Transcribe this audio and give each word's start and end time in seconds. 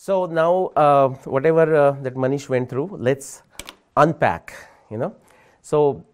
So 0.00 0.26
now, 0.26 0.66
uh, 0.76 1.08
whatever 1.24 1.74
uh, 1.74 1.90
that 2.02 2.14
Manish 2.14 2.48
went 2.48 2.70
through, 2.70 2.96
let's 3.00 3.42
unpack. 3.96 4.54
You 4.92 4.96
know, 4.96 5.16
so 5.60 6.04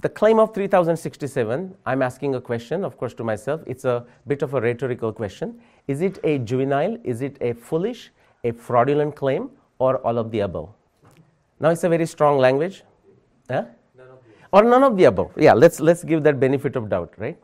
the 0.00 0.08
claim 0.08 0.38
of 0.38 0.54
3067. 0.54 1.76
I'm 1.84 2.00
asking 2.00 2.36
a 2.36 2.40
question, 2.40 2.86
of 2.86 2.96
course, 2.96 3.12
to 3.14 3.22
myself. 3.22 3.60
It's 3.66 3.84
a 3.84 4.06
bit 4.26 4.40
of 4.40 4.54
a 4.54 4.62
rhetorical 4.62 5.12
question. 5.12 5.60
Is 5.88 6.00
it 6.00 6.18
a 6.24 6.38
juvenile? 6.38 6.96
Is 7.04 7.20
it 7.20 7.36
a 7.42 7.52
foolish, 7.52 8.10
a 8.44 8.52
fraudulent 8.52 9.14
claim, 9.14 9.50
or 9.78 9.98
all 9.98 10.16
of 10.16 10.30
the 10.30 10.40
above? 10.40 10.70
Now 11.60 11.68
it's 11.68 11.84
a 11.84 11.88
very 11.90 12.06
strong 12.06 12.38
language. 12.38 12.82
Huh? 13.50 13.66
or 14.52 14.62
none 14.62 14.84
of 14.84 14.96
the 14.96 15.04
above. 15.04 15.32
Yeah, 15.36 15.52
let's 15.52 15.80
let's 15.80 16.02
give 16.02 16.22
that 16.22 16.40
benefit 16.40 16.76
of 16.76 16.88
doubt, 16.88 17.12
right? 17.18 17.36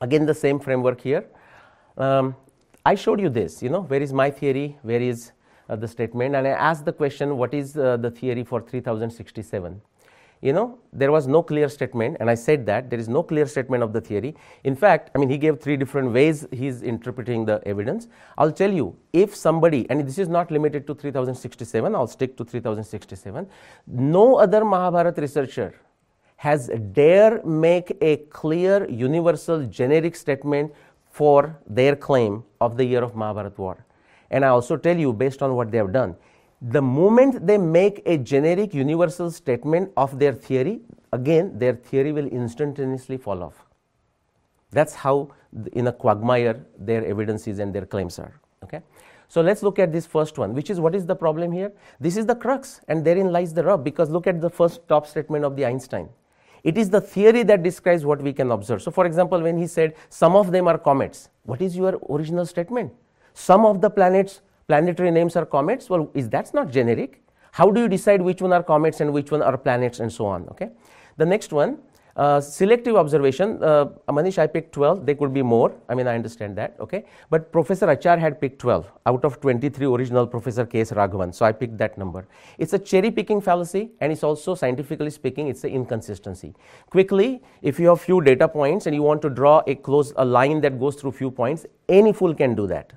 Again, 0.00 0.24
the 0.24 0.34
same 0.34 0.58
framework 0.58 1.02
here. 1.02 1.26
Um, 1.98 2.36
I 2.84 2.94
showed 2.94 3.20
you 3.20 3.28
this. 3.28 3.62
You 3.62 3.68
know, 3.68 3.82
where 3.82 4.00
is 4.00 4.12
my 4.12 4.30
theory? 4.30 4.78
Where 4.82 5.00
is 5.00 5.32
uh, 5.68 5.76
the 5.76 5.88
statement? 5.88 6.34
And 6.34 6.46
I 6.46 6.50
asked 6.50 6.84
the 6.84 6.92
question, 6.92 7.36
what 7.36 7.52
is 7.52 7.76
uh, 7.76 7.96
the 7.98 8.10
theory 8.10 8.44
for 8.44 8.60
3067? 8.60 9.80
You 10.42 10.54
know, 10.54 10.78
there 10.90 11.12
was 11.12 11.26
no 11.26 11.42
clear 11.42 11.68
statement, 11.68 12.16
and 12.18 12.30
I 12.30 12.34
said 12.34 12.64
that 12.64 12.88
there 12.88 12.98
is 12.98 13.10
no 13.10 13.22
clear 13.22 13.44
statement 13.44 13.82
of 13.82 13.92
the 13.92 14.00
theory. 14.00 14.34
In 14.64 14.74
fact, 14.74 15.10
I 15.14 15.18
mean, 15.18 15.28
he 15.28 15.36
gave 15.36 15.60
three 15.60 15.76
different 15.76 16.12
ways 16.12 16.46
he's 16.50 16.80
interpreting 16.82 17.44
the 17.44 17.60
evidence. 17.66 18.08
I'll 18.38 18.50
tell 18.50 18.72
you, 18.72 18.96
if 19.12 19.36
somebody, 19.36 19.86
and 19.90 20.08
this 20.08 20.16
is 20.16 20.28
not 20.28 20.50
limited 20.50 20.86
to 20.86 20.94
3067, 20.94 21.94
I'll 21.94 22.06
stick 22.06 22.38
to 22.38 22.44
3067, 22.44 23.46
no 23.86 24.36
other 24.36 24.64
Mahabharata 24.64 25.20
researcher 25.20 25.74
has 26.36 26.70
dare 26.92 27.44
make 27.44 27.94
a 28.00 28.16
clear, 28.30 28.88
universal, 28.88 29.66
generic 29.66 30.16
statement 30.16 30.72
for 31.10 31.58
their 31.66 31.96
claim 31.96 32.44
of 32.60 32.76
the 32.76 32.84
year 32.84 33.02
of 33.02 33.14
Mahabharat 33.14 33.58
war. 33.58 33.84
And 34.30 34.44
I 34.44 34.48
also 34.48 34.76
tell 34.76 34.96
you, 34.96 35.12
based 35.12 35.42
on 35.42 35.54
what 35.54 35.70
they 35.70 35.78
have 35.78 35.92
done, 35.92 36.16
the 36.62 36.82
moment 36.82 37.46
they 37.46 37.58
make 37.58 38.02
a 38.06 38.16
generic, 38.18 38.74
universal 38.74 39.30
statement 39.30 39.90
of 39.96 40.18
their 40.18 40.32
theory, 40.32 40.80
again, 41.12 41.58
their 41.58 41.74
theory 41.74 42.12
will 42.12 42.26
instantaneously 42.26 43.16
fall 43.16 43.42
off. 43.42 43.66
That's 44.70 44.94
how, 44.94 45.32
in 45.72 45.88
a 45.88 45.92
quagmire, 45.92 46.64
their 46.78 47.04
evidences 47.04 47.58
and 47.58 47.74
their 47.74 47.86
claims 47.86 48.18
are. 48.18 48.40
Okay? 48.62 48.82
So 49.26 49.40
let's 49.40 49.62
look 49.62 49.78
at 49.78 49.92
this 49.92 50.06
first 50.06 50.38
one, 50.38 50.54
which 50.54 50.70
is 50.70 50.78
what 50.78 50.94
is 50.94 51.06
the 51.06 51.16
problem 51.16 51.50
here? 51.50 51.72
This 51.98 52.16
is 52.16 52.26
the 52.26 52.34
crux, 52.36 52.80
and 52.88 53.04
therein 53.04 53.32
lies 53.32 53.54
the 53.54 53.64
rub, 53.64 53.82
because 53.82 54.10
look 54.10 54.26
at 54.26 54.40
the 54.40 54.50
first 54.50 54.86
top 54.86 55.06
statement 55.06 55.44
of 55.44 55.56
the 55.56 55.64
Einstein. 55.66 56.08
It 56.62 56.76
is 56.76 56.90
the 56.90 57.00
theory 57.00 57.42
that 57.44 57.62
describes 57.62 58.04
what 58.04 58.20
we 58.20 58.32
can 58.32 58.50
observe. 58.50 58.82
So, 58.82 58.90
for 58.90 59.06
example, 59.06 59.40
when 59.40 59.58
he 59.58 59.66
said 59.66 59.94
some 60.08 60.36
of 60.36 60.52
them 60.52 60.68
are 60.68 60.78
comets, 60.78 61.28
what 61.44 61.62
is 61.62 61.76
your 61.76 62.00
original 62.10 62.46
statement? 62.46 62.92
Some 63.34 63.64
of 63.64 63.80
the 63.80 63.90
planets, 63.90 64.42
planetary 64.68 65.10
names 65.10 65.36
are 65.36 65.46
comets. 65.46 65.88
Well, 65.88 66.10
is 66.14 66.28
that's 66.28 66.52
not 66.52 66.70
generic? 66.70 67.22
How 67.52 67.70
do 67.70 67.80
you 67.80 67.88
decide 67.88 68.22
which 68.22 68.42
one 68.42 68.52
are 68.52 68.62
comets 68.62 69.00
and 69.00 69.12
which 69.12 69.30
one 69.30 69.42
are 69.42 69.56
planets 69.56 70.00
and 70.00 70.12
so 70.12 70.26
on? 70.26 70.48
Okay. 70.50 70.70
The 71.16 71.26
next 71.26 71.52
one, 71.52 71.78
uh, 72.16 72.40
selective 72.40 72.96
observation, 72.96 73.62
uh, 73.62 73.86
Manish, 74.08 74.38
I 74.38 74.46
picked 74.46 74.72
12. 74.72 75.06
There 75.06 75.14
could 75.14 75.32
be 75.32 75.42
more. 75.42 75.72
I 75.88 75.94
mean, 75.94 76.06
I 76.06 76.14
understand 76.14 76.56
that. 76.56 76.76
Okay. 76.80 77.04
But 77.30 77.52
Professor 77.52 77.86
Achar 77.86 78.18
had 78.18 78.40
picked 78.40 78.58
12 78.60 78.90
out 79.06 79.24
of 79.24 79.40
23 79.40 79.86
original 79.86 80.26
Professor 80.26 80.66
K.S. 80.66 80.92
Raghavan. 80.92 81.34
So 81.34 81.44
I 81.44 81.52
picked 81.52 81.78
that 81.78 81.96
number. 81.96 82.26
It's 82.58 82.72
a 82.72 82.78
cherry 82.78 83.10
picking 83.10 83.40
fallacy, 83.40 83.90
and 84.00 84.12
it's 84.12 84.24
also 84.24 84.54
scientifically 84.54 85.10
speaking, 85.10 85.48
it's 85.48 85.64
an 85.64 85.70
inconsistency. 85.70 86.54
Quickly, 86.90 87.42
if 87.62 87.78
you 87.78 87.88
have 87.88 88.00
few 88.00 88.20
data 88.20 88.48
points 88.48 88.86
and 88.86 88.94
you 88.94 89.02
want 89.02 89.22
to 89.22 89.30
draw 89.30 89.62
a 89.66 89.74
close 89.74 90.12
a 90.16 90.24
line 90.24 90.60
that 90.60 90.78
goes 90.78 90.96
through 90.96 91.12
few 91.12 91.30
points, 91.30 91.66
any 91.88 92.12
fool 92.12 92.34
can 92.34 92.54
do 92.54 92.66
that. 92.66 92.92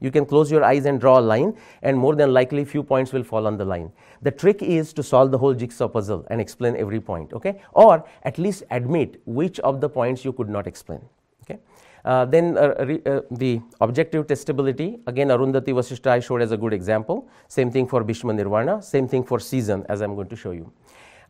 You 0.00 0.10
can 0.10 0.26
close 0.26 0.50
your 0.50 0.64
eyes 0.64 0.84
and 0.86 1.00
draw 1.00 1.18
a 1.18 1.20
line, 1.20 1.56
and 1.82 1.96
more 1.96 2.14
than 2.14 2.32
likely, 2.32 2.64
few 2.64 2.82
points 2.82 3.12
will 3.12 3.22
fall 3.22 3.46
on 3.46 3.56
the 3.56 3.64
line. 3.64 3.92
The 4.22 4.30
trick 4.30 4.62
is 4.62 4.92
to 4.94 5.02
solve 5.02 5.30
the 5.30 5.38
whole 5.38 5.54
jigsaw 5.54 5.88
puzzle 5.88 6.26
and 6.30 6.40
explain 6.40 6.76
every 6.76 7.00
point, 7.00 7.32
okay? 7.32 7.60
Or 7.72 8.04
at 8.22 8.38
least 8.38 8.64
admit 8.70 9.20
which 9.24 9.60
of 9.60 9.80
the 9.80 9.88
points 9.88 10.24
you 10.24 10.32
could 10.32 10.48
not 10.48 10.66
explain, 10.66 11.00
okay? 11.42 11.60
Uh, 12.04 12.26
then 12.26 12.58
uh, 12.58 12.74
re, 12.84 13.00
uh, 13.06 13.20
the 13.30 13.60
objective 13.80 14.26
testability, 14.26 15.00
again, 15.06 15.28
Arundhati 15.28 15.68
Vasishtha 15.68 16.10
I 16.10 16.20
showed 16.20 16.42
as 16.42 16.52
a 16.52 16.56
good 16.56 16.74
example. 16.74 17.28
Same 17.48 17.70
thing 17.70 17.86
for 17.86 18.04
Bhishma 18.04 18.34
Nirvana, 18.34 18.82
same 18.82 19.08
thing 19.08 19.24
for 19.24 19.40
season, 19.40 19.86
as 19.88 20.02
I'm 20.02 20.14
going 20.14 20.28
to 20.28 20.36
show 20.36 20.50
you. 20.50 20.70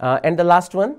Uh, 0.01 0.19
and 0.25 0.37
the 0.37 0.43
last 0.43 0.75
one, 0.75 0.97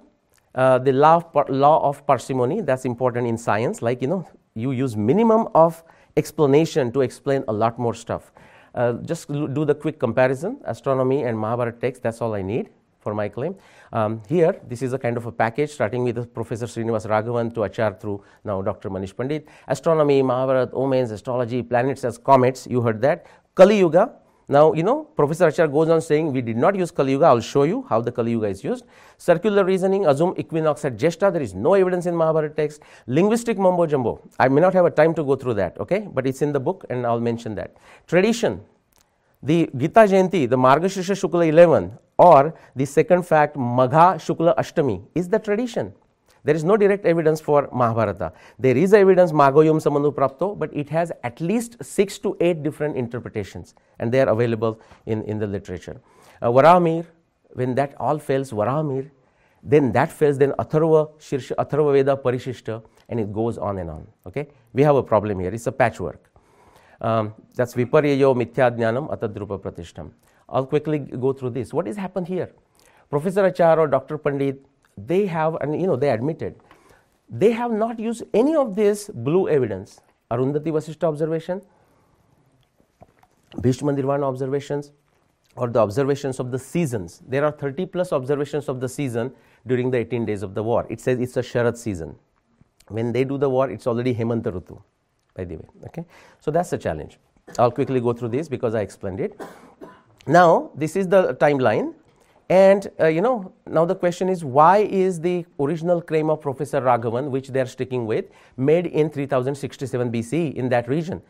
uh, 0.54 0.78
the 0.78 0.94
law 0.94 1.18
of, 1.18 1.50
law 1.50 1.90
of 1.90 2.08
parsimony, 2.08 2.62
that's 2.62 2.86
important 2.86 3.28
in 3.28 3.38
science, 3.38 3.82
like, 3.82 4.02
you 4.02 4.08
know, 4.08 4.26
you 4.54 4.72
use 4.72 4.96
minimum 4.96 5.50
of 5.54 5.84
explanation 6.18 6.92
to 6.94 7.02
explain 7.02 7.44
a 7.48 7.54
lot 7.54 7.78
more 7.78 7.94
stuff. 7.94 8.32
Uh, 8.74 8.94
just 9.04 9.28
do 9.32 9.66
the 9.66 9.76
quick 9.76 10.00
comparison 10.00 10.60
astronomy 10.66 11.24
and 11.24 11.40
Mahabharata 11.40 11.78
text, 11.80 12.04
that's 12.04 12.22
all 12.22 12.34
I 12.34 12.42
need 12.42 12.70
for 13.00 13.14
my 13.14 13.30
claim. 13.30 13.56
Um, 13.94 14.22
here, 14.28 14.60
this 14.68 14.82
is 14.82 14.92
a 14.94 15.00
kind 15.00 15.16
of 15.16 15.26
a 15.26 15.32
package 15.32 15.72
starting 15.72 16.04
with 16.04 16.34
Professor 16.34 16.66
Srinivas 16.66 17.08
Raghavan 17.08 17.54
to 17.54 17.62
Achar 17.62 18.00
through 18.00 18.24
now 18.44 18.62
Dr. 18.62 18.90
Manish 18.90 19.16
Pandit. 19.16 19.48
Astronomy, 19.68 20.22
Mahabharata, 20.22 20.74
omens, 20.74 21.12
astrology, 21.12 21.62
planets 21.62 22.04
as 22.04 22.18
comets, 22.18 22.68
you 22.68 22.82
heard 22.82 23.02
that. 23.02 23.26
Kali 23.54 23.78
Yuga, 23.78 24.12
now, 24.48 24.74
you 24.74 24.84
know, 24.84 25.06
Professor 25.06 25.48
Achar 25.48 25.72
goes 25.72 25.90
on 25.90 26.02
saying 26.02 26.32
we 26.32 26.42
did 26.42 26.56
not 26.56 26.76
use 26.76 26.92
Kali 26.92 27.14
Yuga. 27.14 27.26
I'll 27.26 27.40
show 27.40 27.64
you 27.64 27.84
how 27.90 28.00
the 28.00 28.12
Kali 28.12 28.32
Yuga 28.32 28.48
is 28.48 28.64
used. 28.64 28.86
Circular 29.18 29.66
reasoning, 29.66 30.06
assume 30.06 30.36
equinox 30.38 30.86
at 30.86 30.98
Jeshta. 30.98 31.34
There 31.34 31.42
is 31.42 31.56
no 31.56 31.74
evidence 31.74 32.06
in 32.06 32.16
Mahabharata 32.16 32.54
text. 32.54 32.84
Linguistic 33.08 33.58
mumbo 33.58 33.88
jumbo. 33.88 34.22
I 34.38 34.48
may 34.50 34.62
not 34.62 34.74
have 34.76 34.86
a 34.86 34.92
time 34.92 35.16
to 35.16 35.24
go 35.24 35.36
through 35.36 35.56
that, 35.56 35.80
okay? 35.80 36.08
But 36.14 36.28
it's 36.28 36.44
in 36.44 36.52
the 36.52 36.60
book 36.60 36.86
and 36.92 37.08
I'll 37.08 37.20
mention 37.20 37.56
that. 37.56 37.76
Tradition. 38.06 38.62
The 39.42 39.70
Gita 39.76 40.02
Jayanti, 40.02 40.48
the 40.48 40.58
Margashirsha 40.58 41.16
Shukla 41.16 41.48
11, 41.48 41.98
or 42.18 42.54
the 42.76 42.86
second 42.86 43.24
fact, 43.24 43.56
Magha 43.56 44.16
Shukla 44.16 44.56
Ashtami, 44.58 45.04
is 45.16 45.28
the 45.28 45.40
tradition. 45.40 45.94
There 46.46 46.56
is 46.56 46.64
no 46.64 46.78
direct 46.78 47.06
evidence 47.06 47.42
for 47.42 47.68
Mahabharata. 47.74 48.32
There 48.60 48.78
is 48.78 48.94
evidence 48.94 49.32
Magoyum 49.32 49.82
Samanu 49.86 50.14
Prapto, 50.14 50.58
but 50.58 50.70
it 50.72 50.90
has 50.90 51.12
at 51.24 51.42
least 51.42 51.84
six 51.84 52.20
to 52.20 52.38
eight 52.40 52.62
different 52.62 52.96
interpretations, 52.96 53.74
and 53.98 54.12
they 54.12 54.22
are 54.22 54.30
available 54.30 54.80
in, 55.08 55.24
in 55.24 55.40
the 55.40 55.48
literature. 55.48 56.00
Uh, 56.44 56.52
Varamir, 56.52 57.08
when 57.54 57.74
that 57.74 57.96
all 58.00 58.20
fails, 58.20 58.52
Varamir, 58.52 59.10
then 59.64 59.92
that 59.94 60.12
fails, 60.12 60.38
then 60.38 60.52
Atharva, 60.60 61.10
Shirsha, 61.18 61.56
Atharva 61.56 61.94
Veda, 61.94 62.16
Parishishta, 62.16 62.84
and 63.10 63.20
it 63.20 63.34
goes 63.34 63.58
on 63.58 63.80
and 63.80 63.90
on. 63.90 64.08
Okay? 64.28 64.48
We 64.74 64.84
have 64.84 64.96
a 64.96 65.04
problem 65.04 65.40
here. 65.40 65.50
It's 65.50 65.66
a 65.66 65.72
patchwork. 65.72 66.30
Um, 67.02 67.34
that's 67.56 67.74
Viparyayo 67.74 68.36
Mithyadnyanam 68.36 69.10
Atadrupa 69.10 69.60
Pratishtam. 69.60 70.12
I'll 70.48 70.68
quickly 70.68 71.00
go 71.00 71.34
through 71.34 71.50
this. 71.52 71.74
What 71.74 71.88
has 71.88 71.98
happened 71.98 72.28
here? 72.28 72.52
Professor 73.10 73.50
Achar 73.50 73.80
or 73.80 73.88
Dr. 73.88 74.20
Pandit 74.20 74.64
they 74.98 75.26
have, 75.26 75.56
and 75.62 75.80
you 75.80 75.88
know, 75.88 75.96
they 75.96 76.10
admitted, 76.10 76.56
they 77.30 77.52
have 77.52 77.72
not 77.72 78.00
used 78.00 78.24
any 78.34 78.56
of 78.56 78.76
this 78.76 79.10
blue 79.14 79.50
evidence. 79.50 80.00
Arundhati 80.32 80.72
Vasishtha 80.72 81.04
observation, 81.04 81.62
Bhishma 83.62 83.94
Nirvana 83.94 84.28
observations, 84.28 84.92
or 85.56 85.68
the 85.68 85.80
observations 85.80 86.40
of 86.40 86.52
the 86.52 86.60
seasons. 86.60 87.22
There 87.28 87.46
are 87.46 87.52
30 87.52 87.86
plus 87.88 88.12
observations 88.12 88.68
of 88.68 88.80
the 88.80 88.90
season 88.90 89.32
during 89.66 89.90
the 89.92 89.98
18 90.00 90.26
days 90.26 90.44
of 90.44 90.54
the 90.54 90.64
war. 90.64 90.86
It 90.90 91.00
says 91.00 91.20
it's 91.20 91.38
a 91.38 91.42
Sharad 91.42 91.78
season. 91.78 92.16
When 92.90 93.12
they 93.12 93.24
do 93.24 93.38
the 93.38 93.50
war, 93.50 93.70
it's 93.70 93.88
already 93.88 94.14
Hemanta 94.14 94.52
Rutu, 94.52 94.82
by 95.34 95.46
the 95.46 95.56
way. 95.56 95.68
Okay? 95.86 96.06
So 96.40 96.52
that's 96.52 96.70
the 96.70 96.78
challenge. 96.78 97.18
I'll 97.58 97.72
quickly 97.72 98.00
go 98.00 98.14
through 98.14 98.30
this 98.30 98.48
because 98.50 98.76
I 98.76 98.82
explained 98.82 99.20
it. 99.20 99.40
Now, 100.28 100.72
this 100.76 100.96
is 100.96 101.08
the 101.08 101.36
timeline. 101.36 101.94
And 102.50 102.92
uh, 103.00 103.08
you 103.08 103.22
know, 103.22 103.54
now 103.66 103.86
the 103.86 103.96
question 103.96 104.30
is 104.30 104.44
why 104.44 104.80
is 104.80 105.20
the 105.20 105.46
original 105.60 106.02
claim 106.02 106.30
of 106.30 106.42
Professor 106.42 106.80
Raghavan, 106.80 107.30
which 107.30 107.50
they 107.50 107.60
are 107.60 107.66
sticking 107.66 108.06
with, 108.06 108.26
made 108.56 108.86
in 108.86 109.10
3067 109.10 110.12
BC 110.12 110.54
in 110.54 110.70
that 110.70 110.88
region? 110.88 111.22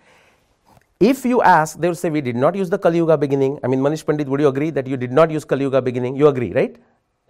If 0.99 1.25
you 1.25 1.41
ask, 1.41 1.79
they 1.79 1.87
will 1.87 1.95
say 1.95 2.09
we 2.09 2.21
did 2.21 2.35
not 2.35 2.55
use 2.55 2.69
the 2.69 2.77
Kali 2.77 2.97
Yuga 2.97 3.17
beginning. 3.17 3.59
I 3.63 3.67
mean, 3.67 3.79
Manish 3.79 4.05
Pandit, 4.05 4.27
would 4.27 4.39
you 4.39 4.47
agree 4.47 4.69
that 4.71 4.87
you 4.87 4.97
did 4.97 5.11
not 5.11 5.29
use 5.29 5.43
Kali 5.43 5.63
Yuga 5.63 5.81
beginning? 5.81 6.15
You 6.15 6.27
agree, 6.27 6.53
right? 6.53 6.77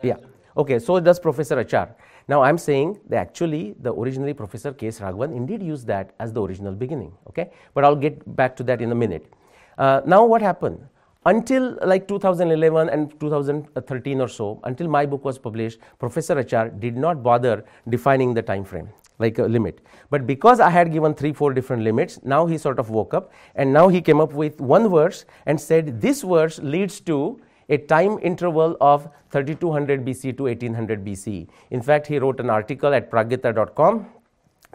Yeah. 0.03 0.17
Okay, 0.57 0.79
so 0.79 0.99
does 0.99 1.19
Professor 1.19 1.63
Achar. 1.63 1.95
Now 2.27 2.41
I'm 2.41 2.57
saying 2.57 2.99
that 3.09 3.17
actually 3.17 3.75
the 3.79 3.93
originally 3.93 4.33
Professor 4.33 4.71
K.S. 4.71 4.99
Raghavan 4.99 5.35
indeed 5.35 5.61
used 5.61 5.85
that 5.87 6.13
as 6.19 6.31
the 6.33 6.41
original 6.41 6.73
beginning. 6.73 7.11
Okay, 7.27 7.51
but 7.73 7.83
I'll 7.83 7.95
get 7.95 8.35
back 8.35 8.55
to 8.57 8.63
that 8.63 8.81
in 8.81 8.91
a 8.91 8.95
minute. 8.95 9.31
Uh, 9.77 10.01
now 10.05 10.25
what 10.25 10.41
happened? 10.41 10.79
Until 11.27 11.75
like 11.83 12.07
2011 12.07 12.89
and 12.89 13.19
2013 13.19 14.21
or 14.21 14.27
so, 14.27 14.59
until 14.63 14.87
my 14.87 15.07
book 15.07 15.25
was 15.25 15.39
published, 15.39 15.79
Professor 15.97 16.35
Achar 16.35 16.79
did 16.79 16.95
not 16.95 17.23
bother 17.23 17.65
defining 17.89 18.35
the 18.35 18.43
time 18.43 18.63
frame 18.63 18.89
like 19.17 19.39
a 19.39 19.43
limit. 19.43 19.79
But 20.11 20.27
because 20.27 20.59
I 20.59 20.69
had 20.69 20.91
given 20.91 21.15
three, 21.15 21.33
four 21.33 21.51
different 21.51 21.81
limits, 21.81 22.19
now 22.23 22.45
he 22.45 22.59
sort 22.59 22.77
of 22.77 22.91
woke 22.91 23.15
up 23.15 23.31
and 23.55 23.73
now 23.73 23.87
he 23.87 24.01
came 24.01 24.21
up 24.21 24.33
with 24.33 24.61
one 24.61 24.87
verse 24.89 25.25
and 25.47 25.59
said 25.59 25.99
this 25.99 26.21
verse 26.21 26.59
leads 26.59 26.99
to 27.01 27.41
a 27.69 27.77
time 27.77 28.19
interval 28.21 28.77
of 28.79 29.09
3200 29.31 30.05
BC 30.05 30.37
to 30.37 30.43
1800 30.43 31.03
BC. 31.03 31.47
In 31.71 31.81
fact, 31.81 32.05
he 32.05 32.19
wrote 32.19 32.39
an 32.39 32.51
article 32.51 32.93
at 32.93 33.09
pragyata.com 33.09 34.05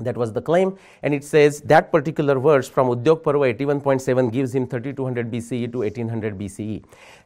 That 0.00 0.16
was 0.16 0.32
the 0.32 0.42
claim, 0.42 0.76
and 1.02 1.14
it 1.14 1.24
says 1.24 1.60
that 1.62 1.92
particular 1.92 2.38
verse 2.38 2.68
from 2.68 2.88
Udyog 2.88 3.22
Parva 3.22 3.52
81.7 3.52 4.32
gives 4.32 4.54
him 4.54 4.66
3200 4.66 5.30
BCE 5.30 5.72
to 5.72 5.78
1800 5.78 6.38
BCE. 6.38 6.84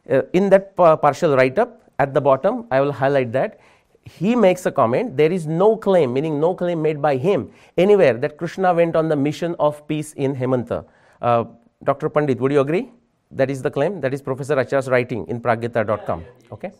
Uh, 0.09 0.21
in 0.33 0.49
that 0.49 0.75
pa- 0.75 0.95
partial 0.95 1.35
write 1.35 1.57
up 1.57 1.81
at 1.99 2.13
the 2.13 2.21
bottom, 2.21 2.65
I 2.71 2.81
will 2.81 2.91
highlight 2.91 3.31
that 3.31 3.59
he 4.03 4.35
makes 4.35 4.65
a 4.65 4.71
comment 4.71 5.17
there 5.17 5.31
is 5.31 5.47
no 5.47 5.75
claim, 5.75 6.13
meaning 6.13 6.39
no 6.39 6.53
claim 6.53 6.81
made 6.81 7.01
by 7.01 7.17
him 7.17 7.51
anywhere 7.77 8.13
that 8.13 8.37
Krishna 8.37 8.73
went 8.73 8.95
on 8.95 9.09
the 9.09 9.15
mission 9.15 9.55
of 9.59 9.87
peace 9.87 10.13
in 10.13 10.35
Hemanta. 10.35 10.85
Uh, 11.21 11.45
Dr. 11.83 12.09
Pandit, 12.09 12.39
would 12.39 12.51
you 12.51 12.59
agree? 12.59 12.91
That 13.31 13.49
is 13.49 13.61
the 13.61 13.71
claim. 13.71 14.01
That 14.01 14.13
is 14.13 14.21
Professor 14.21 14.55
Achar's 14.55 14.87
writing 14.89 15.27
in 15.27 15.41
pragyata.com. 15.41 16.23
Okay. 16.51 16.71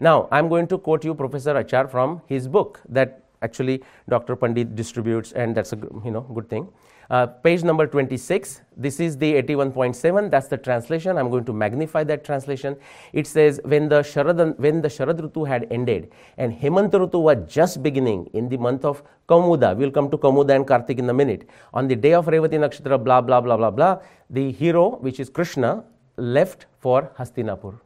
Now, 0.00 0.28
I'm 0.32 0.48
going 0.48 0.66
to 0.68 0.78
quote 0.78 1.04
you 1.04 1.14
Professor 1.14 1.54
Achar 1.54 1.88
from 1.88 2.20
his 2.26 2.48
book 2.48 2.80
that 2.88 3.21
actually 3.42 3.82
Dr. 4.08 4.36
Pandit 4.36 4.74
distributes, 4.74 5.32
and 5.32 5.54
that's 5.54 5.72
a 5.72 5.76
you 6.04 6.10
know 6.10 6.22
good 6.22 6.48
thing. 6.48 6.68
Uh, 7.10 7.26
page 7.26 7.62
number 7.62 7.86
26. 7.86 8.62
This 8.76 8.98
is 8.98 9.18
the 9.18 9.34
81.7. 9.34 10.30
That's 10.30 10.46
the 10.46 10.56
translation. 10.56 11.18
I'm 11.18 11.30
going 11.30 11.44
to 11.44 11.52
magnify 11.52 12.04
that 12.04 12.24
translation. 12.24 12.76
It 13.12 13.26
says 13.26 13.60
when 13.64 13.88
the 13.88 14.00
Sharad 14.00 14.58
when 14.58 14.80
the 14.80 14.88
Sharad 14.88 15.46
had 15.46 15.66
ended 15.70 16.10
and 16.38 16.52
Hemant 16.52 16.90
Rutu 16.92 17.20
was 17.20 17.52
just 17.52 17.82
beginning 17.82 18.30
in 18.32 18.48
the 18.48 18.56
month 18.56 18.84
of 18.84 19.02
Kaumuda. 19.28 19.76
We'll 19.76 19.90
come 19.90 20.10
to 20.10 20.16
Kaumuda 20.16 20.56
and 20.56 20.66
Kartik 20.66 20.98
in 20.98 21.10
a 21.10 21.14
minute. 21.14 21.48
On 21.74 21.86
the 21.86 21.96
day 21.96 22.14
of 22.14 22.26
Revati 22.26 22.58
Nakshatra, 22.64 23.02
blah 23.02 23.20
blah 23.20 23.40
blah 23.40 23.56
blah 23.56 23.70
blah. 23.70 23.98
The 24.30 24.50
hero, 24.52 24.96
which 24.96 25.20
is 25.20 25.28
Krishna, 25.28 25.84
left 26.16 26.66
for 26.78 27.12
Hastinapur 27.18 27.78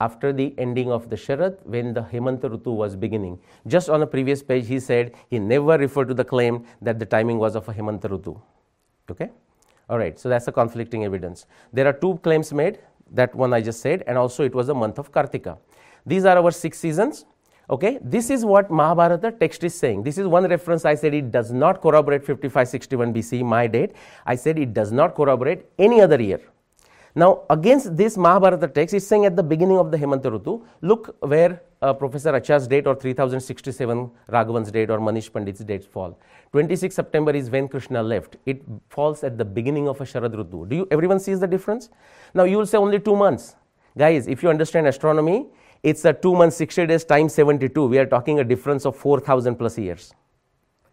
after 0.00 0.32
the 0.32 0.54
ending 0.58 0.90
of 0.92 1.10
the 1.10 1.16
Sharad 1.16 1.58
when 1.64 1.92
the 1.92 2.02
Hemanta 2.02 2.48
Rutu 2.48 2.74
was 2.74 2.94
beginning. 2.94 3.38
Just 3.66 3.88
on 3.88 4.02
a 4.02 4.06
previous 4.06 4.42
page, 4.42 4.68
he 4.68 4.78
said 4.78 5.14
he 5.28 5.38
never 5.38 5.76
referred 5.76 6.08
to 6.08 6.14
the 6.14 6.24
claim 6.24 6.64
that 6.80 6.98
the 6.98 7.06
timing 7.06 7.38
was 7.38 7.56
of 7.56 7.68
a 7.68 7.74
Hemanta 7.74 8.08
Rutu. 8.08 8.40
Okay? 9.10 9.30
All 9.90 9.98
right, 9.98 10.18
so 10.18 10.28
that's 10.28 10.46
a 10.48 10.52
conflicting 10.52 11.04
evidence. 11.04 11.46
There 11.72 11.86
are 11.86 11.92
two 11.92 12.18
claims 12.22 12.52
made, 12.52 12.78
that 13.10 13.34
one 13.34 13.54
I 13.54 13.60
just 13.60 13.80
said, 13.80 14.04
and 14.06 14.18
also 14.18 14.44
it 14.44 14.54
was 14.54 14.66
the 14.66 14.74
month 14.74 14.98
of 14.98 15.10
Kartika. 15.10 15.58
These 16.06 16.24
are 16.26 16.36
our 16.36 16.50
six 16.50 16.78
seasons. 16.78 17.24
Okay, 17.70 17.98
this 18.02 18.30
is 18.30 18.44
what 18.44 18.70
Mahabharata 18.70 19.32
text 19.32 19.64
is 19.64 19.74
saying. 19.74 20.02
This 20.02 20.16
is 20.16 20.26
one 20.26 20.48
reference 20.48 20.84
I 20.84 20.94
said 20.94 21.12
it 21.12 21.30
does 21.30 21.52
not 21.52 21.82
corroborate 21.82 22.24
5561 22.24 23.12
BC, 23.12 23.44
my 23.44 23.66
date. 23.66 23.92
I 24.24 24.36
said 24.36 24.58
it 24.58 24.72
does 24.72 24.90
not 24.90 25.14
corroborate 25.14 25.66
any 25.78 26.00
other 26.00 26.20
year. 26.20 26.40
Now, 27.18 27.42
against 27.50 27.96
this 27.96 28.16
Mahabharata 28.16 28.68
text, 28.68 28.94
it's 28.94 29.04
saying 29.04 29.24
at 29.24 29.34
the 29.34 29.42
beginning 29.42 29.76
of 29.76 29.90
the 29.90 29.96
Hemanta 29.96 30.30
Rutu, 30.30 30.64
look 30.82 31.16
where 31.18 31.60
uh, 31.82 31.92
Professor 31.92 32.32
Achar's 32.36 32.68
date 32.68 32.86
or 32.86 32.94
3067 32.94 34.08
Raghavan's 34.30 34.70
date 34.70 34.88
or 34.88 35.00
Manish 35.00 35.32
Pandit's 35.32 35.64
dates 35.64 35.84
fall. 35.84 36.16
26 36.52 36.94
September 36.94 37.32
is 37.32 37.50
when 37.50 37.66
Krishna 37.66 38.04
left. 38.04 38.36
It 38.46 38.62
falls 38.88 39.24
at 39.24 39.36
the 39.36 39.44
beginning 39.44 39.88
of 39.88 40.00
a 40.00 40.04
Sharad 40.04 40.32
Rutu. 40.32 40.68
Do 40.68 40.76
you, 40.76 40.88
everyone 40.92 41.18
sees 41.18 41.40
the 41.40 41.48
difference? 41.48 41.88
Now, 42.34 42.44
you 42.44 42.56
will 42.56 42.66
say 42.66 42.78
only 42.78 43.00
two 43.00 43.16
months. 43.16 43.56
Guys, 43.96 44.28
if 44.28 44.44
you 44.44 44.48
understand 44.48 44.86
astronomy, 44.86 45.48
it's 45.82 46.04
a 46.04 46.12
two 46.12 46.36
months, 46.36 46.54
60 46.54 46.86
days 46.86 47.04
times 47.04 47.34
72. 47.34 47.84
We 47.84 47.98
are 47.98 48.06
talking 48.06 48.38
a 48.38 48.44
difference 48.44 48.86
of 48.86 48.94
4,000 48.94 49.56
plus 49.56 49.76
years. 49.76 50.14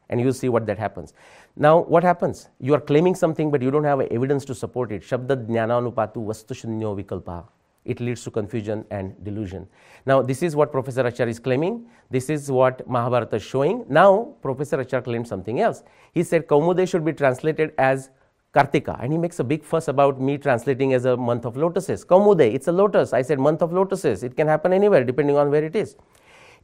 And 0.10 0.22
you 0.22 0.31
see 0.31 0.50
what 0.50 0.66
that 0.68 0.78
happens. 0.78 1.13
Now, 1.56 1.80
what 1.80 2.04
happens? 2.04 2.50
You 2.60 2.74
are 2.74 2.81
claiming 2.81 3.16
something, 3.16 3.50
but 3.50 3.62
you 3.62 3.72
don't 3.72 3.84
have 3.84 4.02
evidence 4.02 4.46
to 4.46 4.56
support 4.56 4.92
it. 4.92 5.02
Shabda 5.02 5.48
jnananupatu 5.48 6.25
vastushunyo 6.25 7.02
vikalpa. 7.02 7.46
It 7.86 8.00
leads 8.00 8.24
to 8.24 8.31
confusion 8.31 8.84
and 8.90 9.16
delusion. 9.24 9.68
Now, 10.07 10.22
this 10.22 10.42
is 10.42 10.56
what 10.56 10.72
Professor 10.72 11.04
Achar 11.04 11.28
is 11.28 11.40
claiming. 11.40 11.86
This 12.10 12.30
is 12.31 12.52
what 12.52 12.88
Mahabharata 12.88 13.36
is 13.36 13.44
showing. 13.44 13.86
Now, 13.88 14.34
Professor 14.42 14.78
Achar 14.78 15.04
claims 15.04 15.30
something 15.30 15.60
else. 15.62 15.84
He 16.12 16.24
said 16.24 16.48
Kaumude 16.48 16.88
should 16.90 17.06
be 17.06 17.13
translated 17.13 17.74
as 17.78 18.10
Kartika. 18.56 19.01
And 19.04 19.12
he 19.12 19.19
makes 19.19 19.40
a 19.40 19.44
big 19.44 19.63
fuss 19.63 19.88
about 19.88 20.19
me 20.19 20.38
translating 20.38 20.94
as 20.94 21.06
a 21.06 21.16
month 21.16 21.46
of 21.46 21.58
lotuses. 21.58 22.04
Kaumude, 22.04 22.54
it's 22.54 22.68
a 22.68 22.72
lotus. 22.72 23.13
I 23.13 23.22
said 23.22 23.40
month 23.40 23.62
of 23.62 23.72
lotuses. 23.72 24.24
It 24.24 24.36
can 24.36 24.48
happen 24.48 24.74
anywhere 24.74 25.04
depending 25.04 25.38
on 25.38 25.51
where 25.51 25.63
it 25.63 25.75
is. 25.75 25.96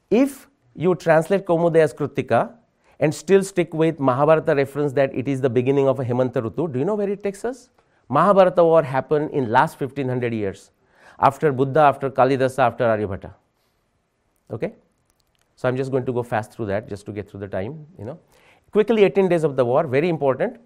If 0.09 0.47
you 0.75 0.95
translate 0.95 1.45
Kaumude 1.45 1.77
as 1.77 1.93
Kritika 1.93 2.55
and 3.01 3.13
still 3.13 3.43
stick 3.43 3.73
with 3.73 3.99
Mahabharata 3.99 4.55
reference 4.55 4.93
that 4.93 5.13
it 5.13 5.27
is 5.27 5.41
the 5.41 5.49
beginning 5.49 5.87
of 5.87 5.99
a 5.99 6.05
Hemanta 6.05 6.41
Rutu, 6.41 6.71
do 6.71 6.79
you 6.79 6.85
know 6.85 6.95
where 6.95 7.09
it 7.09 7.23
takes 7.23 7.43
us? 7.43 7.69
Mahabharata 8.07 8.63
war 8.63 8.83
happened 8.83 9.31
in 9.31 9.49
last 9.49 9.79
1500 9.79 10.33
years 10.33 10.71
after 11.19 11.51
Buddha, 11.51 11.79
after 11.79 12.09
Kalidasa, 12.09 12.59
after 12.59 12.83
Aryabhata. 12.85 13.33
Okay? 14.51 14.73
So 15.55 15.67
I'm 15.67 15.77
just 15.77 15.91
going 15.91 16.05
to 16.05 16.13
go 16.13 16.23
fast 16.23 16.53
through 16.53 16.67
that 16.67 16.87
just 16.87 17.05
to 17.07 17.11
get 17.11 17.29
through 17.29 17.39
the 17.41 17.47
time, 17.47 17.85
you 17.97 18.05
know. 18.05 18.19
Quickly 18.71 19.03
18 19.03 19.27
days 19.29 19.43
of 19.43 19.55
the 19.55 19.65
war, 19.65 19.85
very 19.87 20.09
important. 20.09 20.57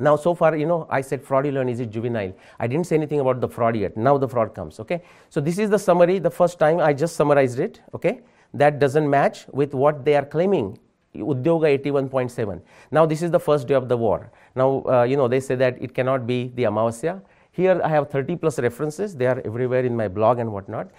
Now, 0.00 0.16
so 0.16 0.34
far, 0.34 0.56
you 0.56 0.66
know, 0.66 0.86
I 0.90 1.00
said 1.00 1.22
fraudulent, 1.22 1.70
is 1.70 1.80
it 1.80 1.90
juvenile? 1.90 2.34
I 2.58 2.66
didn't 2.66 2.86
say 2.86 2.96
anything 2.96 3.20
about 3.20 3.40
the 3.40 3.48
fraud 3.48 3.76
yet. 3.76 3.96
Now 3.96 4.18
the 4.18 4.28
fraud 4.28 4.54
comes, 4.54 4.80
okay? 4.80 5.02
So 5.28 5.40
this 5.40 5.58
is 5.58 5.70
the 5.70 5.78
summary. 5.78 6.18
The 6.18 6.30
first 6.30 6.58
time 6.58 6.80
I 6.80 6.92
just 6.92 7.14
summarized 7.14 7.58
it, 7.58 7.80
okay? 7.94 8.20
That 8.54 8.78
doesn't 8.78 9.08
match 9.08 9.46
with 9.48 9.74
what 9.74 10.04
they 10.04 10.16
are 10.16 10.24
claiming. 10.24 10.78
Udyoga 11.14 11.78
81.7. 11.78 12.60
Now 12.90 13.06
this 13.06 13.22
is 13.22 13.30
the 13.30 13.40
first 13.40 13.68
day 13.68 13.74
of 13.74 13.88
the 13.88 13.96
war. 13.96 14.30
Now, 14.54 14.82
uh, 14.86 15.02
you 15.02 15.16
know, 15.16 15.28
they 15.28 15.40
say 15.40 15.54
that 15.56 15.80
it 15.80 15.94
cannot 15.94 16.26
be 16.26 16.48
the 16.54 16.64
Amavasya. 16.64 17.20
Here 17.50 17.80
I 17.84 17.88
have 17.88 18.10
30 18.10 18.36
plus 18.36 18.58
references. 18.58 19.14
They 19.14 19.26
are 19.26 19.42
everywhere 19.44 19.84
in 19.84 19.94
my 19.94 20.08
blog 20.08 20.38
and 20.38 20.52
whatnot. 20.52 20.90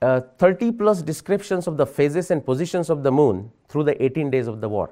Uh, 0.00 0.20
30 0.38 0.72
plus 0.72 1.00
descriptions 1.00 1.68
of 1.68 1.76
the 1.76 1.86
phases 1.86 2.32
and 2.32 2.44
positions 2.44 2.90
of 2.90 3.04
the 3.04 3.12
moon 3.12 3.52
through 3.68 3.84
the 3.84 4.02
18 4.02 4.30
days 4.30 4.48
of 4.48 4.60
the 4.60 4.68
war. 4.68 4.90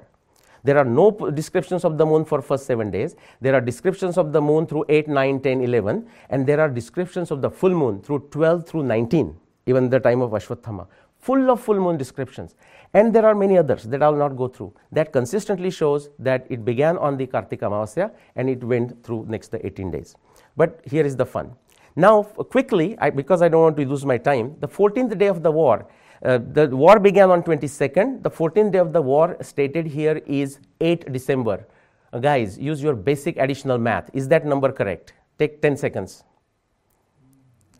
There 0.63 0.77
are 0.77 0.85
no 0.85 1.11
descriptions 1.11 1.83
of 1.83 1.97
the 1.97 2.05
moon 2.05 2.23
for 2.23 2.41
first 2.41 2.65
7 2.65 2.91
days. 2.91 3.15
There 3.41 3.53
are 3.53 3.61
descriptions 3.61 4.17
of 4.17 4.31
the 4.31 4.39
moon 4.39 4.67
through 4.67 4.85
8, 4.87 5.09
9, 5.09 5.41
10, 5.41 5.61
11 5.61 6.07
and 6.29 6.47
there 6.47 6.61
are 6.61 6.69
descriptions 6.69 7.31
of 7.31 7.41
the 7.41 7.49
full 7.49 7.71
moon 7.71 8.01
through 8.01 8.27
12 8.31 8.67
through 8.67 8.83
19 8.83 9.35
even 9.65 9.89
the 9.89 9.99
time 9.99 10.21
of 10.21 10.31
Ashwatthama. 10.31 10.87
Full 11.19 11.51
of 11.51 11.61
full 11.61 11.79
moon 11.79 11.97
descriptions. 11.97 12.55
And 12.93 13.13
there 13.15 13.25
are 13.25 13.33
many 13.33 13.57
others 13.57 13.83
that 13.83 14.03
I 14.03 14.09
will 14.09 14.17
not 14.17 14.35
go 14.35 14.47
through. 14.47 14.73
That 14.91 15.13
consistently 15.13 15.71
shows 15.71 16.09
that 16.19 16.45
it 16.49 16.65
began 16.65 16.97
on 16.97 17.17
the 17.17 17.25
Kartika 17.25 17.69
Amavasya 17.69 18.11
and 18.35 18.49
it 18.49 18.63
went 18.63 19.01
through 19.03 19.25
next 19.29 19.49
the 19.49 19.65
18 19.65 19.91
days. 19.91 20.15
But 20.57 20.81
here 20.85 21.05
is 21.05 21.15
the 21.15 21.25
fun. 21.25 21.53
Now, 21.95 22.23
quickly, 22.23 22.97
I, 22.99 23.09
because 23.09 23.41
I 23.41 23.47
don't 23.49 23.61
want 23.61 23.77
to 23.77 23.85
lose 23.85 24.05
my 24.05 24.17
time, 24.17 24.55
the 24.59 24.67
14th 24.67 25.17
day 25.17 25.27
of 25.27 25.41
the 25.43 25.51
war, 25.51 25.87
uh, 26.23 26.37
the 26.37 26.67
war 26.67 26.99
began 26.99 27.29
on 27.31 27.43
22nd. 27.43 28.23
The 28.23 28.29
14th 28.29 28.71
day 28.71 28.77
of 28.77 28.93
the 28.93 29.01
war 29.01 29.37
stated 29.41 29.87
here 29.87 30.21
is 30.25 30.59
8 30.79 31.11
December. 31.11 31.67
Uh, 32.13 32.19
guys, 32.19 32.57
use 32.57 32.83
your 32.83 32.95
basic 32.95 33.37
additional 33.37 33.77
math. 33.77 34.09
Is 34.13 34.27
that 34.27 34.45
number 34.45 34.71
correct? 34.71 35.13
Take 35.39 35.61
10 35.61 35.77
seconds. 35.77 36.23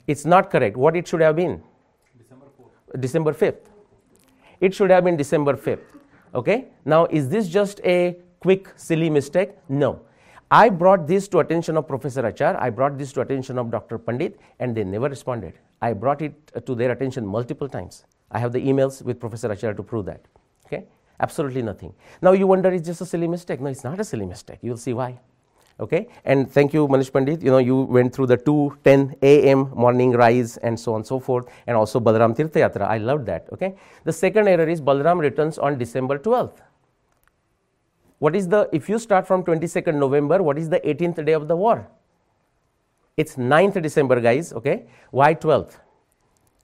It's 0.08 0.26
not 0.26 0.50
correct. 0.50 0.76
What 0.78 0.96
it 0.96 1.08
should 1.08 1.22
have 1.22 1.36
been? 1.36 1.62
December 2.18 2.46
4th. 2.60 3.02
December 3.02 3.34
5th. 3.34 3.71
It 4.62 4.76
should 4.76 4.92
have 4.92 5.04
been 5.04 5.18
December 5.18 5.56
5th. 5.56 5.98
Okay? 6.36 6.68
Now, 6.86 7.08
is 7.08 7.28
this 7.30 7.50
just 7.50 7.82
a 7.84 8.16
quick, 8.40 8.70
silly 8.76 9.10
mistake? 9.10 9.50
No. 9.68 10.02
I 10.52 10.70
brought 10.70 11.08
this 11.08 11.28
to 11.30 11.40
attention 11.40 11.78
of 11.78 11.88
Professor 11.88 12.22
Achar. 12.22 12.56
I 12.62 12.70
brought 12.70 12.98
this 12.98 13.12
to 13.14 13.22
attention 13.22 13.58
of 13.58 13.72
Dr. 13.72 13.98
Pandit, 13.98 14.40
and 14.60 14.76
they 14.76 14.84
never 14.84 15.10
responded. 15.10 15.54
I 15.82 15.94
brought 15.94 16.22
it 16.22 16.34
uh, 16.56 16.60
to 16.62 16.76
their 16.76 16.92
attention 16.92 17.26
multiple 17.26 17.68
times. 17.68 18.06
I 18.30 18.40
have 18.40 18.52
the 18.52 18.60
emails 18.60 19.02
with 19.02 19.20
Professor 19.20 19.52
Acharya 19.52 19.76
to 19.76 19.84
prove 19.84 20.06
that. 20.06 20.22
Okay? 20.68 20.86
Absolutely 21.20 21.64
nothing. 21.64 21.94
Now 22.22 22.34
you 22.34 22.46
wonder, 22.48 22.70
it's 22.70 22.86
just 22.86 23.02
a 23.02 23.06
silly 23.06 23.28
mistake. 23.28 23.62
No, 23.62 23.70
it's 23.70 23.84
not 23.84 24.00
a 24.00 24.04
silly 24.04 24.26
mistake. 24.26 24.60
You'll 24.62 24.78
see 24.78 24.94
why. 24.94 25.20
Okay? 25.82 26.08
And 26.26 26.50
thank 26.50 26.74
you, 26.74 26.88
Manish 26.88 27.12
Pandit. 27.12 27.42
You 27.42 27.52
know, 27.52 27.58
you 27.58 27.82
went 27.82 28.14
through 28.14 28.28
the 28.28 28.38
2 28.38 28.78
10 28.84 29.16
a.m. 29.22 29.72
morning 29.76 30.12
rise 30.12 30.58
and 30.58 30.80
so 30.80 30.94
on 30.94 30.98
and 30.98 31.08
so 31.08 31.20
forth, 31.20 31.48
and 31.68 31.76
also 31.76 32.00
Balaram 32.00 32.36
Tirtha 32.38 32.70
Yatra. 32.70 32.88
I 32.88 32.98
loved 32.98 33.26
that. 33.26 33.48
Okay? 33.52 33.76
The 34.04 34.14
second 34.14 34.48
error 34.48 34.70
is 34.70 34.80
Balaram 34.80 35.20
returns 35.20 35.58
on 35.58 35.78
December 35.78 36.20
12th. 36.20 36.60
What 38.20 38.36
is 38.36 38.48
the, 38.48 38.70
if 38.72 38.88
you 38.88 39.00
start 39.00 39.26
from 39.26 39.44
22nd 39.44 39.96
November, 39.96 40.44
what 40.44 40.60
is 40.60 40.70
the 40.70 40.80
18th 40.82 41.26
day 41.26 41.34
of 41.34 41.48
the 41.48 41.56
war? 41.56 41.88
It's 43.18 43.36
9th 43.36 43.82
December, 43.82 44.22
guys. 44.22 44.54
Okay? 44.54 44.86
Why 45.10 45.34
12th? 45.34 45.80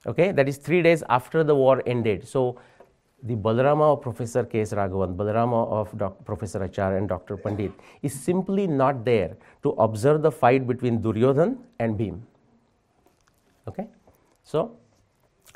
Okay, 0.06 0.30
that 0.32 0.48
is 0.48 0.56
three 0.58 0.80
days 0.80 1.02
after 1.08 1.42
the 1.42 1.54
war 1.54 1.82
ended. 1.84 2.26
So, 2.26 2.58
the 3.22 3.34
Balarama 3.34 3.94
of 3.94 4.02
Professor 4.02 4.44
K.S. 4.44 4.72
Raghavan, 4.72 5.16
Balarama 5.16 5.68
of 5.68 5.96
Doc, 5.98 6.24
Professor 6.24 6.60
Achar 6.60 6.96
and 6.96 7.08
Dr. 7.08 7.36
Pandit 7.36 7.72
is 8.02 8.12
simply 8.12 8.66
not 8.66 9.04
there 9.04 9.36
to 9.62 9.70
observe 9.70 10.22
the 10.22 10.30
fight 10.30 10.66
between 10.66 11.00
Duryodhan 11.00 11.58
and 11.80 11.98
Bhim. 11.98 12.20
Okay, 13.66 13.86
so, 14.44 14.76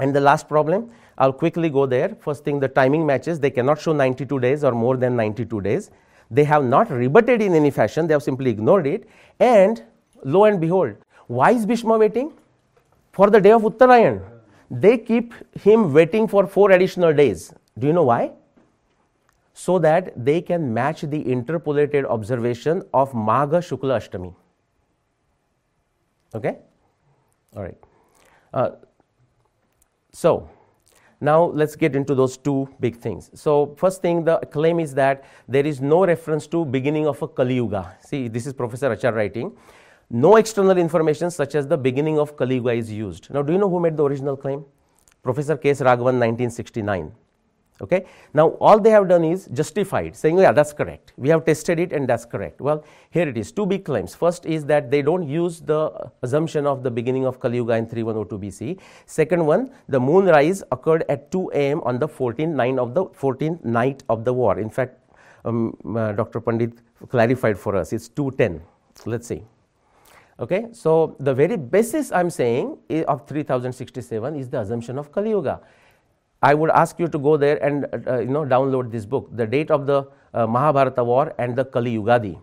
and 0.01 0.15
the 0.15 0.21
last 0.21 0.49
problem, 0.49 0.91
I'll 1.19 1.33
quickly 1.33 1.71
go 1.71 1.87
there. 1.87 2.17
First 2.21 2.45
thing, 2.45 2.59
the 2.59 2.69
timing 2.69 3.07
matches, 3.07 3.39
they 3.39 3.51
cannot 3.51 3.81
show 3.81 3.93
92 3.93 4.41
days 4.41 4.65
or 4.65 4.73
more 4.73 4.97
than 4.97 5.15
92 5.15 5.61
days. 5.61 5.91
They 6.31 6.45
have 6.45 6.65
not 6.65 6.91
rebutted 6.91 7.41
in 7.41 7.55
any 7.55 7.71
fashion, 7.71 8.07
they 8.07 8.15
have 8.15 8.23
simply 8.23 8.51
ignored 8.51 8.87
it. 8.87 9.09
And 9.39 9.83
lo 10.25 10.45
and 10.45 10.61
behold, 10.61 10.97
why 11.29 11.53
is 11.53 11.65
Bhishma 11.65 11.97
waiting? 11.97 12.33
For 13.13 13.31
the 13.31 13.41
day 13.41 13.53
of 13.53 13.63
Uttarayan 13.63 14.32
they 14.73 14.99
keep 14.99 15.35
him 15.61 15.93
waiting 15.93 16.27
for 16.27 16.47
four 16.47 16.71
additional 16.73 17.13
days. 17.13 17.53
Do 17.79 17.87
you 17.87 17.93
know 17.93 18.05
why? 18.05 18.33
so 19.55 19.79
that 19.79 20.13
they 20.25 20.41
can 20.41 20.73
match 20.73 21.03
the 21.03 21.31
interpolated 21.31 22.05
observation 22.07 22.83
of 22.93 23.13
Magha 23.13 23.61
Shukla 23.61 23.99
Ashtami. 23.99 24.35
Okay? 26.35 26.57
All 27.55 27.63
right. 27.63 27.77
Uh, 28.55 28.71
so, 30.13 30.49
now 31.21 31.45
let's 31.45 31.77
get 31.77 31.95
into 31.95 32.15
those 32.15 32.37
two 32.37 32.69
big 32.81 32.97
things. 32.97 33.31
So, 33.35 33.75
first 33.77 34.01
thing, 34.03 34.25
the 34.25 34.39
claim 34.39 34.81
is 34.81 34.95
that 34.95 35.25
there 35.49 35.67
is 35.67 35.81
no 35.81 36.05
reference 36.07 36.47
to 36.49 36.65
beginning 36.65 37.07
of 37.07 37.21
a 37.23 37.29
Kali 37.29 37.57
Yuga. 37.57 37.97
See, 38.01 38.29
this 38.29 38.47
is 38.47 38.53
Professor 38.53 38.95
Achar 38.95 39.15
writing. 39.15 39.57
No 40.15 40.37
external 40.37 40.77
information 40.77 41.31
such 41.31 41.55
as 41.55 41.67
the 41.67 41.79
beginning 41.79 42.19
of 42.19 42.37
Kali 42.37 42.57
Yuga 42.57 42.73
is 42.73 42.93
used. 42.93 43.31
Now, 43.33 43.41
do 43.41 43.51
you 43.51 43.59
know 43.59 43.71
who 43.71 43.81
made 43.81 43.97
the 43.97 44.05
original 44.05 44.37
claim? 44.37 44.63
Professor 45.23 45.57
K. 45.57 45.71
S. 45.71 45.81
Raghavan, 45.81 46.21
1969. 46.21 47.11
Okay. 47.81 48.05
Now, 48.35 48.51
all 48.61 48.79
they 48.79 48.91
have 48.91 49.09
done 49.09 49.25
is 49.25 49.49
justified, 49.55 50.15
saying, 50.15 50.39
yeah, 50.39 50.53
that's 50.53 50.75
correct. 50.75 51.15
We 51.17 51.31
have 51.31 51.47
tested 51.47 51.81
it 51.81 51.95
and 51.95 52.07
that's 52.07 52.27
correct. 52.27 52.61
Well, 52.61 52.85
here 53.11 53.27
it 53.27 53.39
is. 53.39 53.53
Two 53.53 53.65
big 53.65 53.87
claims. 53.87 54.15
First 54.15 54.45
is 54.45 54.67
that 54.67 54.91
they 54.91 55.01
don't 55.01 55.27
use 55.27 55.61
the 55.61 56.11
assumption 56.21 56.67
of 56.67 56.83
the 56.83 56.91
beginning 56.91 57.25
of 57.25 57.41
Kali 57.41 57.57
Yuga 57.57 57.77
in 57.77 57.87
3102 57.87 58.39
BC. 58.39 58.81
Second 59.07 59.47
one, 59.47 59.71
the 59.89 59.99
moon 59.99 60.27
rise 60.27 60.63
occurred 60.71 61.05
at 61.09 61.31
2 61.33 61.53
a.m. 61.55 61.81
on 61.85 61.99
the 61.99 62.07
14th 62.07 62.51
night 62.51 62.79
of 62.79 62.93
the 62.93 63.07
14th 63.07 63.65
night 63.65 64.03
of 64.11 64.27
the 64.27 64.33
war. 64.35 64.59
In 64.59 64.69
fact, 64.69 64.99
um, 65.47 65.75
uh, 65.97 66.13
Dr. 66.13 66.43
Pandit 66.43 66.75
clarified 67.09 67.59
for 67.59 67.75
us. 67.77 67.95
It's 67.95 68.09
210. 68.09 68.61
Let's 69.07 69.27
see. 69.27 69.43
Okay, 70.41 70.69
so 70.73 71.17
the 71.21 71.35
very 71.35 71.57
basis 71.57 72.11
I'm 72.11 72.31
saying 72.31 72.79
of 73.07 73.27
3067 73.29 74.35
is 74.37 74.49
the 74.49 74.61
assumption 74.61 74.99
of 74.99 75.13
Kali 75.13 75.31
Yuga. 75.31 75.61
I 76.43 76.55
would 76.55 76.71
ask 76.71 76.99
you 76.99 77.07
to 77.07 77.19
go 77.19 77.37
there 77.37 77.63
and 77.63 77.87
uh, 78.07 78.19
you 78.19 78.27
know 78.29 78.45
download 78.45 78.91
this 78.91 79.05
book, 79.05 79.29
the 79.37 79.47
date 79.47 79.71
of 79.71 79.87
the 79.87 80.05
uh, 80.35 80.47
Mahabharata 80.47 81.05
war 81.05 81.35
and 81.39 81.55
the 81.55 81.65
Kali 81.65 81.97
Yugadi. 81.97 82.41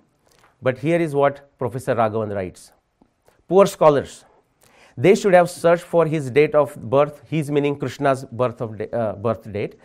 But 0.62 0.78
here 0.78 1.00
is 1.00 1.16
what 1.16 1.58
Professor 1.58 1.96
Raghavan 1.96 2.34
writes. 2.34 2.72
Poor 3.48 3.66
scholars, 3.66 4.26
they 4.96 5.16
should 5.16 5.34
have 5.34 5.50
searched 5.50 5.84
for 5.84 6.06
his 6.06 6.30
date 6.30 6.54
of 6.54 6.76
birth, 6.76 7.22
his 7.28 7.50
meaning 7.50 7.78
Krishna's 7.78 8.24
birth, 8.26 8.62
of 8.62 8.80
uh, 8.94 9.14
birth 9.14 9.52
date, 9.52 9.76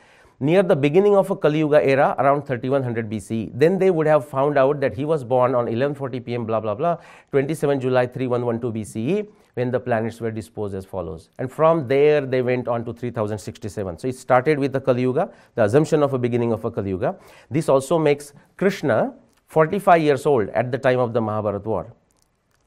near 0.41 0.63
the 0.63 0.77
beginning 0.77 1.17
of 1.17 1.31
a 1.31 1.37
Kali 1.37 1.61
Yuga 1.61 1.87
era 1.87 2.15
around 2.19 2.47
3100 2.47 3.09
BC. 3.09 3.51
Then 3.55 3.79
they 3.79 3.91
would 3.91 4.07
have 4.07 4.29
found 4.29 4.59
out 4.59 4.81
that 4.81 4.95
he 4.95 5.05
was 5.05 5.25
born 5.25 5.55
on 5.55 5.67
1140 5.67 6.21
pm, 6.21 6.45
blah, 6.45 6.61
blah, 6.61 6.75
blah, 6.75 6.99
27 7.31 7.81
July 7.81 8.07
3112 8.07 8.75
BCE 8.75 9.29
when 9.55 9.71
the 9.71 9.79
planets 9.79 10.21
were 10.21 10.31
disposed 10.31 10.75
as 10.75 10.85
follows. 10.85 11.31
And 11.39 11.51
from 11.51 11.87
there 11.89 12.21
they 12.21 12.43
went 12.43 12.69
on 12.69 12.85
to 12.85 12.93
3067. 12.93 13.99
So 13.99 14.09
it 14.09 14.17
started 14.17 14.59
with 14.59 14.73
the 14.73 14.81
Kali 14.81 15.03
Yuga, 15.03 15.31
the 15.55 15.65
assumption 15.65 16.03
of 16.03 16.13
a 16.13 16.19
beginning 16.19 16.53
of 16.53 16.65
a 16.65 16.71
Kali 16.71 16.91
Yuga. 16.91 17.17
This 17.51 17.69
also 17.69 17.99
makes 17.99 18.33
Krishna 18.57 19.15
45 19.47 20.03
years 20.03 20.27
old 20.27 20.49
at 20.51 20.73
the 20.73 20.79
time 20.79 20.99
of 20.99 21.13
the 21.13 21.21
Mahabharata 21.21 21.69
war. 21.69 21.95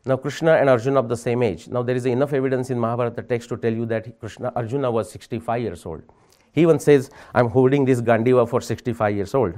Now 0.05 0.15
Krishna 0.15 0.53
and 0.53 0.69
Arjuna 0.69 0.99
of 0.99 1.09
the 1.09 1.17
same 1.17 1.43
age. 1.43 1.67
Now 1.67 1.83
there 1.83 1.95
is 1.95 2.05
enough 2.05 2.31
evidence 2.31 2.69
in 2.69 2.79
Mahabharata 2.79 3.23
text 3.23 3.49
to 3.49 3.57
tell 3.57 3.73
you 3.73 3.85
that 3.87 4.17
Krishna 4.21 4.53
Arjuna 4.55 4.89
was 4.89 5.11
65 5.11 5.61
years 5.61 5.85
old. 5.85 6.03
He 6.57 6.63
even 6.63 6.79
says, 6.79 7.11
I'm 7.35 7.49
holding 7.49 7.85
this 7.85 8.01
Gandiva 8.01 8.49
for 8.49 8.61
65 8.61 9.15
years 9.15 9.35
old. 9.35 9.53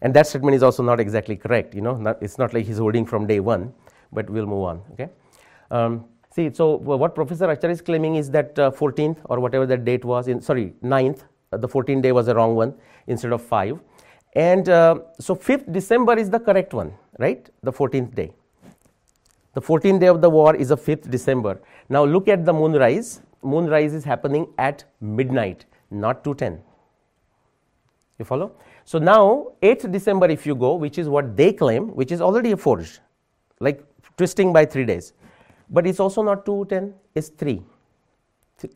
And 0.00 0.14
that 0.14 0.28
statement 0.28 0.54
is 0.54 0.62
also 0.62 0.80
not 0.80 1.00
exactly 1.00 1.36
correct. 1.36 1.74
You 1.74 1.80
know, 1.80 1.96
not, 1.96 2.22
it's 2.22 2.38
not 2.38 2.54
like 2.54 2.66
he's 2.66 2.78
holding 2.78 3.04
from 3.04 3.26
day 3.26 3.40
one, 3.40 3.74
but 4.12 4.30
we'll 4.30 4.46
move 4.46 4.62
on. 4.62 4.82
Okay. 4.92 5.08
Um, 5.72 6.04
See, 6.32 6.48
so 6.54 6.76
what 6.76 7.16
Professor 7.16 7.48
Achar 7.48 7.70
is 7.70 7.82
claiming 7.82 8.14
is 8.14 8.30
that 8.30 8.56
uh, 8.56 8.70
14th 8.70 9.16
or 9.24 9.40
whatever 9.40 9.66
that 9.66 9.84
date 9.84 10.04
was, 10.04 10.28
in 10.28 10.40
sorry, 10.40 10.74
9th, 10.84 11.22
uh, 11.52 11.56
the 11.56 11.66
14th 11.66 12.02
day 12.02 12.12
was 12.12 12.26
the 12.26 12.34
wrong 12.36 12.54
one 12.54 12.72
instead 13.08 13.32
of 13.32 13.42
5. 13.42 13.80
And 14.36 14.68
uh, 14.68 15.00
so 15.18 15.34
5th 15.34 15.72
December 15.72 16.16
is 16.16 16.30
the 16.30 16.38
correct 16.38 16.72
one, 16.72 16.92
right? 17.18 17.50
The 17.64 17.72
14th 17.72 18.14
day. 18.14 18.32
The 19.54 19.60
14th 19.60 19.98
day 19.98 20.06
of 20.06 20.20
the 20.20 20.30
war 20.30 20.54
is 20.54 20.68
the 20.68 20.76
5th 20.76 21.10
December. 21.10 21.60
Now 21.88 22.04
look 22.04 22.28
at 22.28 22.44
the 22.44 22.52
moonrise. 22.52 23.22
Moonrise 23.42 23.92
is 23.92 24.04
happening 24.04 24.46
at 24.56 24.84
midnight, 25.00 25.64
not 25.90 26.24
210. 26.24 26.62
You 28.18 28.24
follow? 28.24 28.52
So 28.84 28.98
now 28.98 29.52
8th 29.62 29.90
December 29.90 30.28
if 30.28 30.46
you 30.46 30.54
go, 30.54 30.74
which 30.74 30.98
is 30.98 31.08
what 31.08 31.36
they 31.36 31.52
claim, 31.52 31.88
which 31.94 32.12
is 32.12 32.20
already 32.20 32.52
a 32.52 32.56
forged, 32.56 33.00
like 33.60 33.84
twisting 34.16 34.52
by 34.52 34.64
3 34.64 34.84
days. 34.84 35.12
But 35.70 35.86
it's 35.86 36.00
also 36.00 36.22
not 36.22 36.44
210 36.44 36.94
it's 37.14 37.28
3 37.28 37.62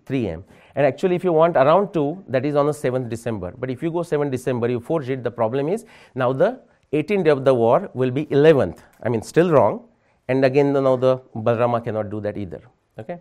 3 0.06 0.28
am 0.28 0.44
and 0.74 0.86
actually 0.86 1.14
if 1.14 1.24
you 1.24 1.32
want 1.32 1.56
around 1.56 1.92
2 1.92 2.24
that 2.28 2.46
is 2.46 2.56
on 2.56 2.66
the 2.66 2.72
7th 2.72 3.08
december. 3.08 3.52
But 3.58 3.70
if 3.70 3.82
you 3.82 3.90
go 3.90 3.98
7th 3.98 4.30
december 4.30 4.68
you 4.68 4.80
forge 4.80 5.10
it 5.10 5.22
the 5.22 5.30
problem 5.30 5.68
is 5.68 5.84
now 6.14 6.32
the 6.32 6.60
18th 6.92 7.24
day 7.24 7.30
of 7.30 7.44
the 7.44 7.54
war 7.54 7.90
will 7.92 8.10
be 8.10 8.26
11th 8.26 8.78
i 9.02 9.08
mean 9.08 9.22
still 9.22 9.50
wrong. 9.50 9.88
And 10.28 10.44
again 10.44 10.72
now 10.72 10.96
the 10.96 11.18
balrama 11.36 11.84
cannot 11.84 12.08
do 12.10 12.20
that 12.22 12.38
either. 12.38 12.62
Okay? 12.98 13.18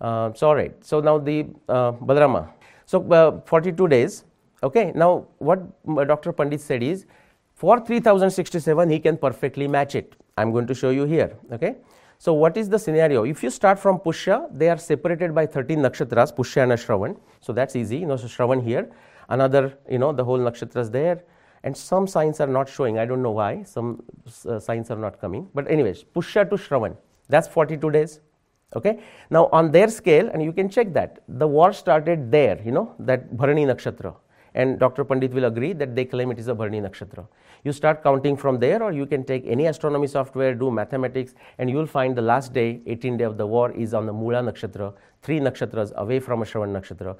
Uh, 0.00 0.32
so 0.34 0.48
all 0.48 0.54
right. 0.54 0.74
So 0.84 1.00
now 1.00 1.16
the 1.18 1.46
uh, 1.68 1.92
balrama 1.92 2.50
so 2.86 3.02
uh, 3.12 3.40
42 3.46 3.88
days 3.88 4.24
okay 4.62 4.92
now 4.94 5.26
what 5.38 5.60
dr 6.06 6.32
pandit 6.32 6.60
said 6.60 6.82
is 6.82 7.06
for 7.54 7.78
3067 7.78 8.90
he 8.90 8.98
can 8.98 9.16
perfectly 9.16 9.68
match 9.68 9.94
it 9.94 10.14
i'm 10.36 10.52
going 10.52 10.66
to 10.66 10.74
show 10.74 10.90
you 10.90 11.04
here 11.04 11.36
okay 11.52 11.76
so 12.24 12.32
what 12.32 12.56
is 12.56 12.68
the 12.68 12.78
scenario? 12.78 13.24
If 13.24 13.42
you 13.42 13.50
start 13.50 13.80
from 13.80 13.98
Pushya, 13.98 14.48
they 14.56 14.68
are 14.68 14.78
separated 14.78 15.34
by 15.34 15.44
13 15.44 15.80
nakshatras, 15.80 16.32
Pushya 16.32 16.62
and 16.62 16.72
Shravan. 16.74 17.18
So 17.40 17.52
that's 17.52 17.74
easy. 17.74 17.96
You 17.96 18.06
know, 18.06 18.16
so 18.16 18.28
Shravan 18.28 18.62
here, 18.62 18.88
another, 19.28 19.76
you 19.90 19.98
know, 19.98 20.12
the 20.12 20.22
whole 20.22 20.38
nakshatras 20.38 20.92
there. 20.92 21.24
And 21.64 21.76
some 21.76 22.06
signs 22.06 22.38
are 22.38 22.46
not 22.46 22.68
showing. 22.68 22.96
I 22.96 23.06
don't 23.06 23.22
know 23.24 23.32
why. 23.32 23.64
Some 23.64 24.04
uh, 24.48 24.60
signs 24.60 24.92
are 24.92 24.96
not 24.96 25.20
coming. 25.20 25.48
But 25.52 25.68
anyways, 25.68 26.04
Pushya 26.04 26.48
to 26.50 26.54
Shravan, 26.54 26.96
that's 27.28 27.48
42 27.48 27.90
days. 27.90 28.20
Okay. 28.74 29.00
Now 29.30 29.48
on 29.52 29.70
their 29.70 29.88
scale, 29.88 30.28
and 30.28 30.42
you 30.42 30.52
can 30.52 30.68
check 30.68 30.92
that, 30.94 31.22
the 31.28 31.46
war 31.46 31.72
started 31.72 32.30
there, 32.30 32.60
you 32.64 32.72
know, 32.72 32.94
that 32.98 33.36
Bharani 33.36 33.66
nakshatra. 33.66 34.14
And 34.54 34.78
Dr. 34.78 35.04
Pandit 35.04 35.32
will 35.32 35.46
agree 35.46 35.72
that 35.72 35.94
they 35.96 36.04
claim 36.04 36.30
it 36.30 36.38
is 36.38 36.48
a 36.48 36.54
Bharani 36.54 36.80
nakshatra. 36.80 37.26
You 37.64 37.72
start 37.72 38.02
counting 38.02 38.36
from 38.36 38.58
there, 38.58 38.82
or 38.82 38.92
you 38.92 39.06
can 39.06 39.24
take 39.24 39.44
any 39.46 39.66
astronomy 39.66 40.06
software, 40.06 40.54
do 40.54 40.70
mathematics, 40.70 41.34
and 41.58 41.70
you 41.70 41.76
will 41.76 41.86
find 41.86 42.16
the 42.16 42.22
last 42.22 42.52
day, 42.52 42.80
18th 42.86 43.18
day 43.18 43.24
of 43.24 43.38
the 43.38 43.46
war, 43.46 43.70
is 43.72 43.94
on 43.94 44.06
the 44.06 44.12
Mula 44.12 44.42
nakshatra, 44.42 44.94
three 45.22 45.38
nakshatras 45.38 45.92
away 45.94 46.18
from 46.18 46.42
Shravan 46.42 46.72
nakshatra. 46.72 47.16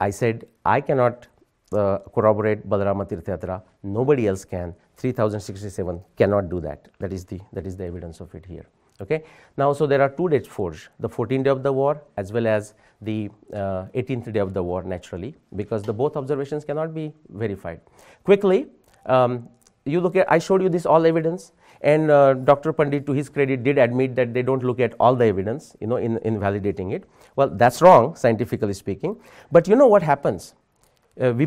I 0.00 0.10
said, 0.10 0.46
I 0.64 0.80
cannot 0.80 1.28
uh, 1.72 1.98
corroborate 2.14 2.68
Balarama 2.68 3.08
Tirthayatra. 3.08 3.62
Nobody 3.82 4.26
else 4.26 4.44
can. 4.44 4.74
3067 4.96 6.00
cannot 6.16 6.48
do 6.48 6.60
that. 6.60 6.88
That 6.98 7.12
is 7.12 7.24
the, 7.24 7.40
that 7.52 7.66
is 7.66 7.76
the 7.76 7.84
evidence 7.84 8.20
of 8.20 8.34
it 8.34 8.46
here. 8.46 8.66
Okay. 9.00 9.24
Now, 9.56 9.72
so 9.72 9.86
there 9.86 10.00
are 10.00 10.08
two 10.08 10.28
dates 10.28 10.46
forged, 10.46 10.88
the 11.00 11.08
14th 11.08 11.44
day 11.44 11.50
of 11.50 11.62
the 11.62 11.72
war 11.72 12.02
as 12.16 12.32
well 12.32 12.46
as 12.46 12.74
the 13.02 13.28
uh, 13.52 13.86
18th 13.94 14.32
day 14.32 14.40
of 14.40 14.54
the 14.54 14.62
war 14.62 14.82
naturally 14.82 15.34
because 15.56 15.82
the 15.82 15.92
both 15.92 16.16
observations 16.16 16.64
cannot 16.64 16.94
be 16.94 17.12
verified. 17.28 17.80
Quickly, 18.22 18.68
um, 19.06 19.48
you 19.84 20.00
look 20.00 20.16
at, 20.16 20.30
I 20.30 20.38
showed 20.38 20.62
you 20.62 20.68
this 20.68 20.86
all 20.86 21.06
evidence, 21.06 21.52
and 21.82 22.10
uh, 22.10 22.34
Dr. 22.34 22.72
Pandit, 22.72 23.04
to 23.06 23.12
his 23.12 23.28
credit, 23.28 23.62
did 23.62 23.78
admit 23.78 24.14
that 24.14 24.32
they 24.32 24.42
don't 24.42 24.62
look 24.62 24.80
at 24.80 24.94
all 24.98 25.14
the 25.14 25.26
evidence, 25.26 25.76
you 25.80 25.86
know, 25.86 25.96
in, 25.96 26.16
in 26.18 26.38
validating 26.38 26.94
it. 26.94 27.04
Well, 27.36 27.50
that's 27.50 27.82
wrong, 27.82 28.16
scientifically 28.16 28.72
speaking. 28.72 29.20
But 29.52 29.68
you 29.68 29.76
know 29.76 29.86
what 29.86 30.02
happens? 30.02 30.54
Uh. 31.20 31.34
If 31.36 31.40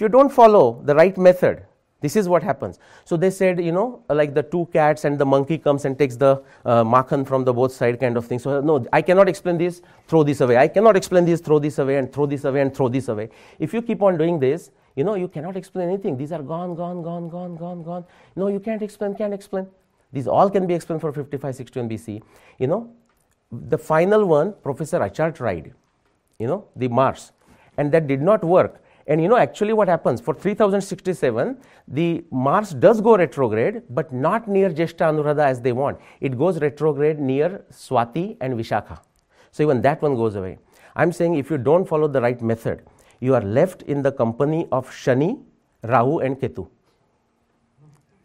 you 0.00 0.08
don't 0.08 0.30
follow 0.30 0.82
the 0.84 0.94
right 0.94 1.18
method, 1.18 1.66
this 2.04 2.16
is 2.20 2.28
what 2.28 2.42
happens. 2.42 2.78
So 3.06 3.16
they 3.16 3.30
said, 3.30 3.60
you 3.64 3.72
know, 3.72 4.02
like 4.10 4.34
the 4.34 4.42
two 4.42 4.68
cats 4.72 5.06
and 5.06 5.18
the 5.18 5.24
monkey 5.24 5.56
comes 5.56 5.86
and 5.86 5.98
takes 5.98 6.16
the 6.16 6.32
uh, 6.66 6.84
makhan 6.84 7.26
from 7.26 7.44
the 7.44 7.52
both 7.52 7.72
side 7.72 7.98
kind 7.98 8.18
of 8.18 8.26
thing. 8.26 8.38
So 8.38 8.60
no, 8.60 8.86
I 8.92 9.00
cannot 9.00 9.28
explain 9.28 9.56
this, 9.56 9.80
throw 10.06 10.22
this 10.22 10.42
away. 10.42 10.58
I 10.58 10.68
cannot 10.68 10.96
explain 10.96 11.24
this, 11.24 11.40
throw 11.40 11.58
this 11.58 11.78
away, 11.78 11.96
and 11.96 12.12
throw 12.12 12.26
this 12.26 12.44
away, 12.44 12.60
and 12.60 12.76
throw 12.76 12.88
this 12.88 13.08
away. 13.08 13.30
If 13.58 13.72
you 13.72 13.80
keep 13.80 14.02
on 14.02 14.18
doing 14.18 14.38
this, 14.38 14.70
you 14.96 15.04
know, 15.04 15.14
you 15.14 15.28
cannot 15.28 15.56
explain 15.56 15.88
anything. 15.88 16.18
These 16.18 16.32
are 16.32 16.42
gone, 16.42 16.74
gone, 16.74 17.02
gone, 17.02 17.30
gone, 17.30 17.56
gone, 17.56 17.82
gone. 17.82 18.04
No, 18.36 18.48
you 18.48 18.60
can't 18.60 18.82
explain, 18.82 19.14
can't 19.14 19.32
explain. 19.32 19.66
These 20.12 20.28
all 20.28 20.50
can 20.50 20.66
be 20.66 20.74
explained 20.74 21.00
for 21.00 21.10
5561 21.10 21.88
BC. 21.88 22.22
You 22.58 22.66
know, 22.66 22.90
the 23.50 23.78
final 23.78 24.26
one, 24.26 24.54
Professor 24.62 25.00
Achar 25.00 25.34
tried, 25.34 25.72
you 26.38 26.46
know, 26.46 26.66
the 26.76 26.88
Mars, 26.88 27.32
and 27.78 27.90
that 27.92 28.06
did 28.06 28.20
not 28.20 28.44
work. 28.44 28.83
And 29.06 29.20
you 29.20 29.28
know, 29.28 29.36
actually, 29.36 29.74
what 29.74 29.88
happens 29.88 30.20
for 30.20 30.32
3067, 30.32 31.58
the 31.88 32.24
Mars 32.30 32.70
does 32.70 33.00
go 33.02 33.16
retrograde, 33.16 33.82
but 33.90 34.12
not 34.12 34.48
near 34.48 34.70
Jeshta 34.70 35.10
Anuradha 35.10 35.44
as 35.44 35.60
they 35.60 35.72
want. 35.72 35.98
It 36.20 36.38
goes 36.38 36.58
retrograde 36.60 37.18
near 37.18 37.64
Swati 37.70 38.36
and 38.40 38.54
Vishakha. 38.54 39.00
So, 39.50 39.62
even 39.62 39.82
that 39.82 40.00
one 40.00 40.14
goes 40.14 40.36
away. 40.36 40.58
I'm 40.96 41.12
saying 41.12 41.34
if 41.34 41.50
you 41.50 41.58
don't 41.58 41.86
follow 41.86 42.08
the 42.08 42.20
right 42.20 42.40
method, 42.40 42.82
you 43.20 43.34
are 43.34 43.42
left 43.42 43.82
in 43.82 44.02
the 44.02 44.12
company 44.12 44.68
of 44.72 44.88
Shani, 44.88 45.42
Rahu, 45.82 46.20
and 46.20 46.40
Ketu. 46.40 46.68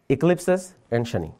Eclipses 0.07 0.75
and 0.91 1.05
Shani. 1.05 1.33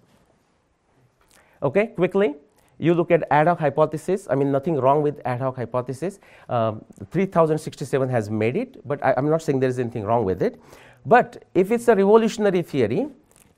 Okay, 1.63 1.88
quickly. 1.88 2.36
You 2.79 2.93
look 2.93 3.12
at 3.12 3.24
ad 3.29 3.48
hoc 3.48 3.59
hypothesis, 3.59 4.27
I 4.29 4.36
mean, 4.36 4.51
nothing 4.51 4.75
wrong 4.77 5.01
with 5.01 5.21
ad 5.25 5.41
hoc 5.41 5.57
hypothesis. 5.57 6.19
Um, 6.48 6.83
3067 7.12 8.09
has 8.09 8.29
made 8.29 8.55
it, 8.55 8.88
but 8.88 9.03
I, 9.05 9.13
am 9.17 9.29
not 9.29 9.41
saying 9.41 9.59
there 9.59 9.69
is 9.69 9.79
anything 9.79 10.03
wrong 10.03 10.24
with 10.24 10.41
it. 10.41 10.59
But 11.05 11.43
if 11.53 11.71
it's 11.71 11.88
a 11.89 11.95
revolutionary 11.95 12.62
theory, 12.62 13.07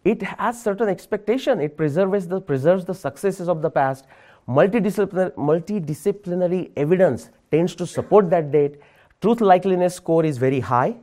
it 0.04 0.22
has 0.24 0.62
certain 0.62 0.90
expectation. 0.90 1.62
It 1.62 1.78
preserves 1.78 2.28
the, 2.28 2.42
preserves 2.42 2.86
the 2.86 2.96
successes 2.96 3.48
of 3.48 3.62
the 3.62 3.70
past. 3.70 4.06
Multidisciplinary, 4.50 5.34
multidisciplinary 5.36 6.72
evidence 6.75 7.30
tends 7.51 7.75
to 7.75 7.86
support 7.86 8.30
that 8.32 8.51
date. 8.51 8.78
Truth 9.22 9.40
likeliness 9.40 9.94
score 9.94 10.25
is 10.25 10.40
very 10.40 10.60
high. 10.60 10.96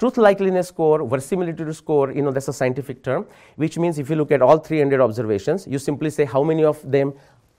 Truth 0.00 0.14
likeliness 0.14 0.66
score, 0.66 1.06
verisimilitude 1.06 1.76
score, 1.76 2.10
you 2.10 2.22
know, 2.22 2.30
that's 2.32 2.48
a 2.48 2.52
scientific 2.52 3.04
term, 3.04 3.26
which 3.56 3.78
means 3.78 3.98
if 3.98 4.08
you 4.08 4.16
look 4.16 4.32
at 4.32 4.40
all 4.42 4.58
300 4.58 5.00
observations, 5.00 5.66
you 5.66 5.78
simply 5.78 6.08
say 6.10 6.24
how 6.24 6.42
many 6.42 6.64
of 6.64 6.78
them 6.90 7.12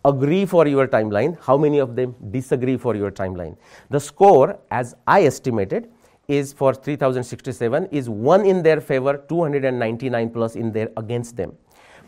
agree 0.05 0.45
for 0.45 0.67
your 0.67 0.87
timeline, 0.87 1.37
how 1.41 1.57
many 1.57 1.79
of 1.79 1.95
them 1.95 2.15
disagree 2.31 2.77
for 2.77 2.95
your 2.95 3.11
timeline. 3.11 3.55
The 3.89 3.99
score, 3.99 4.59
as 4.71 4.95
I 5.07 5.23
estimated, 5.23 5.89
is 6.27 6.53
for 6.53 6.73
3067 6.73 7.87
is 7.91 8.09
1 8.09 8.45
in 8.45 8.63
their 8.63 8.79
favor, 8.79 9.17
299 9.27 10.29
plus 10.29 10.55
in 10.55 10.71
their 10.71 10.89
against 10.97 11.35
them. 11.35 11.53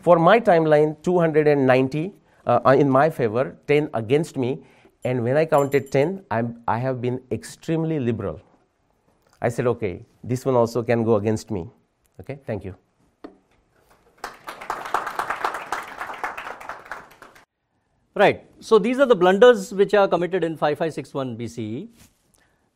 For 0.00 0.18
my 0.18 0.40
timeline, 0.40 1.02
290 1.02 2.12
uh, 2.46 2.76
in 2.78 2.88
my 2.90 3.10
favor, 3.10 3.56
10 3.66 3.90
against 3.94 4.36
me, 4.36 4.62
and 5.04 5.22
when 5.22 5.36
I 5.36 5.44
counted 5.44 5.92
10, 5.92 6.24
I'm, 6.30 6.62
I 6.66 6.78
have 6.78 7.00
been 7.00 7.20
extremely 7.30 8.00
liberal. 8.00 8.40
I 9.40 9.50
said, 9.50 9.66
okay, 9.66 10.04
this 10.22 10.46
one 10.46 10.54
also 10.54 10.82
can 10.82 11.04
go 11.04 11.16
against 11.16 11.50
me. 11.50 11.70
Okay, 12.20 12.38
thank 12.46 12.64
you. 12.64 12.74
Right. 18.16 18.46
So 18.60 18.78
these 18.78 19.00
are 19.00 19.06
the 19.06 19.16
blunders 19.16 19.72
which 19.74 19.92
are 19.92 20.06
committed 20.06 20.44
in 20.44 20.56
5561 20.56 21.36
BCE. 21.36 21.88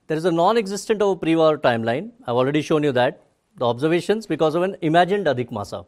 There 0.08 0.16
is 0.16 0.24
a 0.24 0.32
non-existent 0.32 1.00
of 1.00 1.20
pre-war 1.20 1.58
timeline. 1.58 2.10
I've 2.26 2.34
already 2.34 2.60
shown 2.60 2.82
you 2.82 2.92
that. 2.92 3.22
The 3.56 3.66
observations 3.66 4.26
because 4.26 4.54
of 4.54 4.62
an 4.62 4.76
imagined 4.80 5.26
Adhik 5.26 5.50
Masa. 5.50 5.86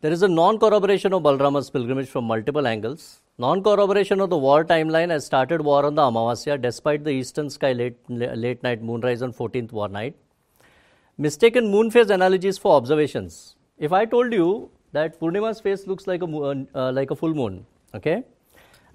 There 0.00 0.12
is 0.12 0.22
a 0.22 0.28
non-corroboration 0.28 1.12
of 1.12 1.22
Balarama's 1.22 1.68
pilgrimage 1.70 2.08
from 2.08 2.24
multiple 2.24 2.66
angles. 2.66 3.20
Non-corroboration 3.38 4.20
of 4.20 4.30
the 4.30 4.38
war 4.38 4.64
timeline 4.64 5.10
has 5.10 5.26
started 5.26 5.60
war 5.60 5.84
on 5.84 5.94
the 5.94 6.02
Amavasya 6.02 6.60
despite 6.60 7.04
the 7.04 7.10
eastern 7.10 7.50
sky 7.50 7.72
late, 7.72 7.96
late 8.08 8.62
night 8.62 8.82
moonrise 8.82 9.22
on 9.22 9.32
14th 9.32 9.72
war 9.72 9.88
night. 9.88 10.14
Mistaken 11.18 11.70
moon 11.70 11.90
phase 11.90 12.10
analogies 12.10 12.58
for 12.58 12.76
observations. 12.76 13.56
If 13.78 13.92
I 13.92 14.04
told 14.04 14.32
you 14.32 14.70
that 14.92 15.18
Purnima's 15.20 15.60
face 15.60 15.86
looks 15.86 16.06
like 16.06 16.22
a, 16.22 16.66
uh, 16.74 16.92
like 16.92 17.10
a 17.10 17.16
full 17.16 17.34
moon, 17.34 17.66
okay? 17.94 18.24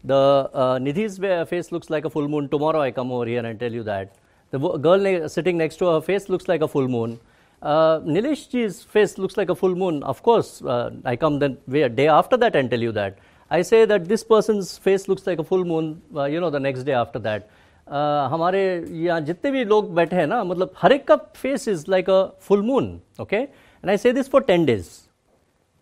The 0.04 0.50
uh, 0.52 0.78
Nidhi's 0.78 1.18
face 1.48 1.72
looks 1.72 1.90
like 1.90 2.04
a 2.04 2.10
full 2.10 2.28
moon. 2.28 2.48
Tomorrow 2.48 2.80
I 2.80 2.90
come 2.90 3.10
over 3.10 3.26
here 3.26 3.44
and 3.44 3.58
tell 3.58 3.72
you 3.72 3.82
that. 3.84 4.16
The 4.52 4.58
girl 4.58 4.98
ne- 4.98 5.28
sitting 5.28 5.56
next 5.56 5.76
to 5.76 5.86
her 5.86 6.00
face 6.00 6.28
looks 6.28 6.48
like 6.48 6.60
a 6.62 6.68
full 6.68 6.88
moon. 6.88 7.18
Uh, 7.62 8.00
Nileshji's 8.00 8.82
face 8.82 9.16
looks 9.16 9.36
like 9.36 9.48
a 9.48 9.54
full 9.54 9.74
moon. 9.74 10.02
Of 10.02 10.22
course, 10.22 10.62
uh, 10.62 10.90
I 11.04 11.16
come 11.16 11.38
then 11.38 11.56
a 11.72 11.88
day 11.88 12.08
after 12.08 12.36
that 12.36 12.54
and 12.54 12.70
tell 12.70 12.80
you 12.80 12.92
that. 12.92 13.18
I 13.50 13.62
say 13.62 13.84
that 13.86 14.06
this 14.06 14.22
person's 14.22 14.76
face 14.76 15.08
looks 15.08 15.26
like 15.26 15.38
a 15.38 15.44
full 15.44 15.64
moon, 15.64 16.02
uh, 16.14 16.24
you 16.24 16.40
know, 16.40 16.50
the 16.50 16.60
next 16.60 16.82
day 16.82 16.92
after 16.92 17.18
that. 17.20 17.48
Uh, 17.86 18.28
हमारे 18.32 18.60
यहाँ 19.04 19.20
जितने 19.20 19.50
भी 19.50 19.64
लोग 19.64 19.94
बैठे 19.94 20.16
हैं 20.16 20.26
ना 20.26 20.42
मतलब 20.44 20.72
हर 20.82 20.92
एक 20.92 21.06
का 21.08 21.16
face 21.36 21.66
is 21.68 21.84
like 21.88 22.08
a 22.10 22.22
full 22.42 22.62
moon 22.62 22.86
okay 23.20 23.36
and 23.36 23.90
I 23.90 23.96
say 23.96 24.12
this 24.12 24.30
for 24.30 24.42
ten 24.42 24.64
days 24.66 24.88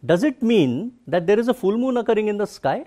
does 0.02 0.25
it 0.25 0.42
mean 0.44 0.72
that 1.11 1.22
there 1.22 1.40
is 1.40 1.49
a 1.49 1.52
full 1.61 1.76
moon 1.80 1.96
occurring 1.96 2.28
in 2.28 2.38
the 2.38 2.44
sky 2.54 2.82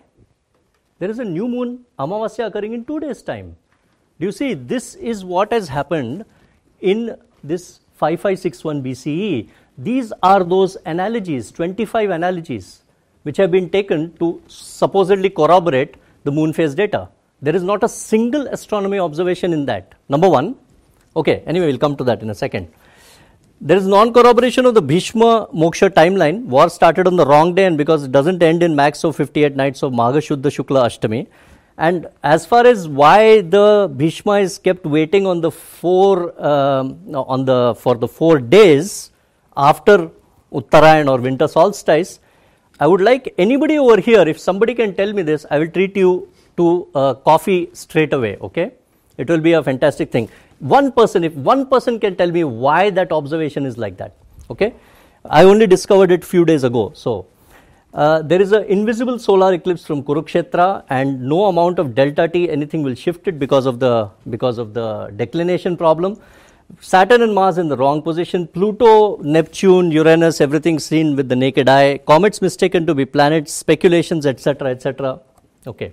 there 1.00 1.11
is 1.11 1.19
a 1.19 1.25
new 1.25 1.49
moon 1.49 1.80
Amavasya 1.99 2.47
occurring 2.47 2.75
in 2.75 2.85
two 2.85 3.00
days' 3.00 3.23
time. 3.23 3.57
Do 4.19 4.26
you 4.26 4.33
see? 4.33 4.52
This 4.54 4.95
is 4.97 5.25
what 5.25 5.52
has 5.52 5.69
happened 5.69 6.25
in 6.80 7.16
this 7.42 7.80
5561 7.95 8.83
BCE. 8.83 9.49
These 9.78 10.12
are 10.23 10.45
those 10.45 10.76
analogies, 10.85 11.50
25 11.50 12.11
analogies, 12.11 12.83
which 13.23 13.38
have 13.38 13.50
been 13.50 13.71
taken 13.71 14.13
to 14.19 14.43
supposedly 14.47 15.30
corroborate 15.30 15.97
the 16.25 16.30
moon 16.30 16.52
phase 16.52 16.75
data. 16.75 17.08
There 17.41 17.56
is 17.56 17.63
not 17.63 17.82
a 17.82 17.89
single 17.89 18.47
astronomy 18.49 18.99
observation 18.99 19.54
in 19.54 19.65
that. 19.67 19.95
Number 20.10 20.28
one. 20.28 20.56
Okay, 21.17 21.43
anyway, 21.47 21.67
we'll 21.67 21.78
come 21.78 21.97
to 21.97 22.04
that 22.04 22.23
in 22.23 22.28
a 22.30 22.34
second. 22.34 22.69
There 23.62 23.76
is 23.76 23.86
non-corroboration 23.86 24.64
of 24.64 24.73
the 24.73 24.80
Bhishma 24.80 25.49
Moksha 25.54 25.90
timeline. 25.90 26.44
War 26.44 26.70
started 26.70 27.06
on 27.06 27.16
the 27.16 27.26
wrong 27.26 27.54
day 27.54 27.66
and 27.66 27.76
because 27.76 28.04
it 28.04 28.10
doesn't 28.10 28.42
end 28.42 28.62
in 28.62 28.75
max 28.75 29.04
of 29.04 29.16
58 29.16 29.54
nights 29.54 29.82
of 29.82 29.92
Magha 29.92 30.16
Shukla 30.16 30.86
Ashtami. 30.86 31.26
And 31.76 32.06
as 32.23 32.46
far 32.46 32.66
as 32.66 32.88
why 32.88 33.42
the 33.42 33.92
Bhishma 33.94 34.38
is 34.38 34.56
kept 34.56 34.86
waiting 34.86 35.26
on 35.26 35.42
the 35.42 35.50
four 35.50 36.32
um, 36.42 37.00
on 37.14 37.44
the 37.44 37.75
for 37.75 37.96
the 37.96 38.08
four 38.08 38.38
days 38.38 39.10
after 39.54 40.10
Uttarayan 40.50 41.10
or 41.10 41.20
winter 41.20 41.46
solstice, 41.46 42.18
I 42.78 42.86
would 42.86 43.02
like 43.02 43.34
anybody 43.36 43.78
over 43.78 44.00
here, 44.00 44.26
if 44.26 44.40
somebody 44.40 44.75
can 44.75 44.94
tell 44.94 45.12
me 45.12 45.20
this, 45.20 45.44
I 45.50 45.58
will 45.58 45.68
treat 45.68 45.99
you 45.99 46.30
to 46.56 46.88
coffee 47.26 47.68
straight 47.75 48.14
away. 48.14 48.38
Okay, 48.40 48.73
it 49.18 49.28
will 49.28 49.40
be 49.40 49.52
a 49.52 49.62
fantastic 49.62 50.10
thing 50.10 50.30
one 50.60 50.92
person, 50.92 51.25
if 51.25 51.34
one 51.34 51.66
person 51.66 51.99
can 51.99 52.16
tell 52.16 52.30
me 52.30 52.44
why 52.44 52.90
that 52.90 53.12
observation 53.12 53.66
is 53.66 53.76
like 53.76 53.96
that, 53.96 54.14
okay? 54.50 54.75
I 55.25 55.44
only 55.44 55.66
discovered 55.66 56.10
it 56.12 56.25
few 56.25 56.44
days 56.44 56.64
ago. 56.64 56.92
So, 56.94 57.26
uh, 57.92 58.23
there 58.23 58.40
is 58.40 58.52
an 58.52 58.64
invisible 58.64 59.18
solar 59.18 59.52
eclipse 59.52 59.84
from 59.84 60.02
Kurukshetra, 60.02 60.84
and 60.88 61.20
no 61.23 61.46
amount 61.46 61.78
of 61.78 61.94
delta 61.94 62.28
t 62.28 62.49
anything 62.49 62.82
will 62.82 62.94
shift 62.94 63.26
it 63.26 63.38
because 63.38 63.66
of 63.66 63.80
the 63.80 64.10
because 64.28 64.58
of 64.58 64.75
the 64.75 65.12
declination 65.16 65.76
problem. 65.76 66.20
Saturn 66.80 67.23
and 67.23 67.34
Mars 67.34 67.58
in 67.58 67.68
the 67.68 67.76
wrong 67.76 68.00
position. 68.00 68.46
Pluto, 68.46 69.16
Neptune, 69.23 69.90
Uranus, 69.90 70.40
everything 70.40 70.78
seen 70.78 71.16
with 71.16 71.28
the 71.28 71.34
naked 71.34 71.68
eye. 71.68 71.99
Comets 71.99 72.40
mistaken 72.40 72.86
to 72.86 72.94
be 72.94 73.04
planets. 73.04 73.52
Speculations, 73.52 74.25
etc., 74.25 74.70
etc. 74.70 75.18
Okay. 75.66 75.92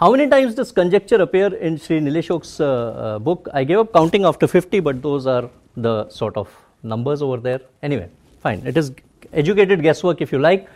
How 0.00 0.10
many 0.12 0.26
times 0.30 0.54
does 0.54 0.72
conjecture 0.72 1.16
appear 1.16 1.48
in 1.54 1.76
Sri 1.76 2.00
Nilesh 2.00 2.30
Oak's 2.30 2.58
uh, 2.58 2.66
uh, 2.66 3.18
book? 3.18 3.48
I 3.52 3.64
gave 3.64 3.80
up 3.80 3.92
counting 3.92 4.24
after 4.24 4.46
50, 4.46 4.80
but 4.80 5.02
those 5.02 5.26
are 5.26 5.50
the 5.76 6.08
sort 6.08 6.38
of 6.38 6.48
numbers 6.82 7.20
over 7.20 7.36
there. 7.36 7.60
Anyway, 7.82 8.08
fine. 8.42 8.62
It 8.64 8.78
is 8.78 8.92
educated 9.34 9.82
guesswork 9.82 10.22
if 10.22 10.32
you 10.32 10.38
like. 10.38 10.66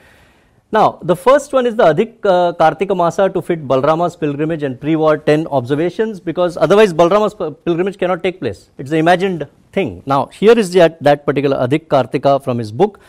Now, 0.72 0.98
the 1.00 1.16
first 1.16 1.54
one 1.54 1.64
is 1.64 1.74
the 1.74 1.84
Adhik 1.84 2.16
uh, 2.26 2.52
Kartika 2.52 2.94
Masa 3.02 3.32
to 3.32 3.40
fit 3.40 3.66
Balrama's 3.66 4.14
pilgrimage 4.14 4.62
and 4.62 4.78
pre-war 4.78 5.16
10 5.16 5.46
observations 5.46 6.20
because 6.20 6.58
otherwise 6.58 6.92
Balrama's 6.92 7.32
pilgrimage 7.64 7.96
cannot 7.96 8.22
take 8.22 8.40
place. 8.40 8.68
It's 8.76 8.90
an 8.90 8.98
imagined 8.98 9.48
thing. 9.72 10.02
Now, 10.04 10.26
here 10.26 10.58
is 10.58 10.70
that, 10.72 11.02
that 11.02 11.24
particular 11.24 11.56
Adhik 11.66 11.86
Kartika 11.86 12.44
from 12.44 12.58
his 12.58 12.70
book. 12.70 13.00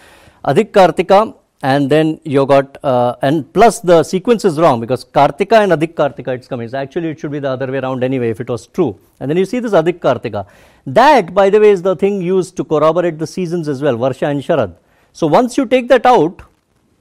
Adhik 0.46 0.72
Kartika 0.72 1.36
and 1.72 1.90
then 1.90 2.08
you 2.24 2.46
got 2.46 2.78
uh, 2.84 3.16
and 3.28 3.52
plus 3.54 3.80
the 3.90 4.04
sequence 4.04 4.44
is 4.50 4.60
wrong 4.60 4.80
because 4.80 5.04
Kartika 5.04 5.58
and 5.64 5.72
Adhik 5.76 5.94
Kartika 6.00 6.36
it's 6.38 6.48
coming. 6.48 6.68
So 6.70 6.78
actually 6.78 7.10
it 7.10 7.20
should 7.20 7.32
be 7.32 7.40
the 7.40 7.50
other 7.50 7.72
way 7.72 7.80
around 7.80 8.04
anyway 8.04 8.30
if 8.30 8.40
it 8.40 8.50
was 8.50 8.68
true. 8.68 9.00
And 9.20 9.30
then 9.30 9.38
you 9.38 9.46
see 9.46 9.60
this 9.60 9.72
Adhik 9.72 10.00
Kartika. 10.00 10.46
That 10.86 11.34
by 11.34 11.50
the 11.50 11.60
way 11.60 11.72
is 11.72 11.82
the 11.82 11.96
thing 11.96 12.22
used 12.22 12.56
to 12.58 12.64
corroborate 12.64 13.18
the 13.18 13.26
seasons 13.26 13.68
as 13.68 13.82
well, 13.82 13.98
Varsha 13.98 14.30
and 14.30 14.44
Sharad. 14.44 14.76
So 15.14 15.26
once 15.26 15.58
you 15.58 15.66
take 15.66 15.88
that 15.88 16.06
out, 16.06 16.44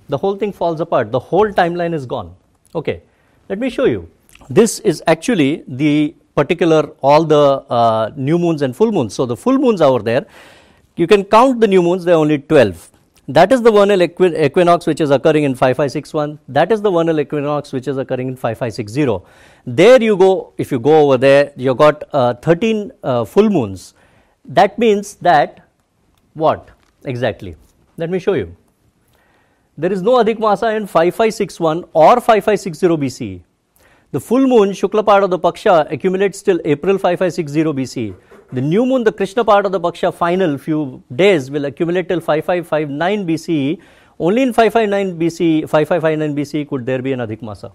the 0.09 0.17
whole 0.17 0.37
thing 0.37 0.53
falls 0.53 0.81
apart. 0.81 1.13
The 1.13 1.21
whole 1.21 1.53
timeline 1.53 1.93
is 1.93 2.07
gone. 2.07 2.35
Okay, 2.75 3.03
let 3.51 3.59
me 3.59 3.69
show 3.69 3.85
you. 3.85 4.09
This 4.49 4.79
is 4.81 5.03
actually 5.07 5.65
the 5.69 6.15
particular 6.35 6.83
all 7.03 7.25
the 7.25 7.45
uh, 7.81 8.13
new 8.17 8.39
moons 8.39 8.63
and 8.63 8.75
full 8.75 8.93
moons. 8.93 9.15
So 9.15 9.27
the 9.27 9.37
full 9.37 9.59
moons 9.59 9.83
are 9.83 10.01
there. 10.01 10.27
You 10.97 11.07
can 11.07 11.25
count 11.25 11.61
the 11.61 11.69
new 11.69 11.83
moons. 11.83 12.05
There 12.05 12.15
are 12.15 12.25
only 12.27 12.39
12 12.39 12.91
that 13.29 13.53
is 13.53 13.63
the 13.63 13.73
vernal 13.73 14.03
equi- 14.03 14.37
equinox 14.45 14.87
which 14.87 15.01
is 15.01 15.11
occurring 15.11 15.45
in 15.45 15.55
5561. 15.55 16.39
That 16.49 16.71
is 16.71 16.83
the 16.83 16.91
vernal 16.91 17.21
equinox 17.21 17.73
which 17.73 17.89
is 17.89 17.97
occurring 17.97 18.29
in 18.29 18.37
5560. 18.37 19.25
There 19.67 20.03
you 20.03 20.17
go, 20.17 20.53
if 20.59 20.71
you 20.71 20.79
go 20.79 21.01
over 21.01 21.17
there, 21.17 21.53
you 21.57 21.75
got 21.75 22.05
uh, 22.13 22.35
13 22.35 22.93
uh, 23.03 23.25
full 23.25 23.49
moons. 23.49 23.95
That 24.45 24.79
means 24.79 25.15
that 25.17 25.67
what 26.35 26.69
exactly? 27.05 27.57
Let 27.97 28.11
me 28.11 28.19
show 28.19 28.35
you. 28.35 28.55
There 29.79 29.93
is 29.93 30.03
no 30.03 30.23
Adhik 30.23 30.39
Masa 30.39 30.77
in 30.77 30.87
5561 30.87 31.85
or 31.95 32.21
5560 32.21 32.87
BCE. 32.89 33.43
The 34.13 34.21
full 34.21 34.47
moon, 34.47 34.71
Shukla 34.71 35.05
part 35.05 35.25
of 35.25 35.31
the 35.31 35.39
Paksha, 35.39 35.91
accumulates 35.91 36.43
till 36.43 36.61
April 36.65 36.99
5560 36.99 37.65
BCE. 37.65 38.15
The 38.53 38.61
new 38.61 38.85
moon, 38.87 39.05
the 39.05 39.13
Krishna 39.13 39.45
part 39.45 39.67
of 39.67 39.73
the 39.73 39.81
Paksha 39.81 40.13
final 40.13 40.59
few 40.59 41.03
days 41.15 41.51
will 41.51 41.65
accumulate 41.65 42.09
till 42.09 42.21
5559 42.21 43.27
BCE. 43.27 43.81
Only 44.19 44.43
in 44.43 44.53
559 44.53 45.19
BCE, 45.19 45.69
5559 45.69 46.37
BCE 46.37 46.69
could 46.69 46.87
there 46.87 47.03
be 47.03 47.13
an 47.13 47.21
Adhik 47.21 47.41
Masa. 47.41 47.73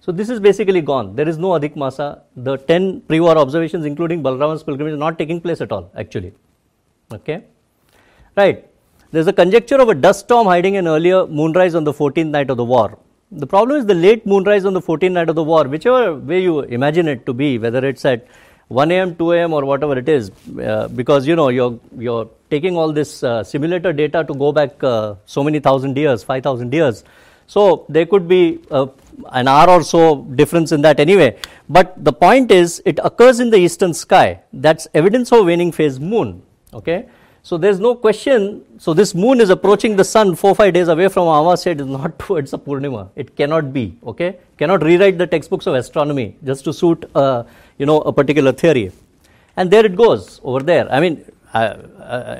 So 0.00 0.12
this 0.12 0.30
is 0.30 0.40
basically 0.40 0.80
gone. 0.80 1.16
There 1.16 1.28
is 1.28 1.36
no 1.36 1.48
Adhik 1.48 1.74
Masa. 1.74 2.20
The 2.36 2.56
10 2.56 3.02
pre-war 3.02 3.36
observations, 3.36 3.84
including 3.84 4.22
Balrama's 4.22 4.62
pilgrimage, 4.62 4.94
are 4.94 4.96
not 4.96 5.18
taking 5.18 5.40
place 5.40 5.60
at 5.60 5.72
all, 5.72 5.90
actually. 5.96 6.32
Okay? 7.12 7.44
Right. 8.36 8.64
There's 9.10 9.26
a 9.26 9.32
conjecture 9.32 9.76
of 9.76 9.88
a 9.88 9.94
dust 9.94 10.20
storm 10.20 10.46
hiding 10.46 10.76
an 10.76 10.86
earlier 10.86 11.26
moonrise 11.26 11.74
on 11.74 11.84
the 11.84 11.92
14th 11.92 12.28
night 12.28 12.50
of 12.50 12.56
the 12.56 12.64
war. 12.64 12.98
The 13.32 13.46
problem 13.46 13.78
is 13.78 13.86
the 13.86 13.94
late 13.94 14.24
moonrise 14.24 14.64
on 14.64 14.72
the 14.72 14.80
14th 14.80 15.12
night 15.12 15.28
of 15.28 15.34
the 15.34 15.42
war, 15.42 15.64
whichever 15.64 16.14
way 16.14 16.42
you 16.42 16.60
imagine 16.60 17.08
it 17.08 17.26
to 17.26 17.34
be, 17.34 17.58
whether 17.58 17.84
it's 17.84 18.04
at 18.04 18.26
1 18.68 18.90
a.m., 18.90 19.14
2 19.14 19.32
a.m., 19.32 19.52
or 19.52 19.64
whatever 19.64 19.96
it 19.96 20.08
is, 20.08 20.30
uh, 20.60 20.88
because 20.88 21.26
you 21.26 21.36
know 21.36 21.48
you're 21.48 21.78
you're 21.96 22.28
taking 22.50 22.76
all 22.76 22.92
this 22.92 23.22
uh, 23.22 23.44
simulator 23.44 23.92
data 23.92 24.24
to 24.24 24.34
go 24.34 24.52
back 24.52 24.82
uh, 24.82 25.14
so 25.24 25.44
many 25.44 25.60
thousand 25.60 25.96
years, 25.96 26.22
5,000 26.22 26.72
years. 26.72 27.04
So 27.46 27.86
there 27.88 28.06
could 28.06 28.26
be 28.28 28.60
uh, 28.70 28.86
an 29.32 29.48
hour 29.48 29.70
or 29.70 29.82
so 29.82 30.22
difference 30.34 30.72
in 30.72 30.82
that 30.82 30.98
anyway. 30.98 31.36
But 31.68 32.04
the 32.04 32.12
point 32.12 32.50
is, 32.50 32.82
it 32.84 32.98
occurs 33.02 33.40
in 33.40 33.50
the 33.50 33.56
eastern 33.56 33.94
sky. 33.94 34.40
That's 34.52 34.88
evidence 34.94 35.32
of 35.32 35.46
waning 35.46 35.72
phase 35.72 36.00
moon. 36.00 36.42
Okay. 36.74 37.06
So 37.42 37.56
there's 37.56 37.78
no 37.78 37.94
question. 37.94 38.64
So 38.78 38.92
this 38.92 39.14
moon 39.14 39.40
is 39.40 39.50
approaching 39.50 39.94
the 39.94 40.02
sun 40.02 40.34
four 40.34 40.52
five 40.52 40.74
days 40.74 40.88
away 40.88 41.06
from 41.08 41.28
Amavasya. 41.28 41.68
It 41.72 41.80
is 41.80 41.86
not 41.86 42.18
towards 42.24 42.52
a 42.52 42.58
Purnima. 42.58 43.10
It 43.14 43.36
cannot 43.36 43.72
be. 43.72 43.96
Okay. 44.04 44.38
Cannot 44.58 44.82
rewrite 44.82 45.18
the 45.18 45.28
textbooks 45.28 45.66
of 45.68 45.74
astronomy 45.74 46.36
just 46.44 46.64
to 46.64 46.72
suit 46.72 47.08
uh, 47.14 47.44
you 47.78 47.86
know 47.86 48.00
a 48.00 48.12
particular 48.12 48.52
theory. 48.52 48.92
And 49.56 49.70
there 49.70 49.86
it 49.86 49.96
goes 49.96 50.40
over 50.44 50.60
there. 50.60 50.90
I 50.92 51.00
mean, 51.00 51.24
I, 51.54 51.76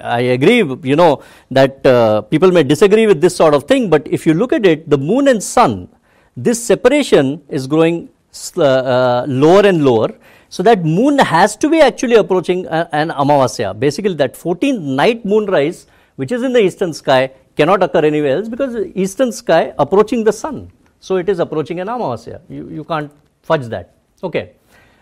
I, 0.03 0.21
agree, 0.37 0.59
you 0.89 0.97
know, 0.97 1.23
that 1.51 1.85
uh, 1.87 2.21
people 2.23 2.51
may 2.53 2.63
disagree 2.63 3.07
with 3.07 3.21
this 3.21 3.35
sort 3.35 3.55
of 3.55 3.65
thing, 3.65 3.89
but 3.89 4.07
if 4.07 4.27
you 4.27 4.35
look 4.35 4.53
at 4.53 4.67
it, 4.67 4.91
the 4.91 4.99
moon 4.99 5.29
and 5.29 5.43
sun, 5.43 5.89
this 6.37 6.63
separation 6.63 7.43
is 7.49 7.67
growing 7.67 8.11
uh, 8.59 8.63
uh, 8.63 9.25
lower 9.27 9.65
and 9.67 9.85
lower. 9.85 10.11
So 10.49 10.63
that 10.63 10.85
moon 10.85 11.19
has 11.19 11.57
to 11.57 11.69
be 11.71 11.81
actually 11.81 12.17
approaching 12.17 12.67
a, 12.67 12.89
an 12.93 13.09
Amavasya. 13.09 13.79
Basically, 13.79 14.15
that 14.15 14.35
14th 14.35 14.81
night 14.81 15.25
moonrise, 15.25 15.87
which 16.17 16.33
is 16.33 16.43
in 16.43 16.53
the 16.53 16.61
eastern 16.61 16.93
sky, 16.93 17.31
cannot 17.57 17.83
occur 17.83 18.05
anywhere 18.05 18.37
else 18.37 18.49
because 18.49 18.77
eastern 18.95 19.33
sky 19.33 19.73
approaching 19.79 20.25
the 20.25 20.33
sun. 20.33 20.71
So 21.01 21.17
it 21.17 21.29
is 21.29 21.39
approaching 21.39 21.81
an 21.81 21.89
Amavasya. 21.89 22.41
You, 22.49 22.69
you 22.69 22.85
can't 22.85 23.11
fudge 23.43 23.67
that. 23.67 23.95
Okay. 24.23 24.53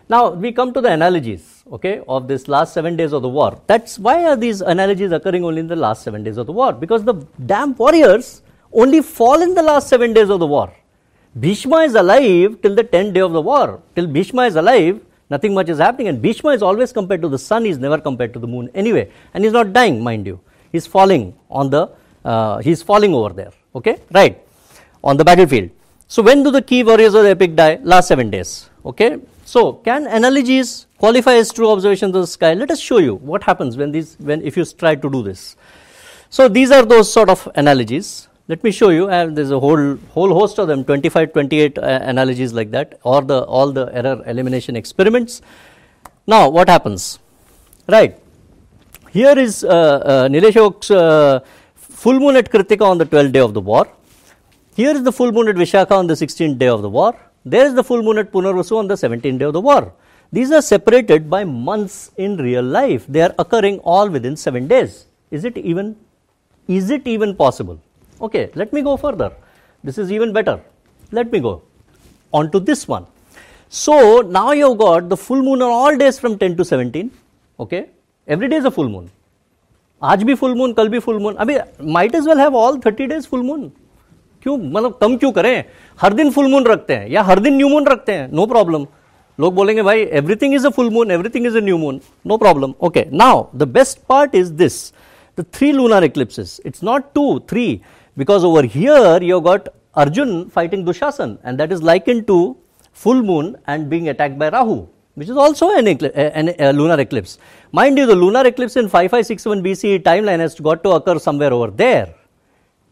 Now 0.07 0.29
we 0.29 0.51
come 0.51 0.71
to 0.73 0.81
the 0.81 0.91
analogies, 0.91 1.63
okay, 1.71 2.01
of 2.07 2.27
this 2.27 2.47
last 2.47 2.73
seven 2.73 2.95
days 2.95 3.11
of 3.11 3.23
the 3.23 3.29
war. 3.29 3.59
That's 3.65 3.97
why 3.97 4.25
are 4.25 4.35
these 4.35 4.61
analogies 4.61 5.11
occurring 5.11 5.43
only 5.43 5.61
in 5.61 5.67
the 5.67 5.75
last 5.75 6.03
seven 6.03 6.23
days 6.23 6.37
of 6.37 6.45
the 6.45 6.51
war? 6.51 6.73
Because 6.73 7.03
the 7.03 7.15
damn 7.45 7.73
warriors 7.75 8.43
only 8.71 9.01
fall 9.01 9.41
in 9.41 9.55
the 9.55 9.63
last 9.63 9.87
seven 9.87 10.13
days 10.13 10.29
of 10.29 10.39
the 10.39 10.45
war. 10.45 10.71
Bhishma 11.39 11.77
is 11.79 11.95
alive 11.95 12.61
till 12.61 12.75
the 12.75 12.83
tenth 12.83 13.15
day 13.15 13.21
of 13.21 13.33
the 13.33 13.41
war. 13.41 13.81
Till 13.95 14.05
Bhishma 14.05 14.43
is 14.43 14.55
alive, 14.55 15.01
nothing 15.29 15.55
much 15.55 15.69
is 15.69 15.79
happening, 15.79 16.07
and 16.07 16.21
Bhishma 16.21 16.51
is 16.51 16.61
always 16.61 16.93
compared 16.93 17.21
to 17.23 17.27
the 17.27 17.39
sun. 17.39 17.65
He's 17.65 17.79
never 17.79 17.97
compared 17.99 18.31
to 18.33 18.39
the 18.39 18.47
moon 18.47 18.69
anyway, 18.75 19.09
and 19.33 19.43
he's 19.43 19.53
not 19.53 19.73
dying, 19.73 20.03
mind 20.03 20.27
you. 20.27 20.39
He's 20.71 20.85
falling 20.85 21.33
on 21.49 21.71
the, 21.71 21.89
uh, 22.23 22.59
he's 22.59 22.83
falling 22.83 23.13
over 23.13 23.33
there. 23.33 23.51
Okay, 23.73 24.01
right, 24.11 24.39
on 25.03 25.17
the 25.17 25.25
battlefield. 25.25 25.71
So 26.07 26.21
when 26.21 26.43
do 26.43 26.51
the 26.51 26.61
key 26.61 26.83
warriors 26.83 27.15
of 27.15 27.23
the 27.23 27.31
epic 27.31 27.55
die? 27.55 27.79
Last 27.81 28.07
seven 28.07 28.29
days. 28.29 28.69
Okay, 28.85 29.17
so, 29.45 29.73
can 29.73 30.07
analogies 30.07 30.87
qualify 30.97 31.35
as 31.35 31.53
true 31.53 31.69
observations 31.69 32.15
of 32.15 32.21
the 32.21 32.27
sky? 32.27 32.55
Let 32.55 32.71
us 32.71 32.79
show 32.79 32.97
you 32.97 33.13
what 33.13 33.43
happens 33.43 33.77
when 33.77 33.91
these, 33.91 34.15
when 34.19 34.41
if 34.41 34.57
you 34.57 34.65
try 34.65 34.95
to 34.95 35.09
do 35.09 35.21
this. 35.21 35.55
So, 36.31 36.47
these 36.47 36.71
are 36.71 36.83
those 36.83 37.13
sort 37.13 37.29
of 37.29 37.47
analogies. 37.53 38.27
Let 38.47 38.63
me 38.63 38.71
show 38.71 38.89
you, 38.89 39.05
there's 39.07 39.51
a 39.51 39.59
whole 39.59 39.97
whole 40.15 40.33
host 40.33 40.57
of 40.57 40.67
them, 40.67 40.83
25, 40.83 41.33
28 41.33 41.77
uh, 41.77 41.81
analogies 41.81 42.53
like 42.53 42.71
that, 42.71 42.99
or 43.03 43.21
the 43.21 43.43
all 43.43 43.71
the 43.71 43.85
error 43.93 44.23
elimination 44.25 44.75
experiments. 44.75 45.43
Now, 46.25 46.49
what 46.49 46.67
happens? 46.67 47.19
Right. 47.87 48.17
Here 49.11 49.37
is 49.37 49.63
uh, 49.63 49.69
uh, 49.69 50.27
Nilesh 50.27 50.57
Oak's 50.57 50.89
uh, 50.89 51.41
full 51.75 52.19
moon 52.19 52.35
at 52.35 52.51
Kritika 52.51 52.81
on 52.81 52.97
the 52.97 53.05
12th 53.05 53.31
day 53.31 53.39
of 53.39 53.53
the 53.53 53.61
war. 53.61 53.87
Here 54.75 54.89
is 54.89 55.03
the 55.03 55.11
full 55.11 55.31
moon 55.31 55.47
at 55.47 55.55
Vishaka 55.55 55.91
on 55.91 56.07
the 56.07 56.15
16th 56.15 56.57
day 56.57 56.67
of 56.67 56.81
the 56.81 56.89
war. 56.89 57.15
There 57.45 57.65
is 57.65 57.75
the 57.75 57.83
full 57.83 58.01
moon 58.01 58.17
at 58.17 58.31
Punarvasu 58.31 58.77
on 58.77 58.87
the 58.87 58.95
17th 58.95 59.39
day 59.39 59.45
of 59.45 59.53
the 59.53 59.61
war. 59.61 59.93
These 60.31 60.51
are 60.51 60.61
separated 60.61 61.29
by 61.29 61.43
months 61.43 62.11
in 62.17 62.37
real 62.37 62.63
life. 62.63 63.05
They 63.07 63.21
are 63.21 63.33
occurring 63.37 63.79
all 63.79 64.09
within 64.09 64.35
7 64.35 64.67
days. 64.67 65.05
Is 65.31 65.45
it 65.45 65.57
even 65.57 65.95
is 66.67 66.89
it 66.89 67.07
even 67.07 67.35
possible? 67.35 67.79
Okay, 68.19 68.49
let 68.55 68.73
me 68.73 68.81
go 68.81 68.97
further. 68.97 69.31
This 69.83 69.99
is 69.99 70.11
even 70.11 70.33
better. 70.33 70.59
Let 71.11 71.31
me 71.31 71.39
go 71.39 71.61
on 72.33 72.49
to 72.51 72.59
this 72.59 72.87
one. 72.87 73.05
So 73.69 74.21
now 74.21 74.51
you've 74.51 74.77
got 74.79 75.09
the 75.09 75.17
full 75.17 75.41
moon 75.41 75.61
on 75.61 75.69
all 75.69 75.95
days 75.95 76.19
from 76.19 76.39
10 76.39 76.57
to 76.57 76.65
17. 76.65 77.11
Okay, 77.59 77.89
every 78.27 78.47
day 78.47 78.55
is 78.55 78.65
a 78.65 78.71
full 78.71 78.89
moon. 78.89 79.11
Aaj 80.01 80.23
bhi 80.29 80.37
full 80.37 80.55
moon, 80.55 80.73
kal 80.73 80.89
bhi 80.89 81.01
full 81.01 81.19
moon. 81.19 81.35
I 81.37 81.45
mean, 81.45 81.61
might 81.79 82.15
as 82.15 82.25
well 82.25 82.37
have 82.37 82.55
all 82.55 82.77
30 82.77 83.07
days 83.07 83.25
full 83.25 83.43
moon. 83.43 83.71
क्यों? 84.45 84.57
मतलब 84.57 84.97
कम 85.01 85.15
क्यों 85.17 85.31
करें? 85.31 85.63
हर 85.99 86.13
दिन 86.13 86.29
full 86.31 86.47
moon 86.51 86.65
रखते 86.65 86.93
हैं, 86.93 87.07
या 87.09 87.21
हर 87.23 87.39
दिन 87.39 87.55
new 87.55 87.69
moon 87.69 87.85
रखते 87.87 88.11
हैं 88.11 88.29
नो 88.31 88.45
प्रॉब्लम 88.47 88.85
लोग 89.39 89.53
बोलेंगे, 89.55 89.81
भाई 89.83 90.01
everything 90.13 90.53
is 90.55 90.67
a 90.67 90.69
full 90.69 90.89
moon 90.89 91.11
everything 91.11 91.45
is 91.47 91.57
a 91.57 91.61
new 91.61 91.77
moon 91.77 91.99
no 92.27 92.37
problem 92.37 92.73
okay 92.83 93.05
now 93.13 93.43
the 93.55 93.67
best 93.69 93.99
part 94.09 94.35
is 94.35 94.51
this 94.53 94.77
the 95.37 95.45
three 95.53 95.71
lunar 95.71 96.03
eclipses 96.03 96.59
it's 96.65 96.83
not 96.83 97.03
two 97.15 97.27
three 97.49 97.65
because 98.17 98.45
over 98.45 98.65
here 98.75 99.23
you 99.23 99.39
got 99.49 99.69
Arjun 99.97 100.41
fighting 100.55 100.85
Dushasan 100.85 101.37
and 101.45 101.57
that 101.57 101.71
is 101.71 101.83
like 101.83 102.09
in 102.09 102.21
two 102.21 102.55
full 102.97 103.21
moon 103.21 103.55
and 103.69 103.87
being 103.87 104.07
attack 104.07 104.37
by 104.39 104.49
Rahu 104.49 104.75
which 105.17 105.29
is 105.29 105.37
also 105.37 105.71
an 105.71 105.87
an 105.87 106.75
lunar 106.75 106.99
eclipse 106.99 107.39
mind 107.73 107.99
you 107.99 108.05
the 108.07 108.17
lunar 108.17 108.47
eclipse 108.47 108.77
in 108.77 108.87
five 108.87 109.09
five 109.09 109.23
six 109.23 109.47
one 109.47 109.61
B 109.61 109.75
see 109.75 109.97
time 110.05 110.25
line 110.25 110.41
has 110.41 110.57
got 110.61 110.83
to 110.83 110.89
occur 110.89 111.17
somewhere 111.17 111.53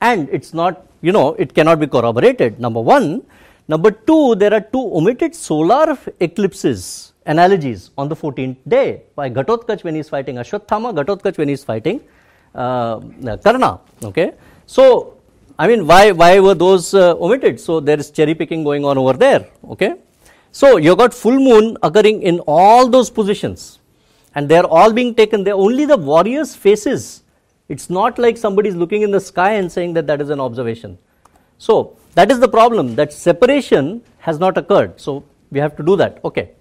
and 0.10 0.30
it's 0.38 0.54
not 0.54 0.86
you 1.04 1.12
know, 1.12 1.36
it 1.44 1.54
cannot 1.54 1.80
be 1.80 1.88
corroborated. 1.88 2.60
Number 2.60 2.82
one. 2.82 3.24
Number 3.68 3.92
two, 3.92 4.36
there 4.36 4.54
are 4.54 4.62
two 4.76 4.84
omitted 4.98 5.36
solar 5.36 5.98
eclipses 6.20 7.13
analogies 7.26 7.92
on 7.98 8.10
the 8.10 8.16
14th 8.16 8.58
day 8.68 9.04
by 9.16 9.30
Ghatotkacha 9.30 9.84
when 9.86 9.94
he 9.96 10.02
is 10.02 10.10
fighting 10.10 10.36
Ashwatthama, 10.36 10.94
Ghatotkacha 10.98 11.38
when 11.38 11.48
he 11.48 11.54
is 11.54 11.63
fighting 11.63 12.02
uh, 12.56 13.00
Karna. 13.44 13.80
Okay. 14.04 14.34
So, 14.66 15.18
I 15.58 15.68
mean, 15.68 15.88
why, 15.88 16.12
why 16.12 16.39
were 16.39 16.56
those 16.56 16.94
uh, 16.94 17.16
omitted? 17.18 17.60
So, 17.60 17.80
there 17.80 17.98
is 17.98 18.12
cherry 18.12 18.36
picking 18.36 18.63
going 18.66 18.84
on 18.84 18.98
over 18.98 19.13
there. 19.13 19.48
Okay. 19.70 19.96
So, 20.52 20.78
you 20.78 20.96
got 20.96 21.13
full 21.13 21.39
moon 21.39 21.78
occurring 21.82 22.22
in 22.22 22.39
all 22.42 22.89
those 22.89 23.10
positions 23.10 23.80
and 24.36 24.50
they 24.50 24.58
are 24.58 24.68
all 24.68 24.92
being 24.92 25.16
taken 25.16 25.44
there. 25.44 25.56
Only 25.56 25.86
the 25.86 25.98
warriors' 25.98 26.54
faces 26.54 27.23
it's 27.69 27.89
not 27.89 28.19
like 28.19 28.38
somebody 28.38 28.69
is 28.69 28.76
looking 28.76 29.02
in 29.02 29.12
the 29.12 29.19
sky 29.19 29.54
and 29.54 29.71
saying 29.71 29.93
that 29.93 30.08
that 30.08 30.21
is 30.21 30.30
an 30.30 30.39
observation. 30.39 30.97
So 31.58 31.97
that 32.15 32.32
is 32.32 32.39
the 32.39 32.47
problem 32.47 32.95
that 32.95 33.13
separation 33.13 34.02
has 34.19 34.39
not 34.39 34.58
occurred. 34.58 34.99
So 34.99 35.23
we 35.52 35.60
have 35.60 35.76
to 35.78 35.84
do 35.84 35.95
that. 35.95 36.19
Okay. 36.26 36.52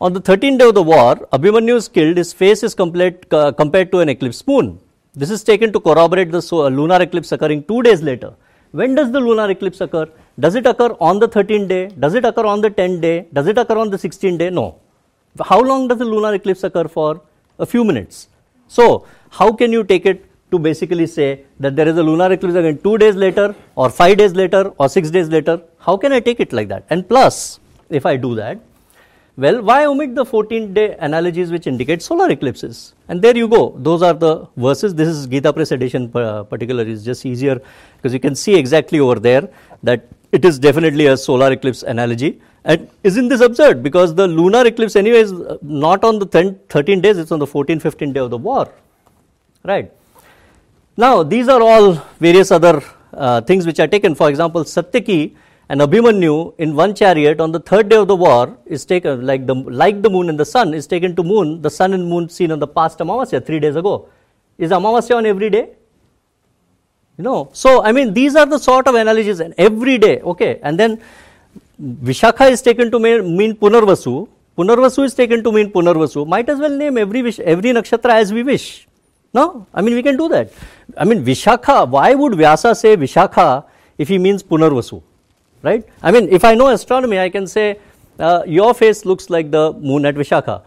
On 0.00 0.12
the 0.12 0.20
13th 0.20 0.58
day 0.58 0.68
of 0.68 0.74
the 0.74 0.82
war, 0.82 1.16
Abhimanyu 1.32 1.76
is 1.76 1.88
killed. 1.88 2.16
His 2.16 2.32
face 2.32 2.62
is 2.62 2.74
complete, 2.74 3.32
uh, 3.32 3.52
compared 3.52 3.92
to 3.92 3.98
an 3.98 4.08
eclipse 4.08 4.46
moon. 4.46 4.80
This 5.14 5.30
is 5.30 5.44
taken 5.44 5.72
to 5.74 5.80
corroborate 5.80 6.30
the 6.30 6.40
so, 6.40 6.64
uh, 6.66 6.70
lunar 6.70 7.02
eclipse 7.02 7.32
occurring 7.32 7.64
two 7.64 7.82
days 7.82 8.02
later. 8.02 8.32
When 8.70 8.94
does 8.94 9.10
the 9.10 9.20
lunar 9.20 9.50
eclipse 9.50 9.80
occur? 9.80 10.06
Does 10.38 10.54
it 10.54 10.66
occur 10.66 10.96
on 11.00 11.18
the 11.18 11.28
13th 11.28 11.68
day? 11.68 11.88
Does 11.98 12.14
it 12.14 12.24
occur 12.24 12.46
on 12.46 12.60
the 12.60 12.70
10th 12.70 13.00
day? 13.02 13.26
Does 13.32 13.46
it 13.46 13.58
occur 13.58 13.76
on 13.76 13.90
the 13.90 13.98
16th 13.98 14.38
day? 14.38 14.48
No. 14.48 14.78
How 15.44 15.60
long 15.60 15.88
does 15.88 15.98
the 15.98 16.04
lunar 16.04 16.32
eclipse 16.34 16.64
occur 16.64 16.88
for? 16.88 17.20
A 17.58 17.66
few 17.66 17.84
minutes. 17.84 18.28
So, 18.68 19.06
how 19.30 19.52
can 19.52 19.72
you 19.72 19.84
take 19.84 20.06
it 20.06 20.24
to 20.50 20.58
basically 20.58 21.06
say 21.06 21.44
that 21.58 21.76
there 21.76 21.88
is 21.88 21.96
a 21.96 22.02
lunar 22.02 22.32
eclipse 22.32 22.56
again 22.56 22.78
two 22.78 22.98
days 22.98 23.14
later 23.14 23.54
or 23.76 23.90
five 23.90 24.16
days 24.18 24.34
later 24.34 24.72
or 24.78 24.88
six 24.88 25.10
days 25.10 25.28
later. 25.28 25.62
How 25.78 25.96
can 25.96 26.12
I 26.12 26.20
take 26.20 26.40
it 26.40 26.52
like 26.52 26.68
that? 26.68 26.84
And 26.90 27.08
plus, 27.08 27.60
if 27.88 28.06
I 28.06 28.16
do 28.16 28.34
that, 28.36 28.58
well, 29.36 29.62
why 29.62 29.86
omit 29.86 30.14
the 30.14 30.24
14 30.24 30.74
day 30.74 30.96
analogies 30.98 31.50
which 31.50 31.66
indicate 31.66 32.02
solar 32.02 32.28
eclipses? 32.30 32.94
And 33.08 33.22
there 33.22 33.36
you 33.36 33.48
go. 33.48 33.74
Those 33.78 34.02
are 34.02 34.12
the 34.12 34.48
verses. 34.56 34.94
This 34.94 35.08
is 35.08 35.26
Gita 35.26 35.52
Press 35.52 35.70
edition 35.70 36.10
uh, 36.14 36.42
particular 36.42 36.84
is 36.84 37.04
just 37.04 37.24
easier 37.24 37.60
because 37.96 38.12
you 38.12 38.20
can 38.20 38.34
see 38.34 38.54
exactly 38.56 39.00
over 39.00 39.18
there 39.18 39.48
that 39.82 40.06
it 40.32 40.44
is 40.44 40.58
definitely 40.58 41.06
a 41.06 41.16
solar 41.16 41.52
eclipse 41.52 41.82
analogy. 41.82 42.40
And 42.64 42.90
isn't 43.02 43.28
this 43.28 43.40
absurd? 43.40 43.82
Because 43.82 44.14
the 44.14 44.28
lunar 44.28 44.66
eclipse 44.66 44.94
anyway 44.94 45.20
is 45.20 45.32
uh, 45.32 45.56
not 45.62 46.04
on 46.04 46.18
the 46.18 46.26
10, 46.26 46.58
13 46.68 47.00
days, 47.00 47.16
it's 47.16 47.32
on 47.32 47.38
the 47.38 47.46
14, 47.46 47.80
15 47.80 48.12
day 48.12 48.20
of 48.20 48.30
the 48.30 48.36
war. 48.36 48.70
Right. 49.64 49.90
Now, 51.02 51.22
these 51.22 51.48
are 51.48 51.62
all 51.62 51.92
various 52.18 52.50
other 52.50 52.82
uh, 53.14 53.40
things 53.40 53.64
which 53.64 53.80
are 53.80 53.86
taken. 53.86 54.14
For 54.14 54.28
example, 54.28 54.64
Satyaki 54.64 55.34
and 55.70 55.80
Abhimanyu 55.80 56.54
in 56.58 56.76
one 56.76 56.94
chariot 56.94 57.40
on 57.40 57.52
the 57.52 57.60
third 57.60 57.88
day 57.88 57.96
of 57.96 58.06
the 58.06 58.16
war 58.16 58.58
is 58.66 58.84
taken, 58.84 59.24
like 59.26 59.46
the, 59.46 59.54
like 59.54 60.02
the 60.02 60.10
moon 60.10 60.28
and 60.28 60.38
the 60.38 60.44
sun, 60.44 60.74
is 60.74 60.86
taken 60.86 61.16
to 61.16 61.22
moon, 61.22 61.62
the 61.62 61.70
sun 61.70 61.94
and 61.94 62.06
moon 62.06 62.28
seen 62.28 62.52
on 62.52 62.58
the 62.58 62.66
past 62.66 62.98
Amavasya 62.98 63.46
three 63.46 63.60
days 63.60 63.76
ago. 63.76 64.10
Is 64.58 64.72
Amavasya 64.72 65.16
on 65.16 65.24
every 65.24 65.48
day? 65.48 65.70
You 67.16 67.24
know, 67.24 67.48
so 67.54 67.82
I 67.82 67.92
mean, 67.92 68.12
these 68.12 68.36
are 68.36 68.44
the 68.44 68.58
sort 68.58 68.86
of 68.86 68.94
analogies, 68.94 69.40
and 69.40 69.54
every 69.56 69.96
day, 69.96 70.20
okay, 70.20 70.60
and 70.62 70.78
then 70.78 71.00
Vishakha 71.80 72.50
is 72.50 72.60
taken 72.60 72.90
to 72.90 72.98
mean 72.98 73.56
Punarvasu, 73.56 74.28
Punarvasu 74.58 75.04
is 75.04 75.14
taken 75.14 75.42
to 75.44 75.52
mean 75.52 75.72
Punarvasu. 75.72 76.26
Might 76.26 76.48
as 76.50 76.58
well 76.58 76.76
name 76.76 76.98
every 76.98 77.20
every 77.54 77.70
nakshatra 77.70 78.10
as 78.10 78.32
we 78.32 78.42
wish. 78.42 78.86
No, 79.32 79.66
I 79.72 79.80
mean 79.80 79.94
we 79.94 80.02
can 80.02 80.16
do 80.16 80.28
that. 80.30 80.52
I 80.96 81.04
mean 81.04 81.24
Vishakha, 81.24 81.88
why 81.88 82.14
would 82.14 82.32
Vyasa 82.34 82.74
say 82.74 82.96
Vishakha 82.96 83.64
if 83.98 84.08
he 84.08 84.18
means 84.18 84.42
Punarvasu? 84.42 85.02
right? 85.62 85.84
I 86.02 86.10
mean, 86.10 86.28
if 86.30 86.44
I 86.44 86.54
know 86.54 86.68
astronomy, 86.68 87.18
I 87.18 87.28
can 87.28 87.46
say 87.46 87.78
uh, 88.18 88.42
your 88.46 88.74
face 88.74 89.04
looks 89.04 89.30
like 89.30 89.50
the 89.50 89.72
moon 89.74 90.04
at 90.04 90.14
Vishaka. 90.14 90.62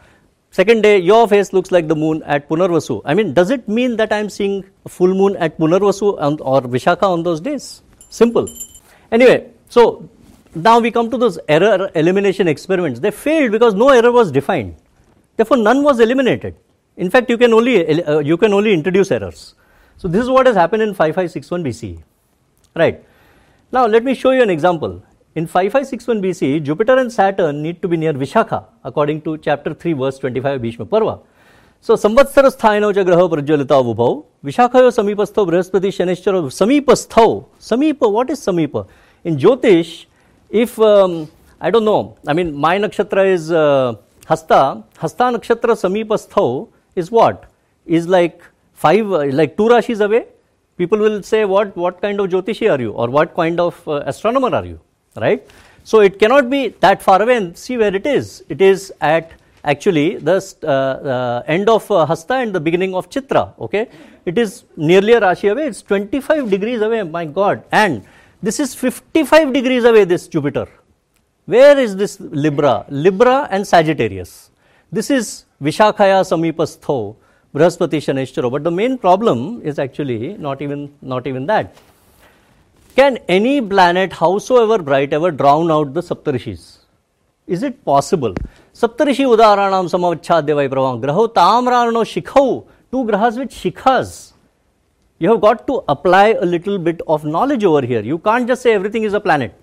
Second 0.52 0.84
day, 0.84 1.00
your 1.00 1.28
face 1.28 1.52
looks 1.52 1.72
like 1.72 1.88
the 1.88 1.96
moon 1.96 2.22
at 2.24 2.48
Punarvasu. 2.48 3.02
I 3.06 3.14
mean, 3.16 3.34
does 3.34 3.50
it 3.50 3.68
mean 3.68 3.96
that 3.98 4.14
I'm 4.14 4.30
seeing 4.30 4.64
a 4.86 4.90
full 4.90 5.14
moon 5.14 5.36
at 5.38 5.58
Punarvasu 5.58 6.22
on, 6.22 6.40
or 6.42 6.62
Vishaka 6.62 7.04
on 7.04 7.24
those 7.24 7.42
days? 7.42 7.82
Simple. 8.10 8.48
Anyway, 9.12 9.50
so 9.70 10.08
now 10.54 10.80
we 10.80 10.92
come 10.92 11.10
to 11.10 11.18
those 11.18 11.40
error 11.48 11.90
elimination 11.96 12.48
experiments. 12.48 13.00
They 13.00 13.10
failed 13.10 13.52
because 13.52 13.74
no 13.74 13.90
error 13.90 14.12
was 14.12 14.32
defined. 14.32 14.76
Therefore, 15.38 15.58
none 15.58 15.84
was 15.84 16.00
eliminated. 16.00 16.56
In 16.98 17.10
fact, 17.10 17.32
you 17.32 17.40
can 17.40 17.54
only 17.54 18.04
uh, 18.04 18.20
you 18.20 18.38
can 18.38 18.54
only 18.54 18.72
introduce 18.72 19.10
errors. 19.10 19.56
So 19.97 20.09
this 20.09 20.23
is 20.23 20.31
what 20.31 20.47
has 20.47 20.57
happened 20.57 20.83
in 20.83 20.95
5561 20.95 21.65
BCE. 21.65 22.03
Right. 22.75 23.05
Now 23.73 23.87
let 23.87 24.05
me 24.05 24.15
show 24.15 24.31
you 24.31 24.43
an 24.43 24.51
example. 24.51 25.03
In 25.35 25.47
5561 25.47 26.23
BC, 26.23 26.63
Jupiter 26.63 26.97
and 26.99 27.13
Saturn 27.13 27.63
need 27.63 27.83
to 27.83 27.89
be 27.89 27.97
near 27.97 28.13
Vishaka 28.13 28.65
according 28.85 29.21
to 29.23 29.37
chapter 29.39 29.75
3 29.75 29.93
verse 29.93 30.19
25 30.19 30.63
Bhishma 30.63 30.87
Parva. 30.87 31.19
So 31.81 31.95
संवत्सर 31.95 32.49
स्थायनो 32.51 32.93
च 32.93 33.05
ग्रह 33.07 33.27
प्रज्वलिता 33.33 33.77
उभौ 33.91 34.09
विशाखयो 34.45 34.91
समीपस्थो 34.91 35.45
बृहस्पति 35.47 35.91
शनिश्चर 35.99 36.49
समीपस्थो 36.59 37.27
समीप 37.69 38.01
what 38.17 38.31
is 38.31 38.43
समीप 38.49 38.85
in 39.25 39.37
Jyotish 39.37 40.07
if 40.51 40.79
um, 40.81 41.29
I 41.61 41.71
don't 41.71 41.85
know 41.85 42.17
I 42.27 42.33
mean 42.33 42.53
my 42.55 42.79
nakshatra 42.79 43.27
is 43.33 43.53
uh, 43.53 43.95
Hasta 44.27 44.83
Hasta 44.99 45.31
nakshatra 45.37 45.79
samipastho 45.85 46.69
is 46.97 47.11
what 47.11 47.45
is 47.87 48.09
like 48.09 48.43
five 48.86 49.12
uh, 49.20 49.26
like 49.42 49.58
two 49.60 49.68
rashis 49.76 50.02
away 50.08 50.24
people 50.82 51.00
will 51.06 51.22
say 51.34 51.44
what 51.54 51.78
what 51.84 52.02
kind 52.06 52.20
of 52.22 52.30
jyotishi 52.32 52.68
are 52.76 52.82
you 52.86 52.92
or 53.02 53.08
what 53.18 53.36
kind 53.42 53.60
of 53.68 53.88
uh, 53.88 54.12
astronomer 54.14 54.52
are 54.60 54.66
you 54.72 54.80
right? 55.16 55.48
So 55.84 56.00
it 56.00 56.20
cannot 56.20 56.50
be 56.50 56.70
that 56.80 57.02
far 57.02 57.22
away 57.22 57.38
and 57.38 57.58
see 57.58 57.78
where 57.78 57.94
it 57.96 58.06
is. 58.06 58.44
It 58.50 58.62
is 58.62 58.94
at 59.02 59.32
actually 59.64 60.18
the 60.18 60.38
uh, 60.64 61.44
end 61.48 61.70
of 61.70 61.90
uh, 61.92 62.06
Hasta 62.06 62.36
and 62.36 62.54
the 62.54 62.60
beginning 62.60 62.96
of 62.96 63.10
Chitra. 63.10 63.54
Okay, 63.60 63.90
it 64.26 64.38
is 64.38 64.64
nearly 64.78 65.14
a 65.14 65.22
Rashi 65.22 65.52
away. 65.52 65.68
It's 65.68 65.82
25 65.82 66.50
degrees 66.50 66.82
away. 66.82 67.04
My 67.04 67.26
God, 67.26 67.64
and 67.72 68.06
this 68.42 68.60
is 68.60 68.74
55 68.76 69.54
degrees 69.54 69.84
away. 69.84 70.06
This 70.06 70.28
Jupiter. 70.28 70.68
Where 71.46 71.78
is 71.78 71.96
this 71.98 72.20
Libra? 72.22 72.86
Libra 72.90 73.50
and 73.52 73.68
Sagittarius. 73.68 74.52
This 74.90 75.10
is 75.10 75.44
Vishakhaya 75.62 76.24
Samipastho, 76.24 77.18
Shaneshcharo. 77.54 78.52
But 78.52 78.64
the 78.64 78.72
main 78.72 78.98
problem 78.98 79.62
is 79.64 79.80
actually 79.80 80.38
not 80.38 80.62
even 80.62 80.94
not 81.02 81.28
even 81.28 81.46
that. 81.48 81.76
Can 82.96 83.18
any 83.28 83.60
planet, 83.60 84.14
howsoever 84.14 84.84
bright, 84.84 85.14
ever 85.14 85.32
drown 85.32 85.72
out 85.72 85.94
the 85.94 86.02
Saptarishis? 86.02 86.78
Is 87.48 87.64
it 87.64 87.84
possible? 87.84 88.34
Saptarishi 88.74 89.26
udaranam 89.26 89.90
samavachadhyavai 89.90 90.70
pravam 90.70 91.02
graho 91.02 91.28
tamrarano 91.34 92.04
shikhau. 92.04 92.66
Two 92.92 93.04
grahas 93.04 93.38
with 93.38 93.50
shikhas. 93.50 94.34
You 95.20 95.30
have 95.30 95.42
got 95.42 95.66
to 95.68 95.84
apply 95.88 96.36
a 96.40 96.46
little 96.46 96.78
bit 96.78 97.02
of 97.08 97.24
knowledge 97.24 97.64
over 97.64 97.86
here. 97.86 98.02
You 98.02 98.18
can't 98.20 98.48
just 98.48 98.62
say 98.62 98.74
everything 98.74 99.04
is 99.04 99.14
a 99.14 99.20
planet. 99.20 99.54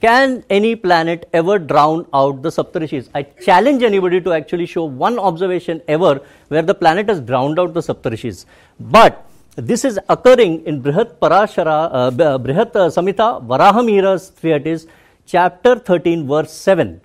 Can 0.00 0.44
any 0.48 0.76
planet 0.76 1.28
ever 1.32 1.58
drown 1.58 2.06
out 2.14 2.42
the 2.42 2.50
Saptarishis? 2.50 3.08
I 3.14 3.22
challenge 3.22 3.82
anybody 3.82 4.20
to 4.20 4.32
actually 4.32 4.66
show 4.66 4.84
one 4.84 5.18
observation 5.18 5.82
ever 5.88 6.20
where 6.46 6.62
the 6.62 6.74
planet 6.74 7.08
has 7.08 7.20
drowned 7.20 7.58
out 7.58 7.74
the 7.74 7.80
Saptarishis. 7.80 8.44
But 8.78 9.28
this 9.56 9.84
is 9.84 9.98
occurring 10.08 10.64
in 10.66 10.80
Brihat 10.80 11.18
Parashara, 11.18 11.90
uh, 11.92 12.10
Brihat 12.38 12.76
uh, 12.76 12.88
Samhita 12.88 13.44
Varahamihira's 13.44 14.30
treatise, 14.30 14.86
chapter 15.26 15.74
13, 15.76 16.28
verse 16.28 16.52
7. 16.52 17.00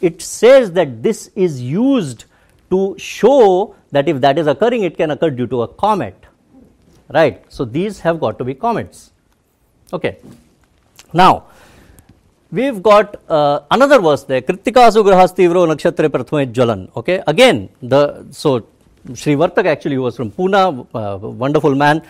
It 0.00 0.22
says 0.22 0.72
that 0.72 1.02
this 1.02 1.30
is 1.36 1.60
used 1.60 2.24
to 2.70 2.96
show 2.98 3.76
that 3.90 4.08
if 4.08 4.22
that 4.22 4.38
is 4.38 4.46
occurring, 4.46 4.84
it 4.84 4.96
can 4.96 5.10
occur 5.10 5.28
due 5.28 5.46
to 5.48 5.62
a 5.62 5.68
comet. 5.68 6.16
Right? 7.10 7.44
So 7.52 7.66
these 7.66 8.00
have 8.00 8.20
got 8.20 8.38
to 8.38 8.44
be 8.44 8.54
comets. 8.54 9.10
Okay. 9.92 10.16
Now, 11.12 11.44
we've 12.58 12.80
got 12.90 13.08
uh, 13.36 13.60
another 13.76 13.98
verse 14.08 14.24
there 14.30 14.42
kritikasu 14.48 15.02
grahas 15.08 15.32
tivro 15.40 15.62
nakshatre 15.72 16.08
prathame 16.16 16.44
jwalan 16.58 16.82
okay 17.00 17.18
again 17.34 17.58
the 17.94 18.02
so 18.42 18.52
Sri 19.14 19.34
Vartak 19.34 19.66
actually 19.66 19.98
was 19.98 20.16
from 20.16 20.30
Pune, 20.30 20.86
uh, 20.94 21.18
wonderful 21.18 21.74
man. 21.74 22.02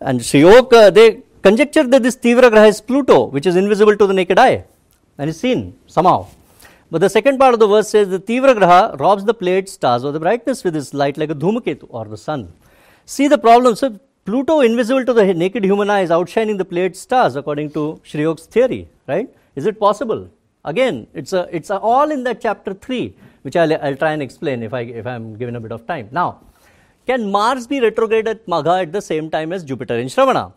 And 0.00 0.24
Sri 0.24 0.42
Oak, 0.42 0.72
uh, 0.72 0.90
they 0.90 1.22
conjectured 1.42 1.90
that 1.90 2.02
this 2.02 2.16
Tivra 2.16 2.50
Graha 2.50 2.68
is 2.68 2.80
Pluto, 2.80 3.26
which 3.26 3.46
is 3.46 3.56
invisible 3.56 3.96
to 3.96 4.06
the 4.06 4.14
naked 4.14 4.38
eye 4.38 4.64
and 5.18 5.28
is 5.28 5.38
seen 5.38 5.78
somehow. 5.86 6.26
But 6.90 7.00
the 7.02 7.10
second 7.10 7.38
part 7.38 7.54
of 7.54 7.60
the 7.60 7.66
verse 7.66 7.90
says 7.90 8.08
the 8.08 8.18
Tivra 8.18 8.54
Graha 8.58 8.98
robs 8.98 9.24
the 9.24 9.34
plate 9.34 9.68
stars 9.68 10.02
of 10.02 10.14
the 10.14 10.20
brightness 10.20 10.64
with 10.64 10.74
its 10.76 10.94
light 10.94 11.18
like 11.18 11.30
a 11.30 11.34
Dhumaketu 11.34 11.86
or 11.90 12.06
the 12.06 12.16
sun. 12.16 12.52
See 13.04 13.28
the 13.28 13.38
problem. 13.38 13.76
So 13.76 13.98
Pluto, 14.24 14.60
invisible 14.60 15.04
to 15.04 15.12
the 15.12 15.34
naked 15.34 15.64
human 15.64 15.90
eye, 15.90 16.00
is 16.00 16.10
outshining 16.10 16.56
the 16.56 16.64
plate 16.64 16.96
stars 16.96 17.36
according 17.36 17.70
to 17.72 18.00
Sri 18.02 18.24
Oak's 18.24 18.46
theory, 18.46 18.88
right? 19.06 19.28
Is 19.54 19.66
it 19.66 19.78
possible? 19.78 20.30
Again, 20.64 21.06
it's 21.14 21.32
a, 21.32 21.48
it's 21.52 21.70
a 21.70 21.78
all 21.78 22.10
in 22.10 22.24
that 22.24 22.40
chapter 22.40 22.74
3 22.74 23.14
which 23.42 23.56
I'll, 23.56 23.72
I'll 23.84 23.96
try 23.96 24.12
and 24.12 24.22
explain 24.22 24.62
if, 24.62 24.72
I, 24.72 24.80
if 24.80 25.06
I'm 25.06 25.36
given 25.36 25.56
a 25.56 25.60
bit 25.60 25.70
of 25.70 25.86
time. 25.86 26.08
Now, 26.10 26.40
can 27.06 27.30
Mars 27.30 27.66
be 27.66 27.80
retrograde 27.80 28.26
at 28.26 28.46
Magha 28.46 28.82
at 28.82 28.92
the 28.92 29.02
same 29.02 29.30
time 29.30 29.52
as 29.52 29.62
Jupiter 29.62 29.98
in 29.98 30.06
Shravana? 30.06 30.52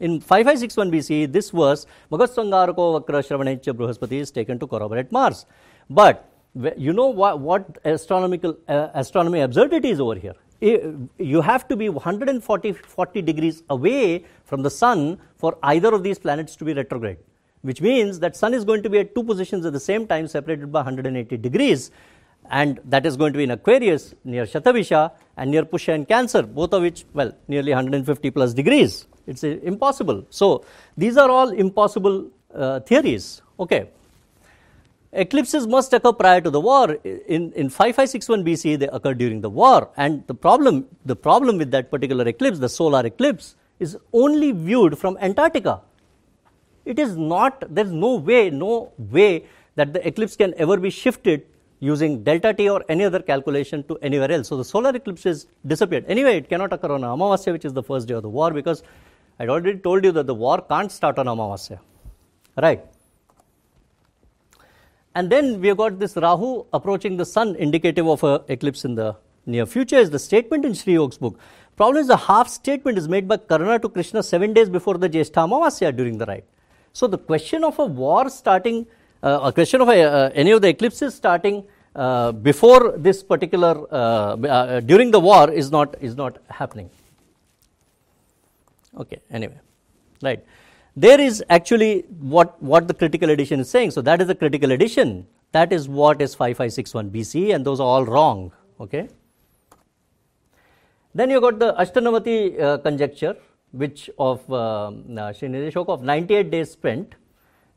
In 0.00 0.20
5561 0.20 0.90
BC, 0.90 1.32
this 1.32 1.50
verse, 1.50 1.86
Magaswangarako 2.10 3.00
Vakra 3.00 3.22
Shravanechya 3.22 3.72
Bruhaspati 3.72 4.18
is 4.20 4.32
taken 4.32 4.58
to 4.58 4.66
corroborate 4.66 5.12
Mars. 5.12 5.46
But 5.88 6.28
you 6.76 6.92
know 6.92 7.06
what, 7.06 7.38
what 7.38 7.78
astronomical 7.84 8.58
uh, 8.66 8.88
astronomy 8.94 9.40
absurdity 9.42 9.90
is 9.90 10.00
over 10.00 10.16
here? 10.16 10.34
You 10.60 11.40
have 11.40 11.66
to 11.68 11.76
be 11.76 11.88
140 11.88 12.72
40 12.72 13.22
degrees 13.22 13.62
away 13.70 14.24
from 14.44 14.62
the 14.62 14.70
sun 14.70 15.18
for 15.36 15.58
either 15.62 15.92
of 15.92 16.02
these 16.04 16.20
planets 16.20 16.54
to 16.56 16.64
be 16.64 16.72
retrograde 16.72 17.18
which 17.62 17.80
means 17.80 18.20
that 18.20 18.36
sun 18.36 18.54
is 18.54 18.64
going 18.64 18.82
to 18.82 18.90
be 18.90 18.98
at 18.98 19.14
two 19.14 19.24
positions 19.24 19.64
at 19.64 19.72
the 19.72 19.80
same 19.80 20.06
time 20.06 20.28
separated 20.28 20.70
by 20.70 20.80
180 20.80 21.36
degrees 21.36 21.90
and 22.50 22.80
that 22.84 23.06
is 23.06 23.16
going 23.16 23.32
to 23.32 23.36
be 23.36 23.44
in 23.44 23.50
Aquarius 23.50 24.14
near 24.24 24.44
Shatabisha 24.44 25.12
and 25.36 25.50
near 25.50 25.64
Pusha 25.64 25.94
and 25.94 26.06
Cancer, 26.06 26.42
both 26.42 26.72
of 26.72 26.82
which, 26.82 27.04
well, 27.14 27.32
nearly 27.48 27.72
150 27.72 28.30
plus 28.30 28.52
degrees. 28.52 29.06
It's 29.26 29.44
uh, 29.44 29.58
impossible. 29.62 30.26
So, 30.30 30.64
these 30.96 31.16
are 31.16 31.30
all 31.30 31.50
impossible 31.50 32.30
uh, 32.54 32.80
theories. 32.80 33.42
Okay. 33.58 33.88
Eclipses 35.12 35.66
must 35.66 35.92
occur 35.92 36.12
prior 36.12 36.40
to 36.40 36.50
the 36.50 36.60
war. 36.60 36.92
In, 37.04 37.52
in 37.52 37.68
5561 37.68 38.44
BC, 38.44 38.78
they 38.78 38.88
occurred 38.88 39.18
during 39.18 39.40
the 39.42 39.50
war. 39.50 39.90
And 39.96 40.26
the 40.26 40.34
problem, 40.34 40.86
the 41.04 41.16
problem 41.16 41.58
with 41.58 41.70
that 41.70 41.90
particular 41.90 42.26
eclipse, 42.26 42.58
the 42.58 42.68
solar 42.68 43.04
eclipse, 43.06 43.54
is 43.78 43.96
only 44.12 44.52
viewed 44.52 44.98
from 44.98 45.18
Antarctica. 45.20 45.82
It 46.84 46.98
is 46.98 47.16
not, 47.16 47.64
there 47.74 47.84
is 47.84 47.92
no 47.92 48.16
way, 48.16 48.50
no 48.50 48.92
way 48.98 49.46
that 49.76 49.92
the 49.92 50.06
eclipse 50.06 50.36
can 50.36 50.54
ever 50.56 50.76
be 50.76 50.90
shifted 50.90 51.46
using 51.80 52.22
delta 52.22 52.54
t 52.54 52.68
or 52.68 52.84
any 52.88 53.04
other 53.04 53.20
calculation 53.20 53.82
to 53.84 53.98
anywhere 54.02 54.30
else. 54.30 54.48
So 54.48 54.56
the 54.56 54.64
solar 54.64 54.94
eclipse 54.94 55.26
is 55.26 55.46
disappeared. 55.66 56.04
Anyway, 56.08 56.36
it 56.36 56.48
cannot 56.48 56.72
occur 56.72 56.92
on 56.92 57.00
Amavasya, 57.00 57.52
which 57.52 57.64
is 57.64 57.72
the 57.72 57.82
first 57.82 58.06
day 58.08 58.14
of 58.14 58.22
the 58.22 58.28
war, 58.28 58.52
because 58.52 58.82
I 59.38 59.42
had 59.42 59.50
already 59.50 59.78
told 59.78 60.04
you 60.04 60.12
that 60.12 60.26
the 60.26 60.34
war 60.34 60.60
can't 60.60 60.92
start 60.92 61.18
on 61.18 61.26
Amavasya. 61.26 61.80
Right? 62.56 62.84
And 65.14 65.28
then 65.28 65.60
we 65.60 65.68
have 65.68 65.76
got 65.76 65.98
this 65.98 66.16
Rahu 66.16 66.64
approaching 66.72 67.16
the 67.16 67.26
sun, 67.26 67.56
indicative 67.56 68.06
of 68.06 68.22
a 68.22 68.44
eclipse 68.48 68.84
in 68.84 68.94
the 68.94 69.16
near 69.44 69.66
future, 69.66 69.96
is 69.96 70.10
the 70.10 70.18
statement 70.18 70.64
in 70.64 70.74
Sri 70.74 70.96
Oak's 70.96 71.18
book. 71.18 71.38
Problem 71.76 72.00
is 72.00 72.06
the 72.06 72.16
half 72.16 72.48
statement 72.48 72.96
is 72.96 73.08
made 73.08 73.26
by 73.26 73.36
Karna 73.36 73.78
to 73.78 73.88
Krishna 73.88 74.22
seven 74.22 74.52
days 74.52 74.68
before 74.68 74.98
the 74.98 75.08
Jyeshtha 75.08 75.48
Amavasya 75.48 75.96
during 75.96 76.18
the 76.18 76.26
rite. 76.26 76.44
So 76.92 77.06
the 77.06 77.18
question 77.18 77.64
of 77.64 77.78
a 77.78 77.86
war 77.86 78.28
starting, 78.28 78.86
uh, 79.22 79.40
a 79.42 79.52
question 79.52 79.80
of 79.80 79.88
a, 79.88 80.02
uh, 80.02 80.30
any 80.34 80.50
of 80.50 80.62
the 80.62 80.68
eclipses 80.68 81.14
starting 81.14 81.64
uh, 81.94 82.32
before 82.32 82.96
this 82.96 83.22
particular 83.22 83.86
uh, 83.92 84.36
uh, 84.36 84.80
during 84.80 85.10
the 85.10 85.20
war 85.20 85.50
is 85.50 85.70
not 85.70 85.94
is 86.00 86.16
not 86.16 86.38
happening. 86.48 86.90
Okay. 88.98 89.20
Anyway, 89.30 89.58
right. 90.22 90.44
There 90.96 91.20
is 91.20 91.42
actually 91.48 92.04
what 92.20 92.62
what 92.62 92.88
the 92.88 92.94
critical 92.94 93.30
edition 93.30 93.60
is 93.60 93.70
saying. 93.70 93.90
So 93.92 94.02
that 94.02 94.20
is 94.20 94.26
the 94.26 94.34
critical 94.34 94.72
edition. 94.72 95.26
That 95.52 95.72
is 95.72 95.88
what 95.88 96.22
is 96.22 96.34
5561 96.34 97.10
BC, 97.10 97.54
and 97.54 97.64
those 97.64 97.80
are 97.80 97.86
all 97.86 98.04
wrong. 98.04 98.52
Okay. 98.80 99.08
Then 101.14 101.28
you 101.28 101.40
got 101.40 101.58
the 101.58 101.74
Ashtanavati 101.74 102.58
uh, 102.58 102.78
conjecture, 102.78 103.36
which 103.72 104.08
of 104.18 104.50
uh, 104.50 104.92
uh 105.16 105.32
Sri 105.32 105.72
of 105.74 106.02
98 106.02 106.50
days 106.50 106.70
spent. 106.70 107.14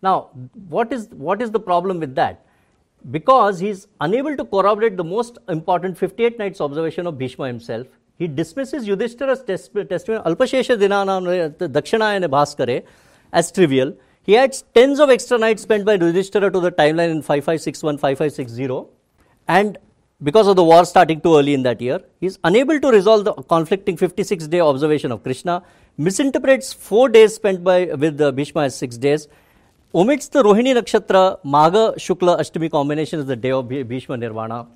Now, 0.02 0.30
what 0.70 0.94
is, 0.94 1.08
what 1.10 1.42
is 1.42 1.52
the 1.52 1.60
problem 1.60 2.00
with 2.00 2.16
that? 2.16 2.46
Because 3.12 3.60
he 3.60 3.70
is 3.70 3.88
unable 4.02 4.36
to 4.38 4.46
corroborate 4.46 4.98
the 4.98 5.04
most 5.04 5.38
important 5.48 5.98
58 5.98 6.38
nights 6.38 6.62
observation 6.62 7.08
of 7.08 7.18
Bhishma 7.18 7.48
himself, 7.48 7.88
he 8.18 8.28
dismisses 8.28 8.88
Yudhishthira's 8.88 9.44
testimony, 9.44 10.22
Alpashesha 10.24 10.78
Dinana 10.80 11.52
Dakshinayana 11.58 12.30
Bhaskare, 12.30 12.84
as 13.34 13.52
trivial. 13.52 13.96
He 14.24 14.38
adds 14.38 14.64
tens 14.74 15.00
of 15.00 15.10
extra 15.10 15.38
nights 15.38 15.62
spent 15.64 15.86
by 15.86 15.98
Yudhishthira 15.98 16.52
to 16.52 16.60
the 16.60 16.72
timeline 16.72 17.12
in 17.12 17.22
5561, 17.22 17.98
5560, 17.98 18.90
and 19.48 19.78
because 20.24 20.48
of 20.48 20.56
the 20.56 20.64
war 20.64 20.86
starting 20.86 21.20
too 21.20 21.38
early 21.38 21.54
in 21.54 21.64
that 21.64 21.82
year, 21.82 22.00
he 22.20 22.28
is 22.28 22.40
unable 22.44 22.80
to 22.80 22.90
resolve 22.90 23.26
the 23.26 23.34
conflicting 23.34 23.98
56 23.98 24.48
day 24.48 24.60
observation 24.60 25.12
of 25.12 25.24
Krishna, 25.24 25.64
misinterprets 25.98 26.74
four 26.74 27.10
days 27.10 27.36
spent 27.36 27.64
by 27.64 27.86
with 27.86 28.20
uh, 28.22 28.32
Bhishma 28.32 28.64
as 28.64 28.78
six 28.78 28.98
days, 28.98 29.28
omits 29.94 30.30
the 30.30 30.44
Rohini 30.44 30.74
Nakshatra, 30.76 31.40
Magha 31.44 31.96
Shukla 31.96 32.40
Ashtami 32.40 32.72
combination 32.72 33.20
as 33.20 33.26
the 33.26 33.36
day 33.36 33.52
of 33.52 33.68
Bhishma 33.68 34.18
Nirvana. 34.18 34.68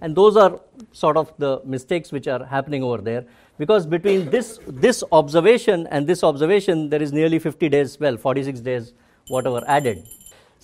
And 0.00 0.14
those 0.14 0.36
are 0.36 0.60
sort 0.92 1.16
of 1.16 1.32
the 1.38 1.60
mistakes 1.64 2.12
which 2.12 2.28
are 2.28 2.44
happening 2.44 2.84
over 2.84 2.98
there 2.98 3.24
because 3.58 3.84
between 3.84 4.30
this, 4.30 4.60
this 4.66 5.02
observation 5.10 5.88
and 5.90 6.06
this 6.06 6.22
observation, 6.22 6.88
there 6.88 7.02
is 7.02 7.12
nearly 7.12 7.40
50 7.40 7.68
days, 7.68 7.98
well, 7.98 8.16
46 8.16 8.60
days, 8.60 8.92
whatever 9.26 9.64
added. 9.66 10.06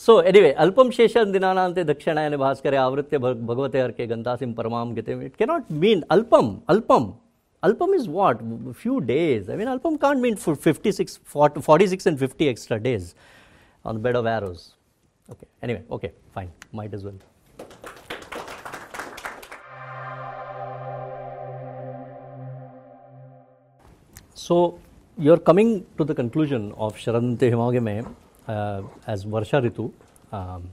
So 0.00 0.20
anyway 0.22 0.50
अल्पम 0.59 0.90
शेषम 0.90 1.33
दिनानांते 1.33 1.83
दक्षिणायन 1.85 2.37
भास्कर 2.37 2.74
आवृत्य 2.74 3.18
भगवते 3.18 3.78
अर्के 3.80 4.07
गंतासिम 4.07 4.52
परमाम 4.52 4.94
गते 4.94 5.12
it 5.26 5.37
can 5.37 5.46
not 5.46 5.70
mean 5.74 6.02
अल्पम 6.11 6.57
अल्पम 6.68 7.12
अल्पम 7.62 7.94
is 7.94 8.09
what 8.11 8.38
few 8.72 8.98
days 9.11 9.50
I 9.50 9.57
mean 9.57 9.68
अल्पम 9.68 9.96
can't 9.96 10.18
mean 10.22 10.35
for 10.37 10.54
fifty 10.57 10.92
six 10.92 11.20
forty 11.26 11.87
six 11.88 12.07
and 12.07 12.18
fifty 12.18 12.46
extra 12.46 12.76
days 12.78 13.12
on 13.85 14.02
bed 14.02 14.16
of 14.16 14.26
arrows 14.28 14.66
okay 15.26 15.46
anyway 15.62 15.85
okay 15.90 16.09
fine 16.35 16.50
might 16.74 16.94
is 16.94 17.07
well 17.07 17.18
so 24.38 24.59
you 25.18 25.33
are 25.33 25.38
coming 25.46 25.80
to 25.98 26.04
the 26.04 26.14
conclusion 26.14 26.70
of 26.78 26.98
शरंते 26.98 27.48
हिमागे 27.50 27.80
में 27.80 28.02
uh, 28.48 28.83
as 29.07 29.24
Varsha 29.24 29.62
Ritu. 29.62 29.92
Um, 30.33 30.70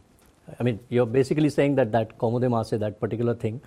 I 0.60 0.63
mean, 0.63 0.79
you're 0.89 1.05
basically 1.05 1.49
saying 1.49 1.75
that 1.75 1.91
that 1.91 2.17
Kaumudi 2.17 2.49
Mase, 2.49 2.79
that 2.79 2.99
particular 2.99 3.34
thing, 3.34 3.62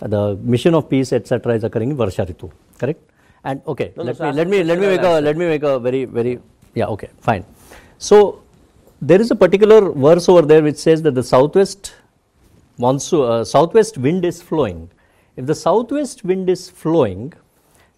the 0.00 0.36
mission 0.42 0.74
of 0.74 0.88
peace, 0.90 1.12
etc., 1.12 1.54
is 1.54 1.64
occurring 1.64 1.90
in 1.90 1.96
Varsha 1.96 2.26
Ritu, 2.26 2.50
correct? 2.78 3.00
And 3.44 3.62
okay, 3.66 3.92
no, 3.96 4.02
let, 4.02 4.18
no, 4.18 4.30
me, 4.30 4.36
let 4.36 4.48
me 4.48 4.62
let 4.64 4.78
me 4.78 4.86
make 4.88 5.02
a 5.02 5.20
let 5.20 5.36
me 5.36 5.46
make 5.46 5.62
a 5.62 5.78
very 5.78 6.04
very 6.04 6.40
yeah 6.74 6.86
okay 6.86 7.10
fine. 7.20 7.44
So 7.98 8.42
there 9.00 9.20
is 9.20 9.30
a 9.30 9.36
particular 9.36 9.92
verse 9.92 10.28
over 10.28 10.42
there 10.42 10.62
which 10.62 10.76
says 10.76 11.02
that 11.02 11.14
the 11.14 11.22
southwest 11.22 11.94
monsoon 12.78 13.22
uh, 13.22 13.44
southwest 13.44 13.98
wind 13.98 14.24
is 14.24 14.42
flowing. 14.42 14.90
If 15.36 15.46
the 15.46 15.54
southwest 15.54 16.24
wind 16.24 16.50
is 16.50 16.68
flowing, 16.68 17.34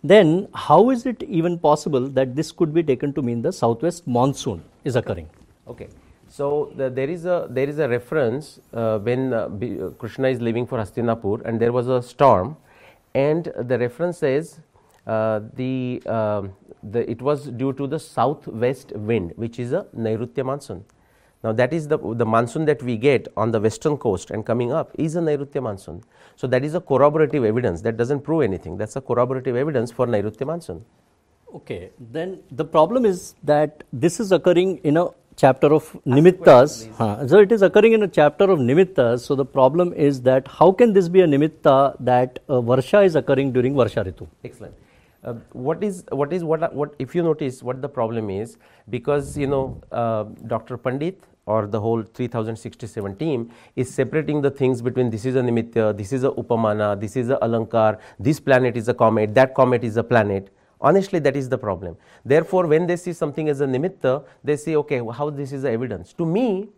then 0.02 0.48
how 0.54 0.90
is 0.90 1.06
it 1.06 1.22
even 1.22 1.58
possible 1.58 2.08
that 2.08 2.36
this 2.36 2.52
could 2.52 2.74
be 2.74 2.82
taken 2.82 3.12
to 3.14 3.22
mean 3.22 3.42
the 3.42 3.52
southwest 3.52 4.06
monsoon 4.06 4.62
is 4.84 4.96
occurring? 4.96 5.30
Okay. 5.68 5.88
So 6.28 6.72
the, 6.76 6.90
there 6.90 7.08
is 7.08 7.24
a 7.24 7.46
there 7.50 7.68
is 7.68 7.78
a 7.78 7.88
reference 7.88 8.60
uh, 8.72 8.98
when 8.98 9.32
uh, 9.32 9.48
uh 9.48 9.90
Krishna 9.92 10.28
is 10.28 10.40
leaving 10.40 10.66
for 10.66 10.78
Hastinapur 10.78 11.42
and 11.44 11.58
there 11.58 11.72
was 11.72 11.88
a 11.88 12.02
storm, 12.02 12.56
and 13.14 13.50
the 13.58 13.78
reference 13.78 14.18
says 14.18 14.60
uh, 15.06 15.40
the, 15.54 16.02
um, 16.06 16.52
the 16.82 17.10
it 17.10 17.22
was 17.22 17.46
due 17.46 17.72
to 17.72 17.86
the 17.86 17.98
southwest 17.98 18.92
wind, 18.92 19.32
which 19.36 19.58
is 19.58 19.72
a 19.72 19.86
Nairutya 19.94 20.44
monsoon. 20.44 20.84
Now 21.42 21.52
that 21.52 21.72
is 21.72 21.88
the, 21.88 21.98
the 22.14 22.26
monsoon 22.26 22.66
that 22.66 22.82
we 22.82 22.96
get 22.96 23.26
on 23.36 23.52
the 23.52 23.60
western 23.60 23.96
coast 23.96 24.30
and 24.30 24.44
coming 24.44 24.70
up 24.72 24.90
is 24.98 25.16
a 25.16 25.20
Nairutya 25.20 25.62
monsoon. 25.62 26.02
So 26.36 26.46
that 26.48 26.64
is 26.64 26.74
a 26.74 26.80
corroborative 26.80 27.44
evidence 27.44 27.80
that 27.82 27.96
doesn't 27.96 28.20
prove 28.20 28.42
anything. 28.42 28.76
That's 28.76 28.96
a 28.96 29.00
corroborative 29.00 29.56
evidence 29.56 29.90
for 29.90 30.06
Nairutya 30.06 30.46
monsoon. 30.46 30.84
Okay, 31.54 31.90
then 31.98 32.40
the 32.50 32.64
problem 32.64 33.06
is 33.06 33.34
that 33.42 33.84
this 33.92 34.20
is 34.20 34.32
occurring 34.32 34.78
in 34.78 34.98
a 34.98 35.06
chapter 35.38 35.72
of 35.72 35.84
Nimittas. 36.04 36.72
So 37.28 37.38
it 37.38 37.52
is 37.52 37.62
occurring 37.62 37.92
in 37.92 38.02
a 38.02 38.08
chapter 38.08 38.50
of 38.50 38.58
Nimittas. 38.58 39.20
So 39.20 39.36
the 39.36 39.44
problem 39.44 39.92
is 39.92 40.20
that 40.22 40.48
how 40.48 40.72
can 40.72 40.92
this 40.92 41.08
be 41.08 41.20
a 41.20 41.26
Nimitta 41.26 41.96
that 42.00 42.40
uh, 42.48 42.54
Varsha 42.54 43.04
is 43.04 43.14
occurring 43.14 43.52
during 43.52 43.74
Varsha 43.74 44.04
Ritu? 44.04 44.26
Excellent. 44.44 44.74
Uh, 45.24 45.34
what 45.52 45.82
is 45.82 46.04
what 46.10 46.32
is 46.32 46.44
what 46.44 46.72
what 46.72 46.94
if 46.98 47.14
you 47.14 47.22
notice 47.22 47.62
what 47.62 47.82
the 47.82 47.88
problem 47.88 48.30
is 48.30 48.56
because 48.88 49.36
you 49.36 49.48
know 49.48 49.80
uh, 49.90 50.24
Dr. 50.46 50.76
Pandit 50.76 51.24
or 51.46 51.66
the 51.66 51.80
whole 51.80 52.02
3067 52.02 53.16
team 53.16 53.50
is 53.74 53.92
separating 53.92 54.42
the 54.42 54.50
things 54.50 54.80
between 54.82 55.10
this 55.10 55.24
is 55.24 55.34
a 55.34 55.40
nimitya, 55.40 55.96
this 55.96 56.12
is 56.12 56.22
a 56.22 56.30
upamana, 56.42 57.00
this 57.00 57.16
is 57.16 57.30
a 57.30 57.36
alankar, 57.36 57.98
this 58.20 58.38
planet 58.38 58.76
is 58.76 58.88
a 58.88 58.94
comet, 58.94 59.34
that 59.34 59.54
comet 59.54 59.82
is 59.82 59.96
a 59.96 60.04
planet. 60.04 60.50
Honestly, 60.80 61.18
that 61.18 61.36
is 61.36 61.48
the 61.48 61.58
problem. 61.58 61.96
Therefore, 62.24 62.66
when 62.66 62.86
they 62.86 62.96
see 62.96 63.12
something 63.12 63.48
as 63.48 63.60
a 63.60 63.66
nimitta, 63.66 64.24
they 64.44 64.56
say, 64.56 64.76
okay, 64.76 65.02
how 65.12 65.30
this 65.30 65.52
is 65.52 65.62
the 65.62 65.70
evidence. 65.70 66.12
To 66.14 66.26
me, 66.26 66.68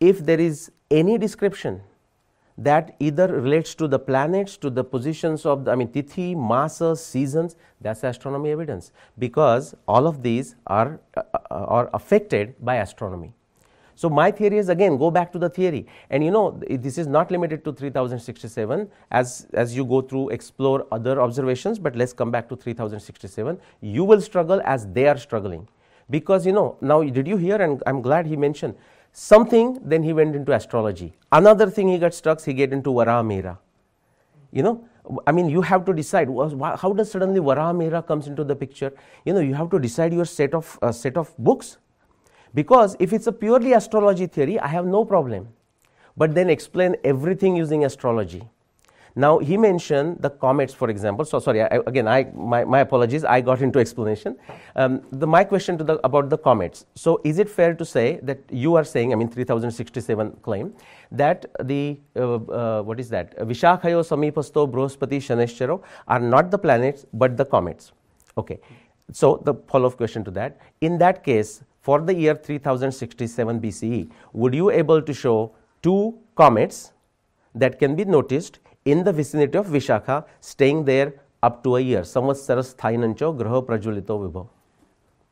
if 0.00 0.24
there 0.24 0.40
is 0.40 0.70
any 0.90 1.18
description 1.18 1.82
that 2.58 2.94
either 3.00 3.28
relates 3.28 3.74
to 3.74 3.88
the 3.88 3.98
planets, 3.98 4.56
to 4.58 4.70
the 4.70 4.84
positions 4.84 5.46
of 5.46 5.64
the, 5.64 5.70
I 5.70 5.74
mean, 5.74 5.88
tithi, 5.88 6.34
masa, 6.34 6.96
seasons, 6.98 7.56
that's 7.80 8.04
astronomy 8.04 8.50
evidence 8.50 8.92
because 9.18 9.74
all 9.88 10.06
of 10.06 10.22
these 10.22 10.54
are, 10.66 11.00
uh, 11.16 11.22
uh 11.32 11.38
are 11.50 11.90
affected 11.94 12.54
by 12.60 12.76
astronomy. 12.76 13.32
So, 14.02 14.10
my 14.10 14.32
theory 14.32 14.58
is 14.58 14.68
again 14.68 14.96
go 14.98 15.12
back 15.16 15.30
to 15.32 15.38
the 15.38 15.48
theory. 15.48 15.86
And 16.10 16.24
you 16.24 16.32
know 16.32 16.60
this 16.86 16.98
is 16.98 17.06
not 17.06 17.30
limited 17.30 17.64
to 17.66 17.72
3067 17.72 18.88
as, 19.12 19.46
as 19.54 19.76
you 19.76 19.84
go 19.84 20.00
through 20.02 20.30
explore 20.30 20.84
other 20.90 21.20
observations, 21.20 21.78
but 21.78 21.94
let 21.94 22.08
us 22.08 22.12
come 22.12 22.32
back 22.32 22.48
to 22.48 22.56
3067 22.56 23.60
you 23.80 24.02
will 24.02 24.20
struggle 24.20 24.60
as 24.64 24.88
they 24.88 25.06
are 25.06 25.16
struggling. 25.16 25.68
Because 26.10 26.44
you 26.44 26.52
know 26.52 26.76
now 26.80 27.00
did 27.04 27.28
you 27.28 27.36
hear? 27.36 27.62
And 27.62 27.80
I 27.86 27.90
am 27.90 28.02
glad 28.02 28.26
he 28.26 28.36
mentioned 28.36 28.74
something 29.12 29.78
then 29.84 30.02
he 30.02 30.12
went 30.12 30.34
into 30.34 30.52
astrology. 30.52 31.12
Another 31.30 31.70
thing 31.70 31.86
he 31.86 31.98
got 31.98 32.12
stuck 32.12 32.42
he 32.42 32.54
get 32.54 32.72
into 32.72 32.90
Varaha 32.90 33.56
you 34.50 34.64
know 34.64 34.84
I 35.26 35.32
mean, 35.32 35.48
you 35.48 35.62
have 35.62 35.84
to 35.86 35.92
decide 35.92 36.28
how 36.28 36.92
does 36.92 37.10
suddenly 37.10 37.40
Varaha 37.40 38.06
comes 38.06 38.26
into 38.28 38.44
the 38.44 38.54
picture. 38.54 38.92
You 39.24 39.32
know, 39.32 39.40
you 39.40 39.54
have 39.54 39.70
to 39.70 39.80
decide 39.80 40.12
your 40.12 40.24
set 40.24 40.54
of 40.54 40.78
uh, 40.80 40.92
set 40.92 41.16
of 41.16 41.32
books 41.38 41.78
because 42.54 42.96
if 42.98 43.12
it's 43.12 43.26
a 43.26 43.32
purely 43.32 43.72
astrology 43.72 44.26
theory, 44.26 44.58
I 44.58 44.68
have 44.68 44.86
no 44.86 45.04
problem. 45.04 45.48
But 46.16 46.34
then 46.34 46.50
explain 46.50 46.96
everything 47.04 47.56
using 47.56 47.84
astrology. 47.84 48.42
Now 49.14 49.38
he 49.38 49.58
mentioned 49.58 50.18
the 50.20 50.30
comets, 50.30 50.72
for 50.72 50.88
example. 50.88 51.24
So 51.24 51.38
sorry, 51.38 51.62
I, 51.62 51.80
again, 51.86 52.08
I, 52.08 52.24
my, 52.34 52.64
my 52.64 52.80
apologies. 52.80 53.24
I 53.24 53.40
got 53.40 53.60
into 53.60 53.78
explanation. 53.84 54.36
Um, 54.74 55.02
the, 55.10 55.26
my 55.26 55.44
question 55.44 55.76
to 55.78 55.84
the, 55.84 56.00
about 56.04 56.30
the 56.30 56.38
comets. 56.38 56.86
So 56.94 57.20
is 57.24 57.38
it 57.38 57.48
fair 57.48 57.74
to 57.74 57.84
say 57.84 58.20
that 58.22 58.38
you 58.50 58.74
are 58.74 58.84
saying, 58.84 59.12
I 59.12 59.16
mean, 59.16 59.28
3067 59.28 60.38
claim 60.42 60.74
that 61.10 61.44
the 61.62 61.98
uh, 62.16 62.36
uh, 62.36 62.82
what 62.82 62.98
is 63.00 63.10
that? 63.10 63.36
Vishakhayo 63.38 64.02
Samipasto 64.02 64.70
Brihaspati 64.70 65.18
Shaneshcharo 65.18 65.82
are 66.08 66.20
not 66.20 66.50
the 66.50 66.58
planets 66.58 67.04
but 67.12 67.36
the 67.36 67.44
comets. 67.44 67.92
Okay. 68.38 68.60
So 69.12 69.42
the 69.44 69.54
follow-up 69.68 69.98
question 69.98 70.24
to 70.24 70.30
that. 70.32 70.58
In 70.80 70.96
that 70.98 71.22
case, 71.22 71.62
for 71.82 72.00
the 72.00 72.14
year 72.14 72.34
3067 72.34 73.60
BCE, 73.60 74.10
would 74.32 74.54
you 74.54 74.70
able 74.70 75.02
to 75.02 75.12
show 75.12 75.52
two 75.82 76.18
comets 76.36 76.92
that 77.54 77.78
can 77.78 77.96
be 77.96 78.04
noticed 78.04 78.60
in 78.84 79.04
the 79.04 79.12
vicinity 79.12 79.58
of 79.58 79.66
Vishakha 79.66 80.24
staying 80.40 80.84
there 80.84 81.14
up 81.42 81.62
to 81.64 81.76
a 81.76 81.80
year? 81.80 82.02
Samvatsaras 82.02 82.74
Thainancho 82.76 83.36
Graha 83.36 83.64
Prajulito 83.66 84.18
Vibhav. 84.22 84.48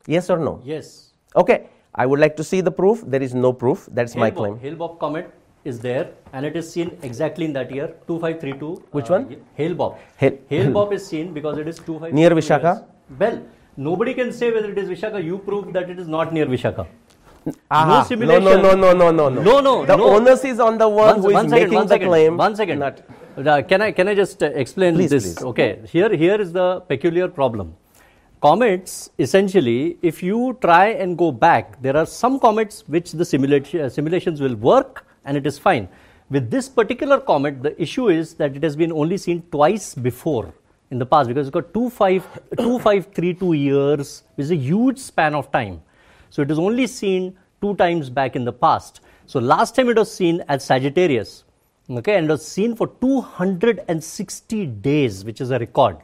Yes 0.07 0.29
or 0.29 0.37
no? 0.37 0.61
Yes. 0.63 1.13
Okay. 1.35 1.67
I 1.93 2.05
would 2.05 2.19
like 2.19 2.35
to 2.37 2.43
see 2.43 2.61
the 2.61 2.71
proof. 2.71 3.03
There 3.05 3.21
is 3.21 3.33
no 3.33 3.51
proof. 3.51 3.87
That's 3.91 4.15
my 4.15 4.31
claim. 4.31 4.57
Hale-Bopp 4.59 4.99
comet 4.99 5.33
is 5.63 5.79
there 5.79 6.11
and 6.33 6.45
it 6.45 6.55
is 6.55 6.71
seen 6.71 6.97
exactly 7.01 7.45
in 7.45 7.53
that 7.53 7.71
year 7.71 7.87
2532. 8.07 8.83
Which 8.91 9.09
uh, 9.09 9.19
one? 9.19 9.43
Hale-Bopp. 9.55 9.97
Hale, 10.17 10.37
Hale-Bopp 10.49 10.93
is 10.93 11.05
seen 11.05 11.33
because 11.33 11.57
it 11.57 11.67
is 11.67 11.77
2532. 11.79 12.15
Near 12.15 12.29
Vishakha? 12.31 12.75
Years. 12.79 13.19
Well, 13.19 13.43
Nobody 13.77 14.13
can 14.13 14.31
say 14.33 14.51
whether 14.51 14.71
it 14.71 14.77
is 14.77 14.89
Vishaka. 14.89 15.23
You 15.23 15.37
prove 15.37 15.71
that 15.73 15.89
it 15.89 15.99
is 15.99 16.07
not 16.07 16.33
near 16.33 16.45
Vishakha. 16.45 16.87
no 17.71 18.03
simulation. 18.03 18.43
No, 18.43 18.61
no, 18.61 18.75
no, 18.75 18.93
no, 18.93 19.11
no, 19.11 19.29
no. 19.29 19.41
No, 19.41 19.59
no. 19.61 19.85
The 19.85 19.95
no. 19.95 20.15
onus 20.15 20.43
is 20.43 20.59
on 20.59 20.77
the 20.77 20.87
one, 20.87 21.21
one 21.21 21.21
who 21.21 21.29
is 21.29 21.35
second, 21.35 21.51
making 21.51 21.79
the 21.79 21.87
second, 21.87 22.07
claim. 22.07 22.37
One 22.37 22.55
second. 22.55 22.79
Not. 22.79 23.01
Uh, 23.37 23.61
can 23.61 23.81
I 23.81 23.91
can 23.91 24.07
I 24.09 24.15
just 24.15 24.43
uh, 24.43 24.47
explain 24.47 24.95
please, 24.95 25.09
this? 25.09 25.33
Please. 25.35 25.43
Okay. 25.43 25.79
Here 25.87 26.13
here 26.13 26.35
is 26.35 26.51
the 26.51 26.81
peculiar 26.81 27.27
problem. 27.29 27.75
Comets 28.41 29.11
essentially, 29.19 29.97
if 30.01 30.21
you 30.21 30.57
try 30.61 30.87
and 30.87 31.17
go 31.17 31.31
back, 31.31 31.81
there 31.81 31.95
are 31.95 32.05
some 32.05 32.39
comets 32.39 32.83
which 32.87 33.11
the 33.11 33.23
simulation, 33.23 33.81
uh, 33.81 33.89
simulations 33.89 34.41
will 34.41 34.55
work 34.55 35.05
and 35.25 35.37
it 35.37 35.45
is 35.45 35.59
fine. 35.59 35.87
With 36.29 36.49
this 36.49 36.67
particular 36.67 37.19
comet, 37.19 37.61
the 37.61 37.79
issue 37.81 38.09
is 38.09 38.33
that 38.35 38.55
it 38.55 38.63
has 38.63 38.75
been 38.75 38.91
only 38.91 39.17
seen 39.17 39.43
twice 39.51 39.93
before 39.93 40.53
in 40.91 40.99
the 40.99 41.05
past 41.05 41.27
because 41.27 41.47
it's 41.47 41.53
got 41.53 41.73
2532 41.73 43.53
years, 43.53 44.23
which 44.35 44.43
is 44.43 44.51
a 44.51 44.55
huge 44.55 44.99
span 44.99 45.33
of 45.33 45.51
time. 45.51 45.81
So 46.29 46.41
it 46.41 46.51
is 46.51 46.59
only 46.59 46.85
seen 46.85 47.37
two 47.61 47.75
times 47.75 48.09
back 48.09 48.35
in 48.35 48.45
the 48.45 48.53
past. 48.53 49.01
So 49.25 49.39
last 49.39 49.75
time 49.75 49.89
it 49.89 49.97
was 49.97 50.13
seen 50.13 50.43
as 50.49 50.63
Sagittarius, 50.65 51.45
okay, 51.89 52.17
and 52.17 52.25
it 52.25 52.31
was 52.31 52.45
seen 52.45 52.75
for 52.75 52.87
260 52.87 54.65
days, 54.65 55.23
which 55.23 55.39
is 55.41 55.51
a 55.51 55.59
record, 55.59 55.97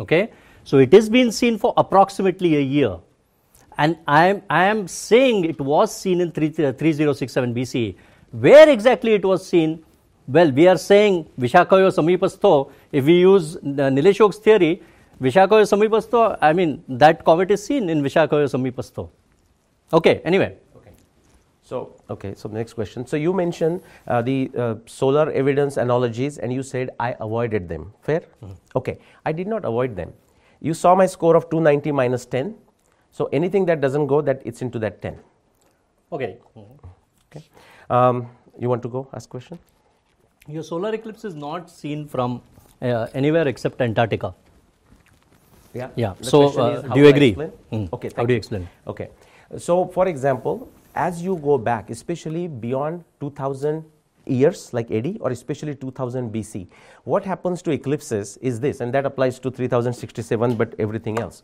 okay. 0.00 0.32
So 0.64 0.78
it 0.78 0.92
is 0.92 1.08
being 1.08 1.30
seen 1.30 1.58
for 1.58 1.72
approximately 1.76 2.56
a 2.56 2.60
year. 2.60 2.98
And 3.78 3.98
I 4.08 4.26
am, 4.26 4.42
I 4.50 4.64
am 4.64 4.88
saying 4.88 5.44
it 5.44 5.60
was 5.60 5.94
seen 5.94 6.20
in 6.20 6.32
3, 6.32 6.48
3067 6.50 7.54
BCE. 7.54 7.94
Where 8.32 8.68
exactly 8.68 9.12
it 9.12 9.24
was 9.24 9.46
seen? 9.46 9.84
Well, 10.28 10.50
we 10.50 10.66
are 10.66 10.76
saying 10.76 11.30
Vishakayo 11.38 11.88
Samipastho. 11.94 12.72
If 12.90 13.04
we 13.04 13.20
use 13.20 13.56
Nilesh 13.58 14.20
Oak's 14.20 14.38
theory, 14.38 14.82
Vishakayo 15.22 15.62
Samipastho, 15.62 16.36
I 16.42 16.52
mean, 16.52 16.82
that 16.88 17.24
comet 17.24 17.50
is 17.52 17.64
seen 17.64 17.88
in 17.88 18.02
Vishakayo 18.02 18.46
Samipastho. 18.50 19.08
Okay, 19.92 20.20
anyway. 20.24 20.56
Okay. 20.76 20.90
So, 21.62 21.94
okay, 22.10 22.34
so 22.34 22.48
next 22.48 22.72
question. 22.72 23.06
So, 23.06 23.16
you 23.16 23.32
mentioned 23.32 23.82
uh, 24.08 24.20
the 24.20 24.50
uh, 24.58 24.74
solar 24.86 25.30
evidence 25.30 25.76
analogies 25.76 26.38
and 26.38 26.52
you 26.52 26.64
said 26.64 26.90
I 26.98 27.14
avoided 27.20 27.68
them. 27.68 27.92
Fair? 28.02 28.22
Mm-hmm. 28.42 28.54
Okay, 28.74 28.98
I 29.24 29.30
did 29.30 29.46
not 29.46 29.64
avoid 29.64 29.94
them. 29.94 30.12
You 30.60 30.74
saw 30.74 30.96
my 30.96 31.06
score 31.06 31.36
of 31.36 31.48
290 31.50 31.92
minus 31.92 32.26
10. 32.26 32.56
So, 33.12 33.26
anything 33.32 33.64
that 33.66 33.80
doesn't 33.80 34.08
go, 34.08 34.20
that 34.22 34.42
it's 34.44 34.60
into 34.60 34.80
that 34.80 35.00
10. 35.02 35.20
Okay. 36.10 36.38
Mm-hmm. 36.56 36.86
Okay. 37.30 37.44
Um, 37.88 38.28
you 38.58 38.68
want 38.68 38.82
to 38.82 38.88
go 38.88 39.08
ask 39.14 39.28
question? 39.28 39.60
Your 40.48 40.62
solar 40.62 40.94
eclipse 40.94 41.24
is 41.24 41.34
not 41.34 41.68
seen 41.68 42.06
from 42.06 42.40
uh, 42.80 43.08
anywhere 43.14 43.48
except 43.48 43.80
Antarctica. 43.80 44.34
Yeah. 45.74 45.88
Yeah. 45.96 46.14
The 46.18 46.24
so, 46.24 46.58
uh, 46.58 46.82
do 46.94 47.00
you 47.00 47.08
agree? 47.08 47.34
Mm. 47.72 47.92
Okay. 47.92 48.10
How 48.14 48.24
do 48.24 48.32
you 48.32 48.38
explain? 48.38 48.68
Okay. 48.86 49.08
So, 49.58 49.86
for 49.86 50.06
example, 50.06 50.70
as 50.94 51.20
you 51.22 51.36
go 51.36 51.58
back, 51.58 51.90
especially 51.90 52.46
beyond 52.46 53.04
2000 53.20 53.84
years 54.26 54.72
like 54.72 54.90
AD 54.90 55.18
or 55.20 55.30
especially 55.30 55.74
2000 55.74 56.32
BC, 56.32 56.68
what 57.04 57.24
happens 57.24 57.60
to 57.62 57.70
eclipses 57.72 58.36
is 58.38 58.60
this, 58.60 58.80
and 58.80 58.94
that 58.94 59.04
applies 59.04 59.38
to 59.40 59.50
3067, 59.50 60.54
but 60.56 60.74
everything 60.78 61.18
else 61.18 61.42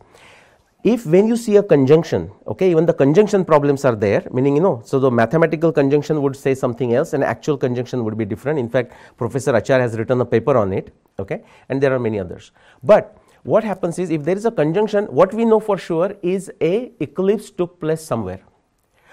if 0.83 1.05
when 1.05 1.27
you 1.27 1.37
see 1.37 1.55
a 1.55 1.63
conjunction 1.63 2.29
okay 2.45 2.69
even 2.69 2.85
the 2.85 2.93
conjunction 2.93 3.45
problems 3.45 3.85
are 3.85 3.95
there 3.95 4.21
meaning 4.31 4.57
you 4.57 4.61
know 4.61 4.81
so 4.83 4.99
the 4.99 5.09
mathematical 5.09 5.71
conjunction 5.71 6.21
would 6.21 6.35
say 6.35 6.53
something 6.53 6.93
else 6.93 7.13
and 7.13 7.23
actual 7.23 7.57
conjunction 7.57 8.03
would 8.03 8.17
be 8.17 8.25
different. 8.25 8.59
In 8.59 8.69
fact 8.69 8.91
professor 9.17 9.53
achar 9.53 9.79
has 9.79 9.97
written 9.97 10.19
a 10.19 10.25
paper 10.25 10.57
on 10.57 10.73
it 10.73 10.93
okay 11.17 11.41
and 11.69 11.81
there 11.81 11.93
are 11.93 11.99
many 11.99 12.19
others. 12.19 12.51
But 12.83 13.17
what 13.43 13.63
happens 13.63 13.97
is 13.97 14.09
if 14.09 14.25
there 14.25 14.35
is 14.35 14.45
a 14.45 14.51
conjunction 14.51 15.05
what 15.05 15.33
we 15.33 15.45
know 15.45 15.61
for 15.61 15.77
sure 15.77 16.15
is 16.21 16.51
a 16.59 16.91
eclipse 16.99 17.49
took 17.49 17.79
place 17.79 18.03
somewhere. 18.03 18.41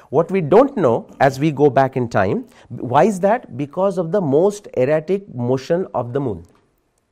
What 0.08 0.32
we 0.32 0.40
don't 0.40 0.76
know 0.76 1.08
as 1.20 1.38
we 1.38 1.52
go 1.52 1.70
back 1.70 1.96
in 1.96 2.08
time 2.08 2.46
why 2.68 3.04
is 3.04 3.20
that? 3.20 3.56
Because 3.56 3.96
of 3.96 4.10
the 4.10 4.20
most 4.20 4.66
erratic 4.76 5.32
motion 5.32 5.86
of 5.94 6.12
the 6.12 6.18
moon 6.18 6.44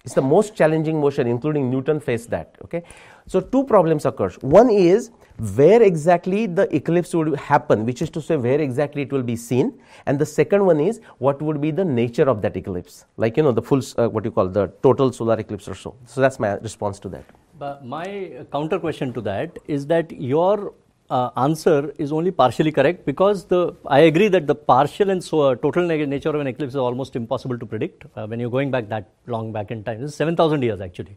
it's 0.05 0.15
the 0.15 0.23
most 0.23 0.55
challenging 0.55 1.01
motion, 1.01 1.27
including 1.27 1.71
Newton 1.71 2.01
faced 2.01 2.31
that. 2.31 2.57
Okay, 2.65 2.83
so 3.27 3.41
two 3.41 3.65
problems 3.65 4.07
occurs. 4.07 4.37
One 4.41 4.71
is 4.71 5.11
where 5.55 5.83
exactly 5.83 6.47
the 6.47 6.75
eclipse 6.75 7.15
would 7.15 7.37
happen, 7.37 7.85
which 7.85 8.03
is 8.03 8.11
to 8.11 8.23
say 8.23 8.37
where 8.37 8.61
exactly 8.61 9.03
it 9.03 9.13
will 9.13 9.23
be 9.23 9.37
seen, 9.37 9.79
and 10.07 10.19
the 10.19 10.27
second 10.27 10.65
one 10.65 10.81
is 10.81 11.01
what 11.19 11.43
would 11.43 11.61
be 11.61 11.71
the 11.71 11.85
nature 11.85 12.29
of 12.29 12.43
that 12.43 12.57
eclipse, 12.57 13.05
like 13.17 13.37
you 13.37 13.43
know 13.43 13.53
the 13.53 13.63
full 13.63 13.83
uh, 13.99 14.09
what 14.09 14.25
you 14.25 14.31
call 14.31 14.49
the 14.49 14.69
total 14.83 15.13
solar 15.13 15.39
eclipse 15.39 15.69
or 15.69 15.75
so. 15.75 15.95
So 16.07 16.21
that's 16.21 16.39
my 16.39 16.55
response 16.55 16.99
to 17.01 17.09
that. 17.11 17.25
But 17.59 17.85
my 17.85 18.45
counter 18.53 18.79
question 18.79 19.13
to 19.15 19.21
that 19.23 19.59
is 19.67 19.87
that 19.89 20.13
your 20.13 20.75
uh, 21.11 21.31
answer 21.37 21.95
is 21.99 22.13
only 22.13 22.31
partially 22.31 22.71
correct 22.71 23.07
because 23.07 23.45
the 23.47 23.75
I 23.87 24.01
agree 24.01 24.29
that 24.29 24.47
the 24.47 24.55
partial 24.55 25.11
and 25.11 25.23
so 25.23 25.41
uh, 25.41 25.55
total 25.55 25.87
nature 25.87 26.29
of 26.29 26.37
an 26.37 26.47
eclipse 26.47 26.73
is 26.73 26.77
almost 26.77 27.17
impossible 27.17 27.59
to 27.59 27.67
predict 27.67 28.05
uh, 28.17 28.27
when 28.27 28.41
you're 28.41 28.51
going 28.51 28.71
back 28.71 28.89
that 28.89 29.09
long 29.27 29.53
back 29.53 29.71
in 29.71 29.83
time. 29.85 30.01
This 30.01 30.11
is 30.11 30.17
7,000 30.17 30.63
years 30.63 30.81
actually. 30.81 31.17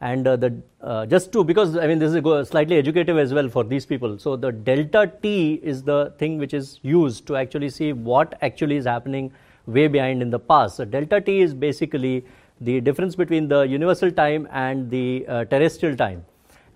And 0.00 0.26
uh, 0.26 0.36
the 0.36 0.60
uh, 0.80 1.06
just 1.06 1.32
to 1.32 1.44
because 1.44 1.76
I 1.76 1.86
mean 1.86 1.98
this 1.98 2.12
is 2.12 2.48
slightly 2.48 2.76
educative 2.76 3.16
as 3.16 3.32
well 3.32 3.48
for 3.48 3.64
these 3.64 3.86
people. 3.86 4.18
So 4.18 4.36
the 4.36 4.52
delta 4.52 5.10
t 5.22 5.60
is 5.62 5.82
the 5.82 6.12
thing 6.18 6.38
which 6.38 6.52
is 6.52 6.80
used 6.82 7.26
to 7.28 7.36
actually 7.36 7.70
see 7.70 7.92
what 7.92 8.36
actually 8.42 8.76
is 8.76 8.84
happening 8.84 9.32
way 9.66 9.86
behind 9.86 10.20
in 10.20 10.30
the 10.30 10.40
past. 10.40 10.76
So 10.76 10.84
delta 10.84 11.20
t 11.20 11.40
is 11.40 11.54
basically 11.54 12.24
the 12.60 12.80
difference 12.80 13.14
between 13.16 13.48
the 13.48 13.62
universal 13.62 14.10
time 14.10 14.46
and 14.52 14.90
the 14.90 15.24
uh, 15.26 15.44
terrestrial 15.44 15.96
time 15.96 16.24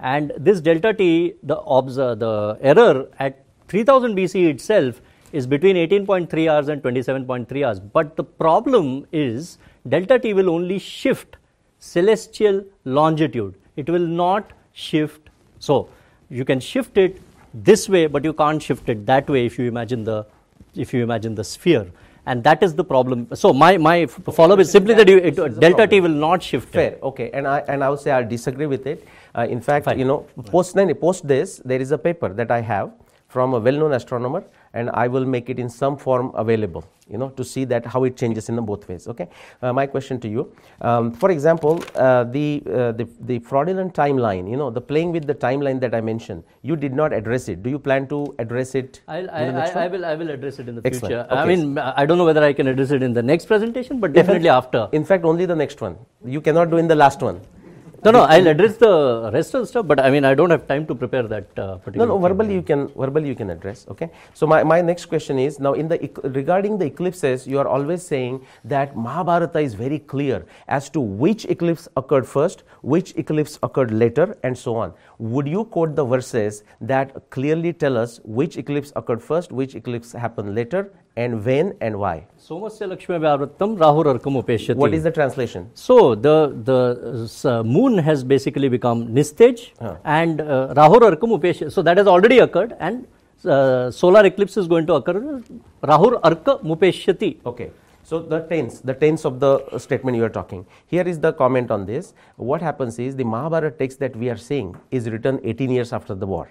and 0.01 0.33
this 0.37 0.61
delta 0.61 0.93
t, 0.93 1.35
the, 1.43 1.59
observe, 1.59 2.23
uh, 2.23 2.55
the 2.55 2.59
error 2.61 3.09
at 3.19 3.45
3000 3.69 4.15
BC 4.15 4.49
itself 4.49 5.01
is 5.33 5.47
between 5.47 5.77
18.3 5.77 6.51
hours 6.51 6.69
and 6.69 6.83
27.3 6.83 7.67
hours. 7.67 7.81
But 7.81 8.17
the 8.17 8.25
problem 8.25 9.07
is 9.13 9.59
delta 9.89 10.19
t 10.19 10.35
will 10.35 10.51
only 10.51 10.79
shift 10.79 11.37
celestial 11.79 12.65
longitude. 12.85 13.55
It 13.77 13.89
will 13.89 14.07
not 14.07 14.53
shift. 14.73 15.31
So 15.59 15.89
you 16.29 16.45
can 16.45 16.61
shift 16.61 16.99
it 16.99 17.21
this 17.55 17.89
way, 17.89 18.07
but 18.07 18.25
you 18.25 18.33
can't 18.33 18.63
shift 18.63 18.89
it 18.89 19.07
that 19.07 19.29
way 19.29 19.47
if 19.47 19.59
you 19.59 19.67
imagine 19.67 20.05
the 20.05 20.27
if 20.75 20.93
you 20.93 21.03
imagine 21.03 21.35
the 21.35 21.45
sphere 21.45 21.87
and 22.27 22.43
that 22.43 22.63
is 22.63 22.75
the 22.75 22.85
problem. 22.85 23.29
So 23.35 23.53
my, 23.53 23.79
my 23.79 24.07
follow 24.07 24.55
up 24.55 24.61
is 24.61 24.71
simply 24.71 24.95
that 24.95 25.09
you, 25.09 25.19
it, 25.19 25.37
delta 25.61 25.87
t 25.87 26.01
will 26.01 26.09
not 26.09 26.43
shift. 26.43 26.69
Fair, 26.69 26.93
it. 26.93 27.03
okay, 27.03 27.31
and 27.33 27.47
I 27.47 27.61
and 27.69 27.85
I 27.85 27.89
would 27.89 28.01
say 28.01 28.11
I 28.11 28.23
disagree 28.23 28.67
with 28.67 28.87
it. 28.87 29.07
Uh, 29.37 29.47
in 29.49 29.61
fact, 29.61 29.85
Fine. 29.85 29.99
you 29.99 30.05
know, 30.05 30.27
post 30.47 30.77
post 31.01 31.29
this, 31.29 31.61
there 31.65 31.81
is 31.81 31.93
a 31.93 31.99
paper 31.99 32.33
that 32.33 32.51
I 32.51 32.61
have 32.61 32.91
from 33.29 33.55
a 33.55 33.59
well-known 33.59 33.93
astronomer 33.93 34.45
and 34.73 34.91
I 34.91 35.09
will 35.09 35.25
make 35.25 35.51
it 35.51 35.59
in 35.59 35.69
some 35.69 35.97
form 35.97 36.31
available, 36.35 36.85
you 37.09 37.19
know, 37.19 37.31
to 37.31 37.45
see 37.45 37.65
that 37.65 37.85
how 37.85 38.05
it 38.05 38.17
changes 38.17 38.49
in 38.49 38.57
both 38.65 38.89
ways. 38.89 39.09
Okay. 39.09 39.29
Uh, 39.63 39.73
my 39.73 39.87
question 39.87 40.21
to 40.21 40.29
you, 40.29 40.53
um, 40.81 41.13
for 41.13 41.31
example, 41.31 41.83
uh, 41.97 42.25
the, 42.25 42.63
uh, 42.67 42.93
the 42.93 43.09
the 43.23 43.39
fraudulent 43.41 43.95
timeline, 43.95 44.49
you 44.51 44.57
know, 44.57 44.71
the 44.71 44.81
playing 44.81 45.13
with 45.13 45.27
the 45.27 45.35
timeline 45.35 45.81
that 45.81 45.95
I 45.95 46.01
mentioned, 46.01 46.45
you 46.63 46.77
did 46.77 46.95
not 46.95 47.13
address 47.13 47.49
it. 47.49 47.63
Do 47.63 47.71
you 47.71 47.79
plan 47.79 48.07
to 48.09 48.35
address 48.39 48.75
it? 48.75 49.01
I'll, 49.09 49.31
I, 49.31 49.45
I, 49.47 49.85
I, 49.85 49.89
will. 49.89 50.05
I 50.05 50.15
will 50.15 50.31
address 50.31 50.59
it 50.59 50.69
in 50.69 50.77
the 50.77 50.83
Excellent. 50.85 51.13
future. 51.13 51.27
Okay. 51.31 51.41
I 51.41 51.47
mean, 51.47 51.79
I 51.79 52.07
don't 52.07 52.19
know 52.19 52.25
whether 52.25 52.45
I 52.45 52.53
can 52.53 52.69
address 52.69 52.91
it 52.91 53.03
in 53.03 53.13
the 53.13 53.23
next 53.23 53.47
presentation, 53.47 54.01
but 54.01 54.13
definitely 54.13 54.49
after. 54.49 54.89
In 54.93 55.05
fact, 55.05 55.25
only 55.25 55.47
the 55.47 55.57
next 55.57 55.81
one. 55.81 55.99
You 56.25 56.41
cannot 56.41 56.71
do 56.71 56.77
in 56.77 56.89
the 56.89 56.95
last 57.05 57.23
one. 57.23 57.41
No, 58.07 58.13
no, 58.13 58.21
I'll 58.23 58.47
address 58.47 58.77
the 58.77 59.31
rest 59.33 59.53
of 59.55 59.63
the 59.63 59.67
stuff, 59.67 59.85
but 59.89 59.99
I 59.99 60.11
mean, 60.11 60.25
I 60.25 60.33
don't 60.33 60.51
have 60.51 60.69
time 60.69 60.87
to 60.87 60.95
prepare 60.95 61.25
that 61.25 61.59
uh, 61.59 61.79
particular. 61.79 62.07
No, 62.07 62.17
no, 62.17 62.19
verbally 62.25 62.55
you 62.55 62.63
can 62.63 62.87
verbally 63.05 63.27
you 63.27 63.35
can 63.35 63.51
address. 63.51 63.85
Okay. 63.89 64.11
So 64.33 64.47
my, 64.47 64.63
my 64.63 64.81
next 64.81 65.07
question 65.07 65.41
is 65.41 65.59
now 65.59 65.73
in 65.73 65.89
the 65.89 65.99
regarding 66.23 66.79
the 66.79 66.85
eclipses, 66.87 67.49
you 67.49 67.59
are 67.59 67.67
always 67.67 68.07
saying 68.07 68.47
that 68.65 68.97
Mahabharata 68.97 69.59
is 69.59 69.75
very 69.75 69.99
clear 69.99 70.47
as 70.69 70.89
to 70.91 71.01
which 71.01 71.47
eclipse 71.47 71.89
occurred 71.97 72.29
first, 72.29 72.63
which 72.83 73.13
eclipse 73.17 73.59
occurred 73.65 73.91
later, 73.91 74.39
and 74.45 74.57
so 74.57 74.77
on. 74.77 74.95
Would 75.19 75.49
you 75.49 75.65
quote 75.65 75.97
the 75.97 76.05
verses 76.05 76.63
that 76.81 77.29
clearly 77.31 77.73
tell 77.73 77.97
us 77.97 78.21
which 78.23 78.57
eclipse 78.57 78.93
occurred 78.95 79.21
first, 79.21 79.51
which 79.51 79.75
eclipse 79.75 80.13
happened 80.13 80.55
later, 80.55 80.93
and 81.17 81.45
when 81.45 81.75
and 81.81 81.99
why? 81.99 82.27
Somasya 82.39 82.89
Lakshmi 82.89 83.17
Vyavrattam 83.17 83.77
Rahurarkam 83.79 84.43
Upeshyati. 84.43 84.77
What 84.77 84.93
is 84.93 85.03
the 85.03 85.11
translation? 85.11 85.71
So 85.75 86.15
the 86.15 86.53
the 86.65 87.51
uh, 87.51 87.63
moon 87.63 87.99
has 87.99 88.23
basically 88.23 88.69
become 88.69 89.09
Nistej 89.09 89.71
huh. 89.81 89.97
and 90.05 90.41
uh, 90.41 90.75
Rahurarkam 90.77 91.39
Upeshyati. 91.39 91.73
So 91.73 91.83
that 91.83 91.97
has 91.97 92.07
already 92.07 92.39
occurred 92.41 92.77
and 92.79 93.07
uh, 93.45 93.91
solar 93.91 94.25
eclipse 94.27 94.57
is 94.57 94.67
going 94.67 94.87
to 94.87 94.95
occur. 94.95 95.43
Rahur 95.83 96.21
Arka 96.21 96.63
Mupeshyati. 96.63 97.39
Okay. 97.47 97.71
So 98.03 98.21
the 98.21 98.41
tense, 98.41 98.81
the 98.81 98.95
tense 98.95 99.25
of 99.25 99.41
the 99.41 99.79
statement 99.79 100.17
you 100.17 100.25
are 100.25 100.29
talking. 100.29 100.65
Here 100.87 101.03
is 101.03 101.19
the 101.19 101.33
comment 101.33 101.73
on 101.73 101.87
this. 101.87 102.15
What 102.37 102.63
happens 102.63 103.01
is 103.01 103.17
the 103.17 103.25
Mahabharata 103.25 103.77
text 103.77 103.99
that 103.99 104.15
we 104.15 104.31
are 104.31 104.37
seeing 104.37 104.77
is 104.93 105.11
written 105.11 105.41
18 105.43 105.71
years 105.71 105.93
after 105.93 106.15
the 106.15 106.27
war. 106.27 106.49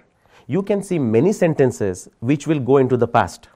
You 0.47 0.61
can 0.63 0.83
see 0.83 0.99
many 0.99 1.31
sentences 1.31 2.09
which 2.19 2.45
will 2.45 2.59
go 2.59 2.77
into 2.77 2.97
the 2.97 3.07
past 3.07 3.47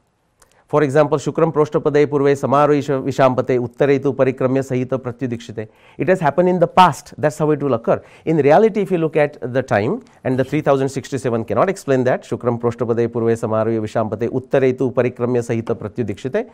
for 0.69 0.83
example, 0.83 1.17
Shukram 1.17 1.51
Proshtapade 1.51 2.05
Purve 2.05 2.35
Samaru 2.37 2.79
Vishampate 3.03 3.57
Uttaretu 3.57 4.15
Parikramya 4.15 4.61
Sahita 4.61 4.99
Pratyudikshite. 4.99 5.67
It 5.97 6.07
has 6.07 6.19
happened 6.19 6.47
in 6.47 6.59
the 6.59 6.67
past. 6.67 7.15
That's 7.17 7.39
how 7.39 7.49
it 7.49 7.59
will 7.59 7.73
occur. 7.73 8.03
In 8.25 8.37
reality, 8.37 8.81
if 8.81 8.91
you 8.91 8.99
look 8.99 9.15
at 9.15 9.39
the 9.51 9.63
time, 9.63 10.03
and 10.23 10.37
the 10.37 10.43
3067 10.43 11.45
cannot 11.45 11.69
explain 11.69 12.03
that, 12.03 12.21
Shukram 12.21 12.61
Proshtapade 12.61 13.07
Purve 13.11 13.33
Samaru 13.35 13.81
Vishampate 13.81 14.29
Uttaretu 14.29 14.93
Parikramya 14.93 15.41
Sahita 15.41 15.73
Pratyudikshite. 15.75 16.47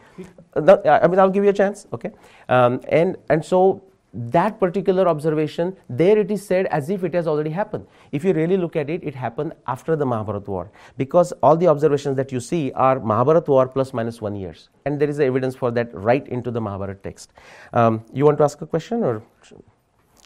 I 1.04 1.08
mean, 1.10 1.20
I'll 1.20 1.30
give 1.30 1.44
you 1.44 1.50
a 1.50 1.54
chance. 1.54 1.86
Okay. 1.92 2.12
Um, 2.48 2.80
and, 2.88 3.18
and 3.30 3.44
so 3.44 3.84
that 4.16 4.60
particular 4.60 5.08
observation, 5.08 5.76
there 5.90 6.18
it 6.18 6.32
is 6.32 6.46
said 6.46 6.68
as 6.68 6.90
if 6.90 7.04
it 7.04 7.14
has 7.14 7.28
already 7.28 7.50
happened. 7.50 7.86
If 8.12 8.24
you 8.24 8.34
really 8.34 8.58
look 8.58 8.76
at 8.76 8.90
it, 8.90 9.04
it 9.04 9.14
happened 9.14 9.54
after 9.68 9.96
the 9.96 10.06
Mahabharata 10.06 10.50
war 10.50 10.72
because 10.98 11.34
all 11.44 11.58
the 11.58 11.68
observations 11.68 12.16
that 12.16 12.32
you 12.32 12.40
see 12.40 12.72
are 12.74 13.00
Mahabharata 13.00 13.52
war 13.52 13.68
plus 13.68 13.94
minus 13.94 14.22
one 14.22 14.36
years. 14.36 14.70
And 14.86 15.00
there 15.00 15.10
is 15.10 15.20
evidence 15.20 15.56
for 15.56 15.70
that 15.72 15.94
right 15.94 16.26
into 16.28 16.50
the 16.50 16.62
Mahabharata 16.62 17.00
text. 17.04 17.34
Um, 17.74 18.06
you 18.14 18.26
want 18.26 18.38
to 18.38 18.44
ask 18.46 18.62
a 18.62 18.66
question 18.66 19.04
or? 19.04 19.22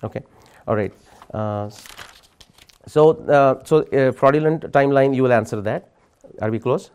Okay, 0.03 0.21
all 0.67 0.75
right. 0.75 0.93
Uh, 1.33 1.69
so, 2.85 3.11
uh, 3.25 3.63
so 3.63 3.79
uh, 3.79 4.11
fraudulent 4.11 4.71
timeline, 4.71 5.15
you 5.15 5.23
will 5.23 5.33
answer 5.33 5.61
that. 5.61 5.89
Are 6.41 6.51
we 6.51 6.59
close? 6.59 6.91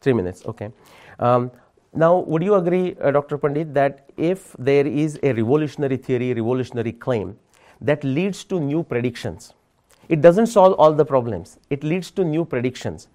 Three 0.00 0.12
minutes, 0.12 0.44
okay. 0.46 0.70
Um, 1.18 1.50
now, 1.96 2.18
would 2.18 2.42
you 2.42 2.54
agree, 2.54 2.96
uh, 3.00 3.10
Dr. 3.10 3.38
Pandit, 3.38 3.74
that 3.74 4.10
if 4.16 4.54
there 4.58 4.86
is 4.86 5.18
a 5.22 5.32
revolutionary 5.32 5.96
theory, 5.96 6.34
revolutionary 6.34 6.92
claim 6.92 7.38
that 7.80 8.04
leads 8.04 8.44
to 8.44 8.60
new 8.60 8.82
predictions, 8.82 9.54
It 10.08 10.20
doesn't 10.20 10.46
solve 10.46 10.74
all 10.74 10.92
the 10.92 11.04
problems. 11.04 11.58
It 11.68 11.82
leads 11.82 12.10
to 12.12 12.24
new 12.24 12.44
predictions. 12.44 13.08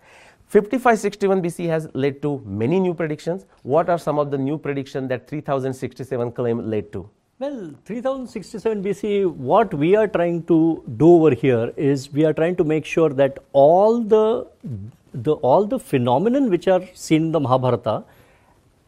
5561 0.47 1.41
BC 1.41 1.67
has 1.67 1.87
led 1.93 2.21
to 2.23 2.41
many 2.45 2.79
new 2.79 2.93
predictions. 2.93 3.45
What 3.63 3.89
are 3.89 3.97
some 3.97 4.19
of 4.19 4.31
the 4.31 4.37
new 4.37 4.57
predictions 4.57 5.07
that 5.09 5.27
3067 5.27 6.31
claim 6.33 6.69
led 6.69 6.91
to? 6.91 7.09
Well, 7.39 7.73
3067 7.85 8.83
BC, 8.83 9.33
what 9.33 9.73
we 9.73 9.95
are 9.95 10.07
trying 10.07 10.43
to 10.43 10.83
do 10.97 11.13
over 11.15 11.33
here 11.33 11.73
is 11.77 12.11
we 12.11 12.25
are 12.25 12.33
trying 12.33 12.57
to 12.57 12.63
make 12.63 12.85
sure 12.85 13.09
that 13.09 13.39
all 13.53 14.01
the, 14.01 14.47
the 15.13 15.33
all 15.35 15.65
the 15.65 15.79
phenomenon 15.79 16.49
which 16.49 16.67
are 16.67 16.83
seen 16.93 17.23
in 17.27 17.31
the 17.31 17.39
Mahabharata 17.39 18.03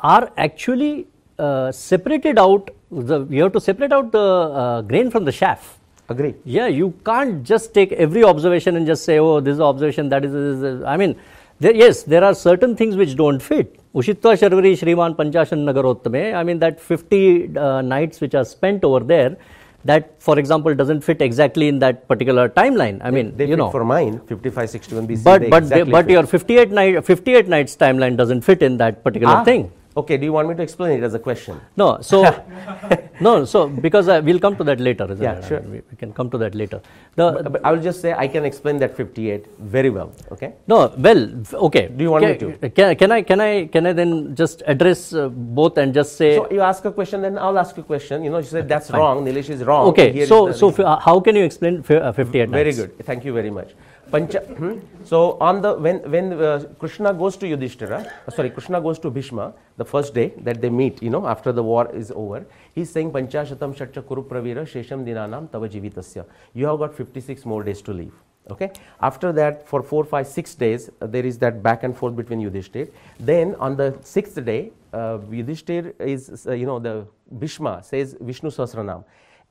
are 0.03 0.31
actually 0.37 1.07
uh, 1.39 1.71
separated 1.71 2.37
out. 2.37 2.69
The, 2.91 3.25
you 3.29 3.43
have 3.43 3.53
to 3.53 3.61
separate 3.61 3.91
out 3.91 4.11
the 4.11 4.19
uh, 4.19 4.81
grain 4.81 5.09
from 5.09 5.25
the 5.25 5.31
chaff. 5.31 5.79
Agree. 6.09 6.35
Yeah, 6.45 6.67
you 6.67 6.93
can't 7.05 7.43
just 7.43 7.73
take 7.73 7.91
every 7.93 8.23
observation 8.23 8.75
and 8.75 8.85
just 8.85 9.05
say, 9.05 9.19
oh, 9.19 9.39
this 9.39 9.53
is 9.55 9.61
observation, 9.61 10.09
that 10.09 10.25
is, 10.25 10.31
this 10.33 10.73
is 10.73 10.83
I 10.83 10.97
mean, 10.97 11.15
there, 11.59 11.73
yes, 11.73 12.03
there 12.03 12.23
are 12.23 12.35
certain 12.35 12.75
things 12.75 12.95
which 12.97 13.15
don't 13.15 13.41
fit. 13.41 13.79
Ushitva 13.95 14.37
Sharvari 14.41 14.73
Shriman 14.77 15.15
Panchashan 15.15 15.63
Nagarottame, 15.63 16.35
I 16.35 16.43
mean, 16.43 16.59
that 16.59 16.79
50 16.81 17.57
uh, 17.57 17.81
nights 17.81 18.19
which 18.21 18.35
are 18.35 18.43
spent 18.43 18.83
over 18.83 18.99
there, 18.99 19.37
that, 19.85 20.21
for 20.21 20.37
example, 20.39 20.75
doesn't 20.75 21.01
fit 21.01 21.21
exactly 21.21 21.67
in 21.67 21.79
that 21.79 22.07
particular 22.07 22.49
timeline. 22.49 22.99
I 23.03 23.09
mean, 23.11 23.35
They 23.37 23.45
you 23.45 23.51
fit 23.51 23.57
know. 23.59 23.69
for 23.71 23.83
mine, 23.85 24.19
5561 24.27 25.07
BC. 25.07 25.23
but 25.23 25.41
they 25.41 25.49
but 25.49 25.63
exactly 25.63 25.91
but 25.91 26.05
fit. 26.05 26.11
your 26.11 26.25
58 26.25 26.71
night 26.71 27.05
58 27.05 27.47
nights 27.47 27.75
timeline 27.75 28.17
doesn't 28.17 28.41
fit 28.41 28.61
in 28.61 28.77
that 28.77 29.03
particular 29.03 29.33
Ah, 29.35 29.43
thing. 29.43 29.71
Okay, 29.95 30.17
do 30.17 30.25
you 30.25 30.33
want 30.33 30.49
me 30.49 30.55
to 30.55 30.63
explain 30.63 30.97
it 30.99 31.03
as 31.03 31.13
a 31.13 31.19
question? 31.19 31.59
No, 31.77 31.99
so 32.01 32.23
no, 33.21 33.45
so 33.45 33.67
because 33.69 34.07
uh, 34.09 34.21
we'll 34.25 34.39
come 34.39 34.55
to 34.55 34.63
that 34.63 34.79
later, 34.79 35.05
isn't 35.11 35.21
Yeah, 35.23 35.33
it? 35.37 35.43
I 35.43 35.47
sure. 35.47 35.59
mean, 35.61 35.71
we, 35.71 35.81
we 35.91 35.97
can 35.97 36.11
come 36.13 36.29
to 36.31 36.37
that 36.39 36.55
later. 36.55 36.81
The 37.15 37.25
But, 37.43 37.51
but 37.53 37.65
I 37.65 37.71
will 37.71 37.81
just 37.81 38.01
say 38.01 38.13
I 38.13 38.27
can 38.27 38.43
explain 38.43 38.79
that 38.79 38.95
58 38.97 39.45
very 39.59 39.91
well. 39.91 40.11
Okay. 40.31 40.53
no, 40.67 40.91
well, 40.97 41.21
okay. 41.67 41.87
Do 41.89 42.03
you 42.03 42.09
want 42.09 42.25
me 42.25 42.37
to? 42.37 42.69
Can, 42.69 42.95
can 42.95 43.11
I 43.11 43.21
can 43.21 43.39
I 43.39 43.65
can 43.67 43.85
I 43.85 43.93
then 43.93 44.35
just 44.35 44.63
address 44.65 45.13
uh, 45.13 45.29
both 45.29 45.77
and 45.77 45.93
just 45.93 46.17
say 46.17 46.37
So 46.37 46.49
you 46.51 46.61
ask 46.61 46.83
a 46.85 46.91
question, 46.91 47.21
then 47.21 47.37
I'll 47.37 47.59
ask 47.59 47.77
a 47.77 47.83
question. 47.83 48.23
You 48.23 48.31
know, 48.31 48.39
you 48.39 48.45
said 48.55 48.67
that's 48.67 48.89
wrong. 48.89 49.23
Nilesh 49.25 49.49
is 49.51 49.63
wrong. 49.63 49.87
okay? 49.89 50.25
So 50.25 50.51
so 50.51 50.69
f- 50.69 50.79
uh, 50.79 50.97
how 50.99 51.19
can 51.19 51.35
you 51.35 51.43
explain 51.43 51.83
fi- 51.83 51.97
uh, 51.97 52.11
58 52.11 52.49
very 52.49 52.63
nights? 52.65 52.77
good. 52.79 53.05
Thank 53.05 53.25
you 53.25 53.33
very 53.33 53.51
much. 53.51 53.69
Pancha, 54.13 54.41
hmm? 54.41 54.77
So 55.03 55.37
on 55.41 55.61
the 55.63 55.73
when 55.73 55.99
when 56.11 56.33
uh, 56.33 56.65
Krishna 56.79 57.13
goes 57.15 57.35
to 57.37 57.47
Yudhishthira, 57.47 57.99
uh, 58.27 58.31
sorry, 58.31 58.51
Krishna 58.51 58.79
goes 58.79 58.99
to 58.99 59.09
Bhishma 59.09 59.53
the 59.77 59.85
first 59.85 60.13
day 60.13 60.33
that 60.41 60.61
they 60.61 60.69
meet. 60.69 61.01
You 61.01 61.09
know, 61.09 61.25
after 61.25 61.51
the 61.51 61.63
war 61.63 61.89
is 61.91 62.11
over, 62.11 62.45
he's 62.75 62.91
saying 62.91 63.11
Panchashatam 63.11 63.73
Shatcha 63.75 64.07
Kuru 64.07 64.23
Pravira 64.23 64.67
Shesham 64.73 65.03
Dinanam 65.03 65.49
Tava 65.51 65.67
Jivitasya. 65.67 66.25
You 66.53 66.67
have 66.67 66.77
got 66.77 66.93
56 66.93 67.43
more 67.45 67.63
days 67.63 67.81
to 67.81 67.91
live. 67.91 68.11
Okay. 68.51 68.71
After 69.01 69.31
that, 69.31 69.67
for 69.67 69.81
four, 69.81 70.03
five, 70.03 70.27
six 70.27 70.53
days, 70.53 70.91
uh, 71.01 71.07
there 71.07 71.25
is 71.25 71.39
that 71.39 71.63
back 71.63 71.81
and 71.81 71.97
forth 71.97 72.15
between 72.15 72.39
Yudhishthir. 72.39 72.91
Then 73.19 73.55
on 73.55 73.77
the 73.77 73.97
sixth 74.03 74.43
day, 74.45 74.73
uh, 74.93 75.17
Yudhishthir 75.39 75.99
is, 75.99 76.45
uh, 76.45 76.51
you 76.51 76.67
know, 76.67 76.77
the 76.77 77.07
Bhishma 77.39 77.81
says 77.83 78.15
Vishnu 78.21 78.51
Sahasranam 78.51 79.05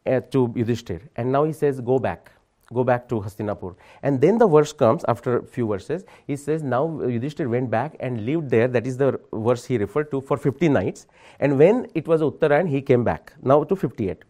uh, 0.07 0.21
to 0.31 0.49
Yudhishthir, 0.49 1.01
and 1.17 1.33
now 1.33 1.43
he 1.43 1.53
says, 1.53 1.81
"Go 1.81 1.99
back." 1.99 2.31
Go 2.73 2.85
back 2.85 3.09
to 3.09 3.21
Hastinapur. 3.21 3.75
And 4.03 4.21
then 4.21 4.39
the 4.39 4.47
verse 4.47 4.73
comes 4.73 5.05
after 5.09 5.39
a 5.39 5.47
few 5.47 5.67
verses. 5.67 6.05
He 6.27 6.37
says, 6.37 6.63
Now 6.63 6.87
Yudhishthir 6.87 7.49
went 7.49 7.71
back 7.71 7.97
and 8.01 8.25
lived 8.27 8.51
there. 8.51 8.69
That 8.69 8.87
is 8.87 8.97
the 8.97 9.21
verse 9.33 9.65
he 9.65 9.79
referred 9.79 10.11
to 10.11 10.21
for 10.21 10.37
50 10.37 10.69
nights. 10.69 11.07
And 11.41 11.59
when 11.59 11.87
it 11.95 12.09
was 12.09 12.21
Uttarayan, 12.21 12.69
he 12.69 12.83
came 12.83 13.05
back. 13.05 13.33
Now 13.43 13.65
to 13.65 13.77
58. 13.77 14.25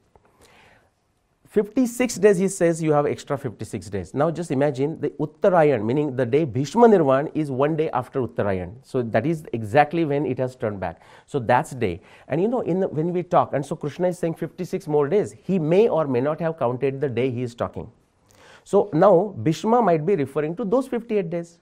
56 1.52 2.14
days 2.16 2.38
he 2.38 2.48
says 2.48 2.82
you 2.82 2.94
have 2.94 3.04
extra 3.04 3.36
56 3.36 3.90
days. 3.90 4.14
Now 4.14 4.30
just 4.30 4.50
imagine 4.50 4.98
the 4.98 5.10
Uttarayan, 5.20 5.84
meaning 5.84 6.16
the 6.16 6.24
day 6.24 6.46
Bhishma 6.46 6.88
Nirvan 6.88 7.30
is 7.34 7.50
one 7.50 7.76
day 7.76 7.90
after 7.90 8.22
Uttarayan. 8.22 8.76
So 8.82 9.02
that 9.02 9.26
is 9.26 9.44
exactly 9.52 10.06
when 10.06 10.24
it 10.24 10.38
has 10.38 10.56
turned 10.56 10.80
back. 10.80 11.02
So 11.26 11.38
that's 11.38 11.72
day. 11.72 12.00
And 12.28 12.40
you 12.40 12.48
know, 12.48 12.62
in 12.62 12.80
the, 12.80 12.88
when 12.88 13.12
we 13.12 13.22
talk, 13.22 13.52
and 13.52 13.66
so 13.66 13.76
Krishna 13.76 14.08
is 14.08 14.18
saying 14.18 14.36
56 14.36 14.88
more 14.88 15.06
days, 15.10 15.34
he 15.42 15.58
may 15.58 15.90
or 15.90 16.06
may 16.06 16.22
not 16.22 16.40
have 16.40 16.58
counted 16.58 17.02
the 17.02 17.10
day 17.10 17.30
he 17.30 17.42
is 17.42 17.54
talking. 17.54 17.92
So 18.64 18.90
now 18.92 19.34
Bhishma 19.42 19.82
might 19.82 20.06
be 20.06 20.16
referring 20.16 20.56
to 20.56 20.64
those 20.64 20.88
58 20.88 21.30
days. 21.30 21.58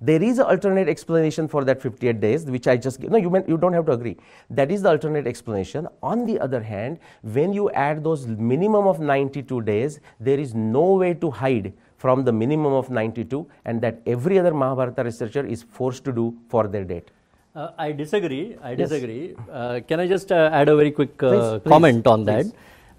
There 0.00 0.22
is 0.22 0.38
an 0.38 0.46
alternate 0.46 0.88
explanation 0.88 1.48
for 1.48 1.64
that 1.64 1.80
58 1.80 2.20
days, 2.20 2.44
which 2.44 2.66
I 2.66 2.76
just. 2.76 3.00
No, 3.00 3.16
you, 3.16 3.30
meant, 3.30 3.48
you 3.48 3.56
don't 3.56 3.72
have 3.72 3.86
to 3.86 3.92
agree. 3.92 4.16
That 4.50 4.70
is 4.70 4.82
the 4.82 4.90
alternate 4.90 5.26
explanation. 5.26 5.88
On 6.02 6.26
the 6.26 6.38
other 6.40 6.60
hand, 6.62 6.98
when 7.22 7.52
you 7.52 7.70
add 7.70 8.04
those 8.04 8.26
minimum 8.26 8.86
of 8.86 9.00
92 9.00 9.62
days, 9.62 10.00
there 10.20 10.38
is 10.38 10.54
no 10.54 10.94
way 10.94 11.14
to 11.14 11.30
hide 11.30 11.72
from 11.96 12.24
the 12.24 12.32
minimum 12.32 12.72
of 12.74 12.90
92, 12.90 13.46
and 13.64 13.80
that 13.80 14.02
every 14.06 14.38
other 14.38 14.52
Mahabharata 14.52 15.04
researcher 15.04 15.46
is 15.46 15.62
forced 15.62 16.04
to 16.04 16.12
do 16.12 16.36
for 16.48 16.66
their 16.68 16.84
date. 16.84 17.10
Uh, 17.54 17.70
I 17.78 17.92
disagree. 17.92 18.56
I 18.60 18.72
Yes. 18.72 18.88
disagree. 18.90 19.34
Uh, 19.50 19.80
can 19.88 20.00
I 20.00 20.08
just 20.08 20.32
uh, 20.32 20.50
add 20.52 20.68
a 20.68 20.76
very 20.76 20.90
quick 20.90 21.22
uh, 21.22 21.30
Please, 21.30 21.60
please, 21.62 21.70
comment 21.70 22.06
on 22.06 22.24
please. 22.26 22.52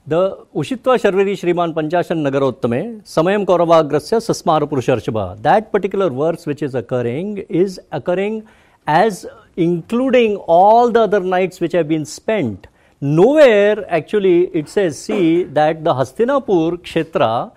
The 0.08 0.46
Ushitva 0.54 1.00
Sharvari 1.02 1.34
Shriman 1.34 1.74
Panchashan 1.74 2.22
Nagarottame 2.22 3.02
Samayam 3.02 3.44
Kauravagrasya 3.44 4.20
Sasmara 4.22 4.70
Purusharshaba. 4.70 5.42
That 5.42 5.72
particular 5.72 6.12
verse 6.12 6.46
which 6.46 6.62
is 6.62 6.76
occurring 6.76 7.40
is 7.50 7.82
occurring 7.92 8.48
as 8.86 9.26
including 9.58 10.36
all 10.36 10.92
the 10.92 11.00
other 11.00 11.20
nights 11.20 11.60
which 11.60 11.72
have 11.72 11.88
been 11.88 12.06
spent. 12.06 12.68
Nowhere 13.02 13.84
actually 13.92 14.46
it 14.56 14.70
says, 14.70 15.02
see 15.02 15.42
that 15.46 15.84
the 15.84 15.92
Hastinapur 15.92 16.78
Kshetra 16.84 17.52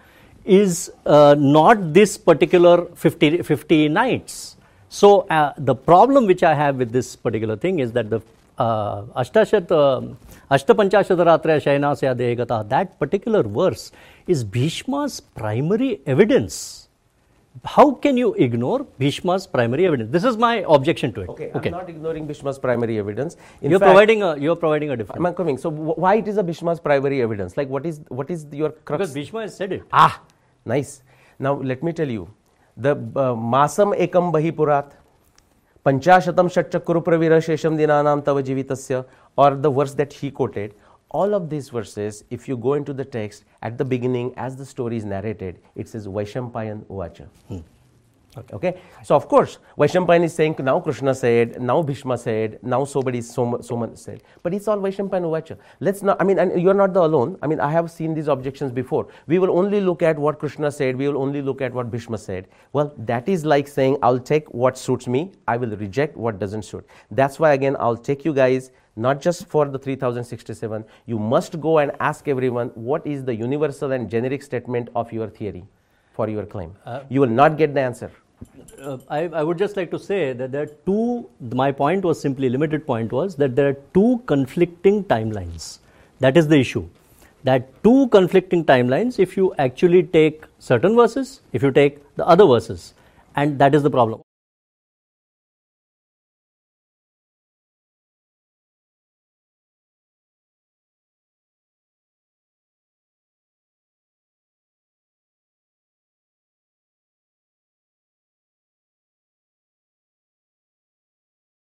is 0.47 0.91
uh, 1.05 1.35
not 1.39 1.93
this 1.93 2.17
particular 2.17 2.87
50, 2.95 3.43
50 3.43 3.91
nights. 3.91 4.57
So 4.89 5.27
uh, 5.29 5.53
the 5.59 5.75
problem 5.75 6.25
which 6.25 6.43
I 6.43 6.55
have 6.55 6.77
with 6.77 6.93
this 6.93 7.15
particular 7.15 7.57
thing 7.57 7.81
is 7.81 7.93
that 7.93 8.09
the 8.09 8.23
Ashtashat, 8.59 9.71
uh, 9.71 10.15
Ashtapanchashadaratraya 10.51 11.61
Shayanasya 11.63 12.17
Dehagata, 12.17 12.69
that 12.69 12.99
particular 12.99 13.43
verse 13.43 13.93
is 14.27 14.45
Bhishma's 14.45 15.21
primary 15.21 16.01
evidence. 16.07 16.89
How 17.65 17.91
can 17.91 18.17
you 18.17 18.35
ignore 18.35 18.85
Bhishma's 19.01 19.47
primary 19.47 19.87
evidence? 19.87 20.13
This 20.13 20.25
is 20.25 20.37
my 20.37 20.65
objection 20.69 21.13
to 21.15 21.23
it. 21.23 21.29
Okay, 21.29 21.51
I'm 21.55 21.71
not 21.73 21.89
ignoring 21.89 22.27
Bhishma's 22.27 22.59
primary 22.59 22.99
evidence. 22.99 23.37
In 23.63 23.71
You're 23.71 23.81
fact, 23.81 23.91
providing 23.91 24.23
a 24.23 24.37
you're 24.37 24.55
providing 24.55 24.91
a 24.91 24.97
difference 24.97 25.25
I'm 25.25 25.35
coming. 25.35 25.59
So 25.59 25.71
wh- 25.71 25.99
why 25.99 26.17
it 26.17 26.29
is 26.29 26.37
a 26.37 26.45
Bhishma's 26.45 26.79
primary 26.79 27.21
evidence? 27.23 27.57
Like 27.57 27.69
what 27.69 27.85
is 27.85 28.01
what 28.09 28.31
is 28.31 28.47
your 28.53 28.71
crux? 28.71 28.99
because 28.99 29.15
Bhishma 29.15 29.41
has 29.43 29.57
said 29.57 29.73
it. 29.73 29.83
Ah, 29.93 30.23
nice. 30.65 31.03
Now 31.41 31.55
let 31.55 31.83
me 31.83 31.93
tell 31.93 32.09
you, 32.09 32.29
the 32.77 32.93
uh, 32.93 33.35
masam 33.35 33.97
ekam 33.99 34.33
bahipurat, 34.33 34.93
panchashatam 35.89 36.51
shatchakuru 36.55 37.03
pravira 37.03 37.39
shesham 37.47 37.79
dinanam 37.81 38.23
tava 38.25 38.43
jivitasya, 38.43 39.07
or 39.37 39.55
the 39.57 39.71
verse 39.71 39.95
that 39.95 40.13
he 40.13 40.31
quoted. 40.31 40.75
All 41.11 41.35
of 41.35 41.49
these 41.49 41.71
verses, 41.71 42.25
if 42.29 42.47
you 42.47 42.57
go 42.59 42.75
into 42.75 42.93
the 42.93 43.05
text 43.05 43.45
at 43.63 43.79
the 43.79 43.85
beginning, 43.85 44.35
as 44.37 44.57
the 44.57 44.67
story 44.67 44.99
is 44.99 45.07
narrated, 45.07 45.59
it 45.75 45.89
says 45.89 46.07
Vaishampayan 46.07 46.85
Uvacha. 46.85 47.29
Hmm. 47.49 47.61
Okay. 48.53 48.81
so 49.03 49.15
of 49.15 49.29
course, 49.29 49.59
Vaishampayan 49.79 50.25
is 50.25 50.35
saying 50.35 50.57
now 50.61 50.81
Krishna 50.81 51.15
said, 51.15 51.61
now 51.61 51.83
Bhishma 51.83 52.19
said, 52.19 52.59
now 52.63 52.85
somebody 52.85 53.21
Soma, 53.21 53.97
said. 53.97 54.23
But 54.43 54.55
it's 54.55 54.69
all 54.69 54.79
Vaishampayan 54.79 55.23
Uvacha. 55.23 55.59
Let's 55.81 56.03
not, 56.03 56.21
I 56.21 56.25
mean, 56.25 56.39
and 56.39 56.61
you're 56.61 56.75
not 56.75 56.93
the 56.93 57.03
alone. 57.03 57.39
I 57.43 57.47
mean, 57.47 57.61
I 57.61 57.71
have 57.71 57.91
seen 57.91 58.15
these 58.15 58.29
objections 58.29 58.73
before. 58.73 59.09
We 59.27 59.39
will 59.39 59.57
only 59.57 59.81
look 59.81 60.03
at 60.03 60.19
what 60.19 60.39
Krishna 60.39 60.71
said, 60.71 60.97
we 60.97 61.09
will 61.09 61.21
only 61.21 61.43
look 61.43 61.61
at 61.61 61.73
what 61.73 61.91
Bhishma 61.91 62.19
said. 62.19 62.49
Well, 62.73 62.95
that 62.99 63.29
is 63.29 63.45
like 63.45 63.69
saying, 63.69 63.99
I'll 64.03 64.19
take 64.19 64.53
what 64.53 64.77
suits 64.79 65.07
me, 65.07 65.33
I 65.47 65.57
will 65.57 65.77
reject 65.77 66.17
what 66.17 66.39
doesn't 66.39 66.63
suit. 66.63 66.87
That's 67.11 67.39
why, 67.39 67.53
again, 67.53 67.77
I'll 67.79 67.97
take 67.97 68.25
you 68.25 68.33
guys 68.33 68.71
not 68.99 69.21
just 69.21 69.47
for 69.47 69.67
the 69.67 69.79
3067, 69.79 70.85
you 71.07 71.19
must 71.19 71.61
go 71.61 71.79
and 71.79 71.93
ask 72.01 72.27
everyone 72.27 72.69
what 72.75 73.07
is 73.07 73.25
the 73.25 73.35
universal 73.35 73.93
and 73.93 74.11
generic 74.11 74.43
statement 74.43 74.89
of 74.97 75.13
your 75.13 75.29
theory 75.29 75.65
for 76.13 76.29
your 76.29 76.45
claim. 76.45 76.75
Uh, 76.85 77.01
you 77.09 77.21
will 77.21 77.37
not 77.43 77.57
get 77.57 77.75
the 77.75 77.81
answer. 77.81 78.11
Uh, 78.81 78.99
I, 79.09 79.21
I 79.29 79.43
would 79.43 79.59
just 79.59 79.77
like 79.77 79.91
to 79.91 79.99
say 79.99 80.33
that 80.33 80.53
there 80.53 80.63
are 80.63 80.73
two, 80.87 81.29
my 81.41 81.73
point 81.73 82.05
was 82.05 82.21
simply, 82.21 82.49
limited 82.49 82.87
point 82.87 83.13
was 83.13 83.37
that 83.37 83.57
there 83.57 83.69
are 83.69 83.77
two 83.95 84.23
conflicting 84.27 85.05
timelines. 85.05 85.79
That 86.21 86.37
is 86.37 86.49
the 86.49 86.59
issue. 86.59 86.89
That 87.45 87.83
two 87.85 88.09
conflicting 88.09 88.65
timelines, 88.65 89.19
if 89.19 89.37
you 89.37 89.55
actually 89.59 90.03
take 90.03 90.45
certain 90.59 90.97
verses, 90.97 91.41
if 91.53 91.63
you 91.63 91.71
take 91.71 91.99
the 92.17 92.27
other 92.27 92.47
verses, 92.47 92.95
and 93.37 93.59
that 93.59 93.75
is 93.75 93.83
the 93.83 93.91
problem. 93.91 94.23